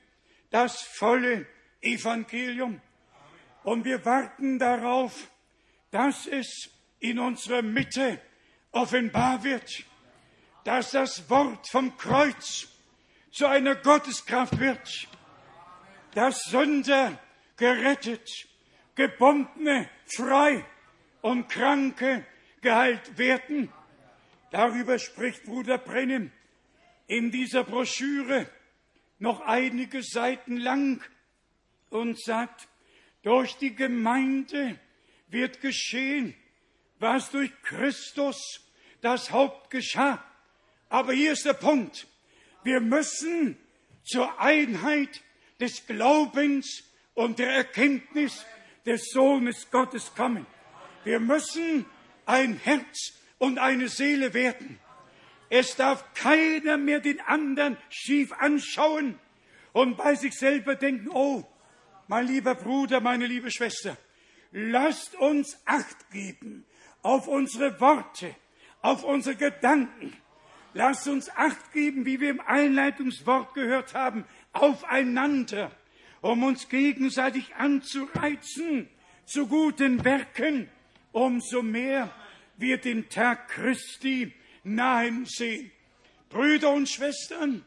[0.50, 1.44] das volle
[1.80, 2.80] Evangelium
[3.64, 5.28] und wir warten darauf,
[5.90, 6.70] dass es
[7.04, 8.18] in unserer Mitte
[8.72, 9.84] offenbar wird,
[10.64, 12.66] dass das Wort vom Kreuz
[13.30, 15.08] zu einer Gotteskraft wird,
[16.14, 17.20] dass Sünder
[17.58, 18.26] gerettet,
[18.94, 20.64] Gebundene frei
[21.20, 22.24] und Kranke
[22.62, 23.70] geheilt werden.
[24.50, 26.32] Darüber spricht Bruder Brennim
[27.06, 28.48] in dieser Broschüre
[29.18, 31.04] noch einige Seiten lang
[31.90, 32.66] und sagt,
[33.22, 34.80] durch die Gemeinde
[35.28, 36.34] wird geschehen,
[37.04, 38.62] was durch Christus
[39.02, 40.24] das Haupt geschah.
[40.88, 42.06] Aber hier ist der Punkt.
[42.62, 43.58] Wir müssen
[44.04, 45.20] zur Einheit
[45.60, 46.82] des Glaubens
[47.12, 48.46] und der Erkenntnis
[48.86, 50.46] des Sohnes Gottes kommen.
[51.04, 51.84] Wir müssen
[52.24, 54.80] ein Herz und eine Seele werden.
[55.50, 59.18] Es darf keiner mehr den anderen schief anschauen
[59.72, 61.44] und bei sich selber denken, oh,
[62.08, 63.98] mein lieber Bruder, meine liebe Schwester,
[64.52, 66.64] lasst uns Acht geben
[67.04, 68.34] auf unsere Worte,
[68.82, 70.16] auf unsere Gedanken.
[70.72, 75.70] Lasst uns Acht geben, wie wir im Einleitungswort gehört haben, aufeinander,
[76.20, 78.88] um uns gegenseitig anzureizen
[79.26, 80.68] zu guten Werken.
[81.12, 82.10] Umso mehr
[82.56, 84.32] wir den Tag Christi
[84.64, 85.70] nahen sehen.
[86.30, 87.64] Brüder und Schwestern,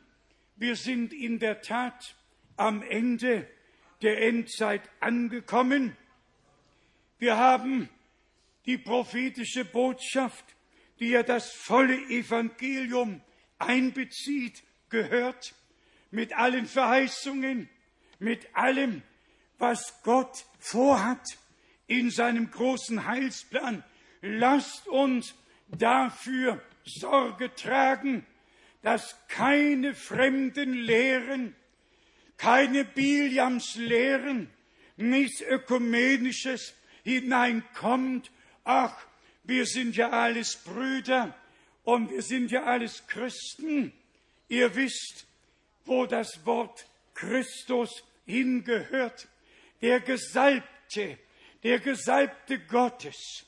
[0.58, 2.16] wir sind in der Tat
[2.58, 3.48] am Ende
[4.02, 5.96] der Endzeit angekommen.
[7.20, 7.88] Wir haben
[8.68, 10.46] die prophetische Botschaft,
[11.00, 13.22] die ja das volle Evangelium
[13.58, 15.56] einbezieht, gehört,
[16.12, 17.70] mit allen Verheißungen,
[18.20, 19.02] mit allem,
[19.58, 21.26] was Gott vorhat
[21.88, 23.84] in seinem großen Heilsplan.
[24.22, 25.34] Lasst uns
[25.68, 28.26] dafür Sorge tragen,
[28.82, 31.56] dass keine fremden Lehren,
[32.38, 34.50] keine Biliams Lehren,
[34.96, 36.74] nichts Ökumenisches
[37.04, 38.32] hineinkommt.
[38.70, 38.94] Ach,
[39.46, 41.34] wir sind ja alles Brüder
[41.86, 43.94] und wir sind ja alles Christen.
[44.50, 45.26] Ihr wisst,
[45.86, 49.30] wo das Wort Christus hingehört.
[49.82, 51.18] Der Gesalbte,
[51.64, 53.46] der Gesalbte Gottes.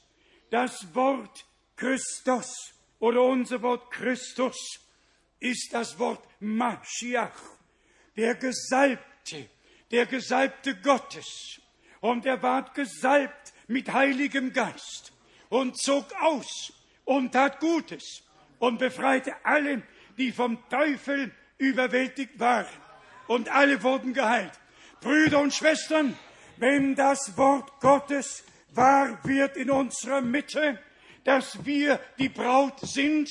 [0.52, 4.80] Das Wort Christus oder unser Wort Christus
[5.42, 7.42] ist das Wort Mashiach,
[8.16, 9.50] der Gesalbte,
[9.92, 11.60] der Gesalbte Gottes.
[12.00, 15.14] Und er ward gesalbt mit Heiligem Geist
[15.50, 16.74] und zog aus
[17.06, 18.24] und tat Gutes
[18.58, 19.84] und befreite alle,
[20.18, 22.66] die vom Teufel überwältigt waren.
[23.28, 24.52] Und alle wurden geheilt.
[25.02, 26.18] Brüder und Schwestern,
[26.58, 28.44] wenn das Wort Gottes
[28.74, 30.80] wahr wird in unserer Mitte,
[31.24, 33.30] dass wir die Braut sind,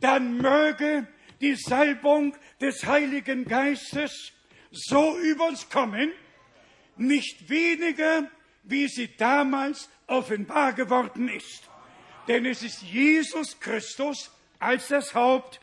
[0.00, 1.08] dann möge
[1.40, 4.32] die Salbung des Heiligen Geistes
[4.70, 6.12] so über uns kommen,
[6.96, 8.30] nicht weniger,
[8.62, 11.68] wie sie damals offenbar geworden ist.
[12.28, 15.60] Denn es ist Jesus Christus als das Haupt,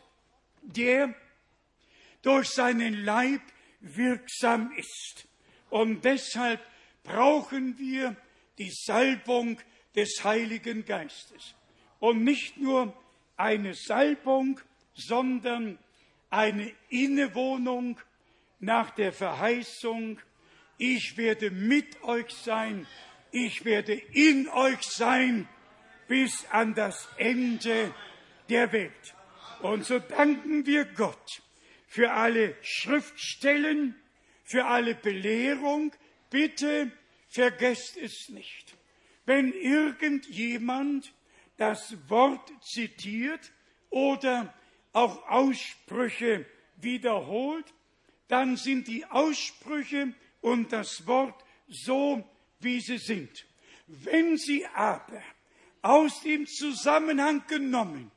[0.62, 1.14] der
[2.22, 3.40] durch seinen Leib
[3.80, 5.26] wirksam ist.
[5.70, 6.60] Und deshalb
[7.02, 8.16] brauchen wir
[8.58, 9.58] die Salbung
[9.96, 11.54] des Heiligen Geistes.
[11.98, 12.94] Und nicht nur
[13.36, 14.60] eine Salbung,
[14.94, 15.78] sondern
[16.28, 17.98] eine Innewohnung
[18.58, 20.18] nach der Verheißung,
[20.80, 22.86] ich werde mit euch sein,
[23.32, 25.46] ich werde in euch sein
[26.08, 27.94] bis an das Ende
[28.48, 29.14] der Welt.
[29.60, 31.42] Und so danken wir Gott
[31.86, 33.94] für alle Schriftstellen,
[34.42, 35.92] für alle Belehrung.
[36.30, 36.90] Bitte
[37.28, 38.74] vergesst es nicht.
[39.26, 41.12] Wenn irgendjemand
[41.58, 43.52] das Wort zitiert
[43.90, 44.54] oder
[44.94, 46.46] auch Aussprüche
[46.76, 47.66] wiederholt,
[48.28, 52.24] dann sind die Aussprüche und das Wort so,
[52.60, 53.46] wie sie sind.
[53.86, 55.22] Wenn sie aber
[55.82, 58.10] aus dem Zusammenhang genommen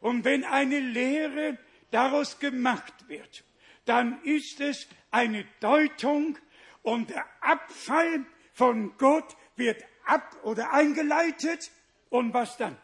[0.00, 1.58] und wenn eine Lehre
[1.90, 3.44] daraus gemacht wird,
[3.84, 6.38] dann ist es eine Deutung
[6.82, 11.70] und der Abfall von Gott wird ab oder eingeleitet.
[12.10, 12.76] Und was dann?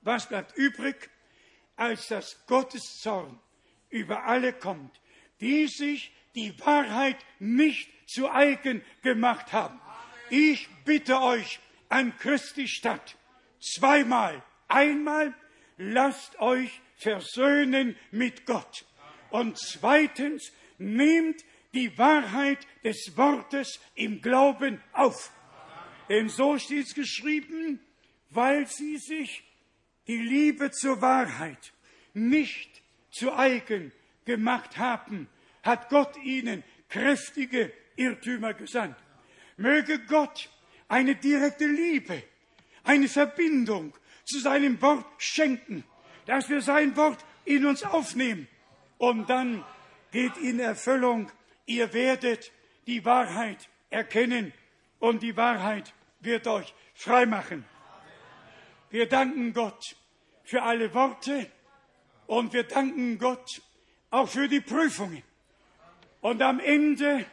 [0.00, 1.10] Was bleibt übrig,
[1.76, 3.38] als dass Gottes Zorn
[3.90, 5.00] über alle kommt,
[5.40, 9.80] die sich die Wahrheit nicht zu eigen gemacht haben.
[10.30, 13.16] Ich bitte euch an Christi Stadt
[13.60, 15.34] zweimal, einmal
[15.76, 18.84] lasst euch versöhnen mit Gott.
[19.30, 21.44] Und zweitens, nehmt
[21.74, 25.32] die Wahrheit des Wortes im Glauben auf.
[26.08, 27.80] Denn so steht es geschrieben,
[28.30, 29.44] weil sie sich
[30.06, 31.72] die Liebe zur Wahrheit
[32.12, 33.92] nicht zu eigen
[34.24, 35.28] gemacht haben,
[35.62, 37.72] hat Gott ihnen kräftige
[38.02, 38.96] Irrtümer gesandt.
[39.56, 40.50] Möge Gott
[40.88, 42.22] eine direkte Liebe,
[42.84, 45.84] eine Verbindung zu seinem Wort schenken,
[46.26, 48.48] dass wir sein Wort in uns aufnehmen.
[48.98, 49.64] Und dann
[50.10, 51.30] geht in Erfüllung,
[51.66, 52.52] ihr werdet
[52.86, 54.52] die Wahrheit erkennen
[54.98, 57.64] und die Wahrheit wird euch frei machen.
[58.90, 59.96] Wir danken Gott
[60.44, 61.50] für alle Worte
[62.26, 63.62] und wir danken Gott
[64.10, 65.22] auch für die Prüfungen.
[66.20, 67.24] Und am Ende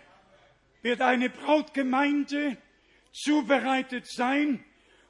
[0.82, 2.58] wird eine Brautgemeinde
[3.12, 4.64] zubereitet sein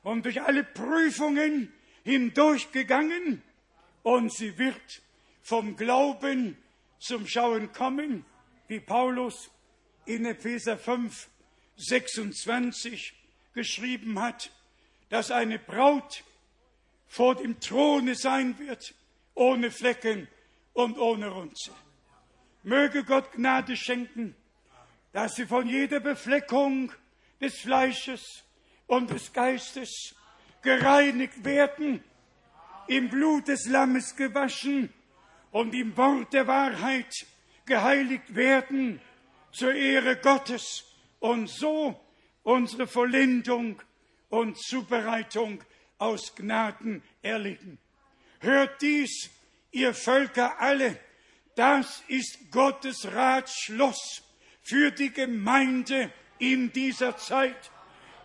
[0.04, 1.72] und durch alle Prüfungen
[2.04, 3.42] hindurchgegangen
[4.04, 5.02] und sie wird
[5.42, 6.58] vom Glauben
[7.00, 8.26] zum Schauen kommen,
[8.68, 9.52] wie Paulus
[10.06, 11.28] in Epheser 5,
[11.78, 13.14] 26
[13.54, 14.52] geschrieben hat,
[15.10, 16.24] dass eine Braut
[17.08, 18.94] vor dem Throne sein wird,
[19.34, 20.28] ohne Flecken
[20.74, 21.72] und ohne Runze.
[22.64, 24.36] Möge Gott Gnade schenken,
[25.12, 26.92] dass sie von jeder Befleckung
[27.42, 28.44] des Fleisches
[28.88, 30.16] und des Geistes
[30.62, 32.04] gereinigt werden,
[32.88, 34.92] im Blut des Lammes gewaschen
[35.52, 37.14] und im Wort der Wahrheit
[37.66, 39.00] geheiligt werden
[39.52, 40.84] zur Ehre Gottes
[41.20, 42.00] und so
[42.44, 43.82] unsere Vollendung
[44.30, 45.64] und Zubereitung
[45.98, 47.78] aus Gnaden erleben.
[48.40, 49.30] Hört dies,
[49.72, 51.00] ihr Völker alle,
[51.56, 54.24] das ist Gottes Ratschluss
[54.70, 57.72] für die Gemeinde in dieser Zeit.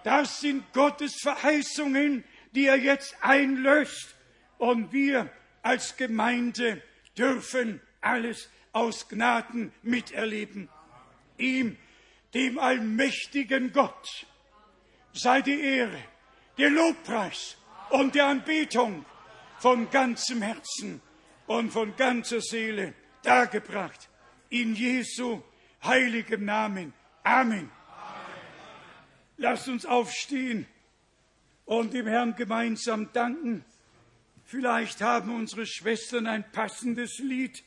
[0.02, 2.22] Das sind Gottes Verheißungen,
[2.54, 4.14] die er jetzt einlöst.
[4.58, 5.30] Und wir
[5.62, 6.82] als Gemeinde
[7.16, 10.68] dürfen alles aus Gnaden miterleben.
[11.38, 11.78] Ihm,
[12.34, 14.26] dem allmächtigen Gott,
[15.14, 15.98] sei die Ehre,
[16.58, 17.56] der Lobpreis
[17.88, 19.06] und der Anbetung
[19.58, 21.00] von ganzem Herzen
[21.46, 22.92] und von ganzer Seele
[23.22, 24.10] dargebracht.
[24.50, 25.42] In Jesu
[25.84, 26.92] heiligem Namen.
[27.22, 27.70] Amen.
[29.36, 30.66] Lasst uns aufstehen
[31.64, 33.64] und dem Herrn gemeinsam danken.
[34.44, 37.64] Vielleicht haben unsere Schwestern ein passendes Lied,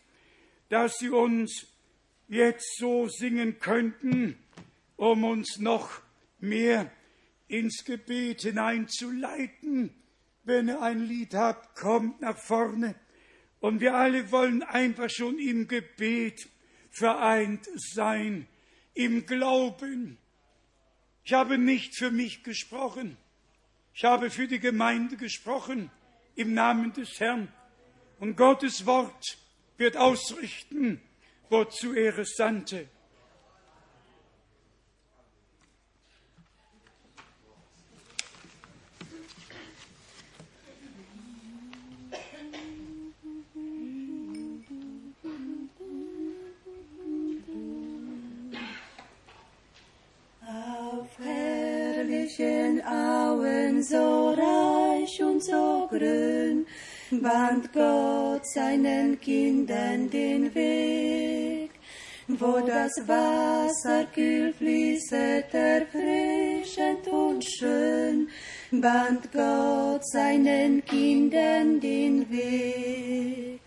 [0.70, 1.68] das sie uns
[2.28, 4.38] jetzt so singen könnten,
[4.96, 6.02] um uns noch
[6.40, 6.92] mehr
[7.48, 9.94] ins Gebet hineinzuleiten.
[10.44, 12.96] Wenn ihr ein Lied habt, kommt nach vorne.
[13.60, 16.48] Und wir alle wollen einfach schon im Gebet
[16.98, 18.48] vereint sein,
[18.94, 20.18] im Glauben.
[21.24, 23.18] Ich habe nicht für mich gesprochen.
[23.94, 25.92] Ich habe für die Gemeinde gesprochen
[26.36, 27.52] im Namen des Herrn.
[28.20, 29.38] Und Gottes Wort
[29.78, 31.02] wird ausrichten,
[31.50, 32.90] wozu er es sandte.
[53.48, 56.66] Auen so reich und so grün,
[57.12, 61.72] bahnt Gott seinen Kindern den Weg,
[62.28, 68.28] wo das Wasser kühl fließet, erfrischend und schön,
[68.72, 73.62] bahnt Gott seinen Kindern den Weg.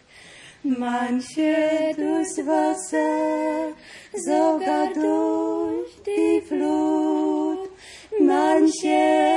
[0.62, 3.72] Manche durchs Wasser,
[4.14, 7.70] sogar durch die Flut,
[8.20, 9.29] manche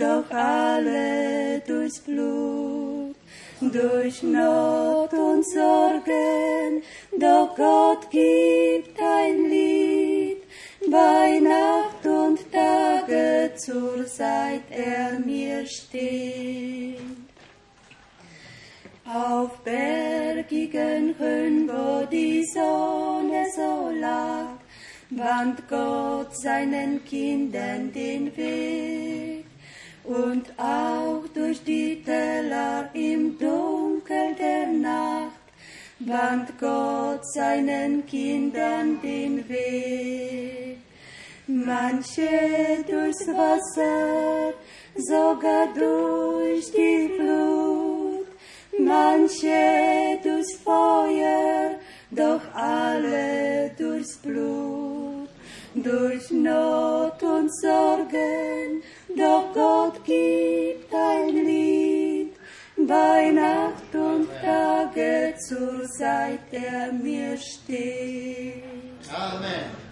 [0.00, 3.14] doch alle durchs Blut,
[3.60, 6.82] durch Not und Sorgen,
[7.18, 10.42] doch Gott gibt ein Lied,
[10.90, 16.98] bei Nacht und Tage zur Zeit er mir steht.
[19.04, 24.54] Auf bergigen Höhen, wo die Sonne so lag,
[25.10, 29.39] bahnt Gott seinen Kindern den Weg.
[30.04, 35.40] Und auch durch die Täler im Dunkel der Nacht,
[36.00, 40.78] bahnt Gott seinen Kindern den Weg.
[41.46, 44.54] Manche durchs Wasser,
[44.96, 48.26] sogar durch die Flut,
[48.78, 51.74] manche durchs Feuer,
[52.10, 55.28] doch alle durchs Blut,
[55.74, 58.82] durch Not und Sorgen,
[59.16, 62.32] doch Gott gibt ein Lied,
[62.76, 68.64] bei Nacht und Tage zur Zeit, der mir steht.
[69.12, 69.90] Amen.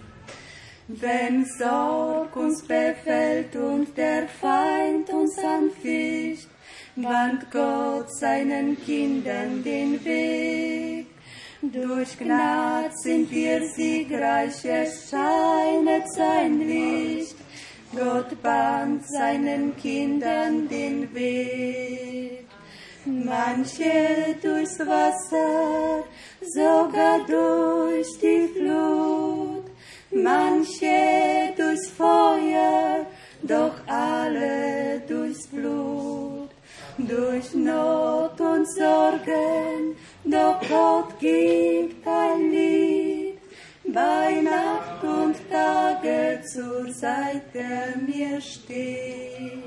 [0.87, 6.49] Wenn Sorg uns befällt und der Feind uns anficht,
[6.95, 11.05] bahnt Gott seinen Kindern den Weg.
[11.61, 17.35] Durch Gnad sind wir siegreich, es scheinet sein Licht.
[17.95, 22.45] Gott bahnt seinen Kindern den Weg.
[23.05, 26.03] Manche durchs Wasser,
[26.41, 29.63] sogar durch die Flut,
[30.11, 33.07] manche durchs Feuer,
[33.41, 36.49] doch alle durchs Blut,
[36.97, 39.95] durch Not und Sorgen,
[40.25, 42.98] doch Gott gibt ein Lied,
[43.93, 49.63] bei Nacht und Tage zur Seite mir steht.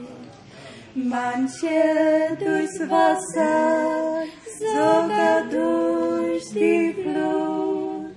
[0.94, 4.24] Manche durchs Wasser,
[4.59, 8.15] sogar durch die Flut,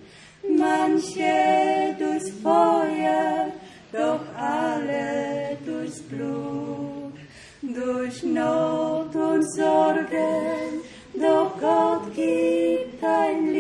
[0.58, 3.52] manche durchs Feuer,
[3.94, 7.14] doch alle durchs Blut,
[7.62, 10.82] durch Not und Sorgen,
[11.14, 13.54] doch Gott gibt ein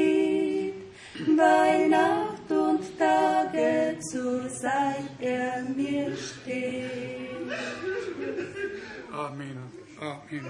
[9.99, 10.45] Amen.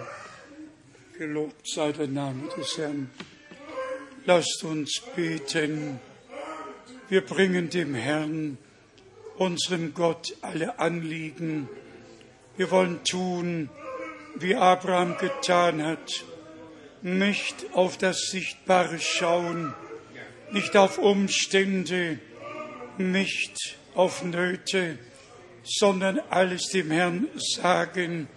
[1.20, 3.12] Gelobt sei der Name des Herrn.
[4.26, 6.00] Lasst uns beten.
[7.10, 8.58] Wir bringen dem Herrn,
[9.38, 11.70] unserem Gott, alle Anliegen.
[12.58, 13.70] Wir wollen tun,
[14.34, 16.26] wie Abraham getan hat.
[17.04, 19.76] Nicht auf das Sichtbare schauen,
[20.52, 22.18] nicht auf Umstände,
[22.98, 24.98] nicht auf Nöte,
[25.64, 28.28] sondern alles dem Herrn sagen,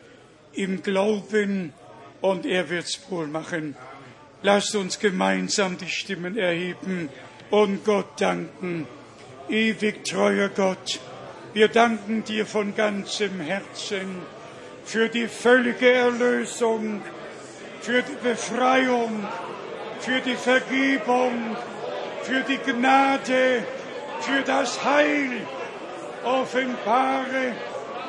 [0.58, 1.72] im Glauben,
[2.20, 3.76] und er wird's wohl machen.
[4.42, 7.08] Lasst uns gemeinsam die Stimmen erheben
[7.50, 8.86] und Gott danken.
[9.48, 11.00] Ewig treuer Gott,
[11.54, 14.22] wir danken dir von ganzem Herzen
[14.84, 17.02] für die völlige Erlösung,
[17.80, 19.26] für die Befreiung,
[20.00, 21.56] für die Vergebung,
[22.22, 23.64] für die Gnade,
[24.20, 25.30] für das Heil.
[26.24, 27.52] Offenbare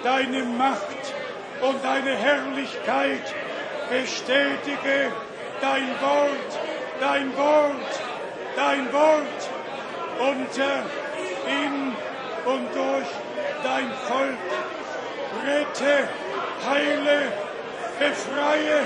[0.03, 1.13] deine Macht
[1.61, 3.34] und deine Herrlichkeit.
[3.90, 5.11] Bestätige
[5.61, 6.60] dein Wort,
[6.99, 7.99] dein Wort,
[8.56, 9.49] dein Wort
[10.19, 10.84] unter
[11.48, 11.95] in
[12.45, 13.10] und durch
[13.64, 14.38] dein Volk.
[15.45, 16.07] Rette,
[16.68, 17.31] heile,
[17.99, 18.81] befreie.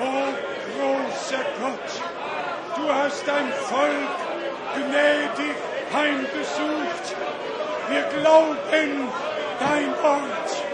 [0.00, 0.32] O
[0.72, 1.90] großer Gott,
[2.76, 4.16] du hast dein Volk
[4.74, 5.56] gnädig
[5.92, 7.16] heimgesucht.
[7.88, 9.08] Wir glauben
[9.58, 10.69] dein Wort.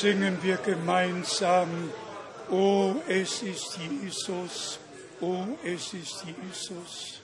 [0.00, 1.68] Singen wir gemeinsam,
[2.52, 4.78] O es ist Jesus,
[5.20, 7.20] O es ist Jesus.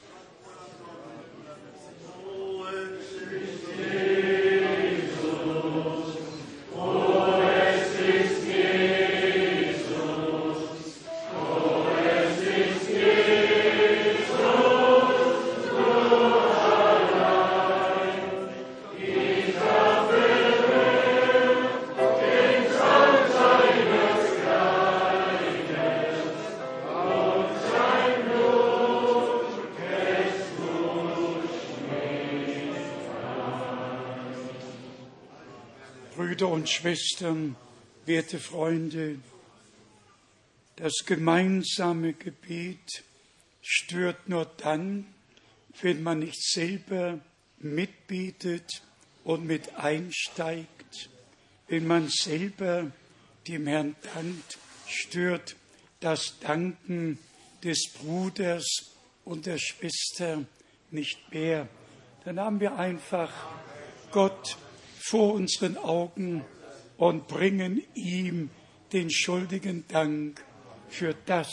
[36.85, 37.56] Schwestern,
[38.05, 39.19] werte Freunde,
[40.77, 43.02] das gemeinsame Gebet
[43.62, 45.06] stört nur dann,
[45.81, 47.20] wenn man nicht selber
[47.59, 48.82] mitbetet
[49.24, 51.09] und mit einsteigt,
[51.69, 52.93] wenn man selber
[53.48, 55.56] dem Herrn dankt, stört
[56.01, 57.19] das Danken
[57.62, 58.90] des Bruders
[59.24, 60.44] und der Schwester
[60.90, 61.66] nicht mehr.
[62.27, 63.32] Dann haben wir einfach
[64.11, 64.59] Gott
[65.01, 66.44] vor unseren Augen
[66.96, 68.50] und bringen ihm
[68.92, 70.42] den schuldigen Dank
[70.88, 71.50] für das,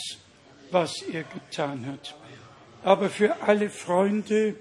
[0.70, 2.16] was er getan hat.
[2.82, 4.56] Aber für alle Freunde,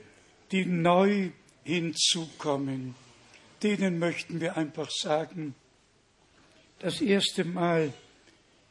[0.52, 1.30] die neu
[1.64, 2.96] hinzukommen,
[3.64, 5.56] denen möchten wir einfach sagen,
[6.80, 7.94] das erste Mal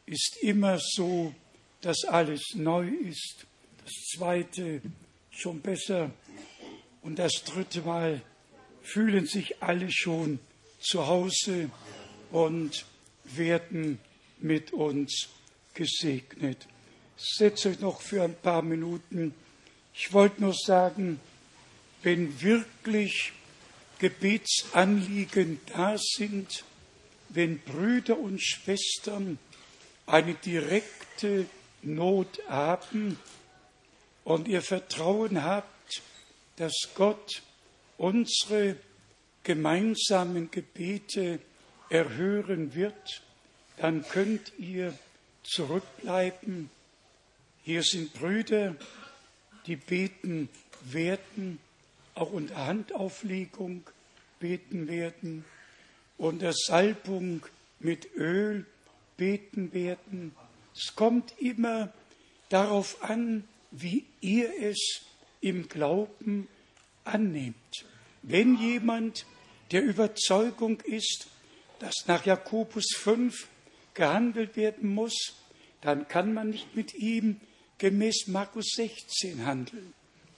[0.06, 1.32] ist immer so,
[1.80, 3.46] dass alles neu ist.
[3.84, 4.82] Das zweite
[5.30, 6.10] schon besser.
[7.02, 8.20] Und das dritte Mal
[8.82, 10.40] fühlen sich alle schon
[10.80, 11.70] zu Hause
[12.30, 12.84] und
[13.24, 13.98] werden
[14.38, 15.28] mit uns
[15.74, 16.66] gesegnet.
[17.16, 19.34] Setzt euch noch für ein paar Minuten.
[19.94, 21.20] Ich wollte nur sagen,
[22.02, 23.32] wenn wirklich
[23.98, 26.64] Gebetsanliegen da sind,
[27.28, 29.38] wenn Brüder und Schwestern
[30.06, 31.46] eine direkte
[31.82, 33.18] Not haben
[34.24, 36.02] und ihr Vertrauen habt,
[36.56, 37.42] dass Gott
[37.98, 38.76] unsere
[39.42, 41.40] gemeinsamen Gebete
[41.90, 43.22] erhören wird,
[43.76, 44.96] dann könnt ihr
[45.42, 46.70] zurückbleiben.
[47.62, 48.76] Hier sind Brüder,
[49.66, 50.48] die beten
[50.82, 51.58] werden,
[52.14, 53.82] auch unter Handauflegung
[54.38, 55.44] beten werden,
[56.16, 57.44] unter Salbung
[57.78, 58.66] mit Öl
[59.16, 60.34] beten werden.
[60.74, 61.92] Es kommt immer
[62.48, 65.02] darauf an, wie ihr es
[65.40, 66.48] im Glauben
[67.04, 67.84] annehmt.
[68.22, 69.26] Wenn jemand
[69.72, 71.28] der Überzeugung ist,
[71.80, 73.48] dass nach Jakobus 5
[73.94, 75.34] gehandelt werden muss,
[75.80, 77.40] dann kann man nicht mit ihm
[77.78, 79.92] gemäß Markus 16 handeln.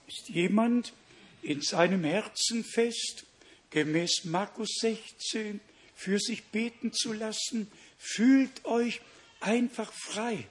[0.07, 0.93] Ist jemand
[1.41, 3.25] in seinem Herzen fest,
[3.69, 5.59] gemäß Markus 16
[5.95, 9.01] für sich beten zu lassen, fühlt euch
[9.41, 10.47] einfach frei.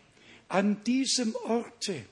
[0.48, 2.04] An diesem Orte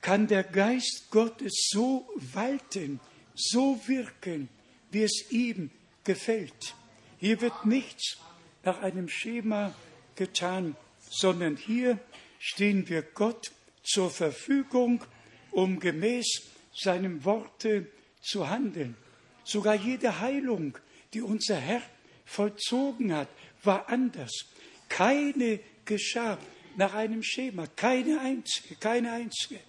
[0.00, 3.00] kann der Geist Gottes so walten,
[3.34, 4.48] so wirken,
[4.92, 5.70] wie es ihm
[6.04, 6.74] gefällt.
[7.20, 8.16] Hier wird nichts
[8.64, 9.74] nach einem Schema
[10.16, 10.74] getan,
[11.10, 11.98] sondern hier
[12.38, 13.52] stehen wir Gott
[13.82, 15.04] zur Verfügung,
[15.50, 17.86] um gemäß seinem Worte
[18.22, 18.96] zu handeln.
[19.44, 20.78] Sogar jede Heilung,
[21.12, 21.82] die unser Herr
[22.24, 23.28] vollzogen hat,
[23.64, 24.46] war anders.
[24.88, 26.38] Keine geschah
[26.76, 29.60] nach einem Schema, keine einzige, keine einzige.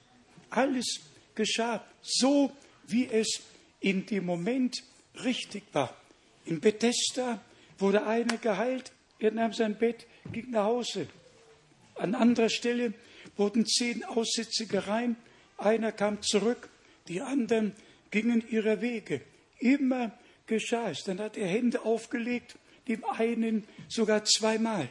[0.49, 1.01] Alles
[1.35, 2.55] geschah so,
[2.87, 3.41] wie es
[3.81, 4.83] in dem Moment
[5.23, 6.00] richtig war.
[6.45, 7.41] In Bethesda
[7.77, 11.07] wurde einer geheilt, er nahm sein Bett, ging nach Hause.
[11.95, 12.93] An anderer Stelle
[13.38, 15.15] wurden zehn Aussätzige rein,
[15.57, 16.69] einer kam zurück,
[17.07, 17.73] die anderen
[18.09, 19.22] gingen ihrer Wege.
[19.59, 20.11] Immer
[20.47, 21.03] geschah es.
[21.03, 22.57] Dann hat er Hände aufgelegt,
[22.88, 24.89] dem einen sogar zweimal.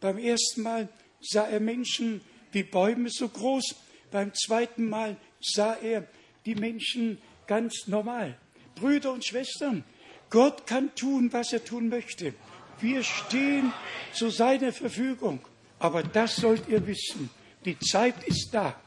[0.00, 0.88] Beim ersten Mal
[1.20, 2.20] sah er Menschen
[2.52, 3.74] wie Bäume so groß,
[4.10, 6.06] beim zweiten Mal sah er
[6.46, 8.38] die Menschen ganz normal.
[8.74, 9.84] Brüder und Schwestern,
[10.32, 12.32] Gott kann tun, was er tun möchte.
[12.80, 13.70] Wir stehen
[14.14, 15.40] zu seiner Verfügung.
[15.78, 17.28] Aber das sollt ihr wissen.
[17.66, 18.80] Die Zeit ist da,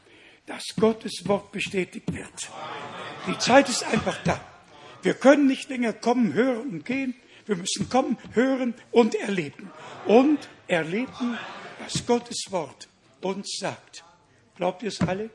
[0.46, 2.50] dass Gottes Wort bestätigt wird.
[3.28, 4.40] Die Zeit ist einfach da.
[5.02, 7.14] Wir können nicht länger kommen, hören und gehen.
[7.46, 9.70] Wir müssen kommen, hören und erleben.
[10.06, 11.38] Und erleben,
[11.78, 12.88] was Gottes Wort
[13.20, 14.04] uns sagt.
[14.56, 15.30] Glaubt ihr es alle?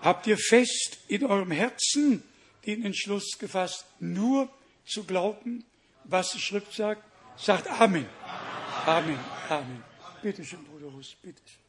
[0.00, 2.24] Habt ihr fest in eurem Herzen
[2.66, 4.48] den Entschluss gefasst, nur
[4.84, 5.64] zu glauben,
[6.04, 7.02] was die Schrift sagt?
[7.36, 8.08] Sagt Amen.
[8.86, 9.18] Amen.
[9.48, 9.84] Amen.
[10.22, 11.61] Bitte schön, Bruder Hus, bitte schön.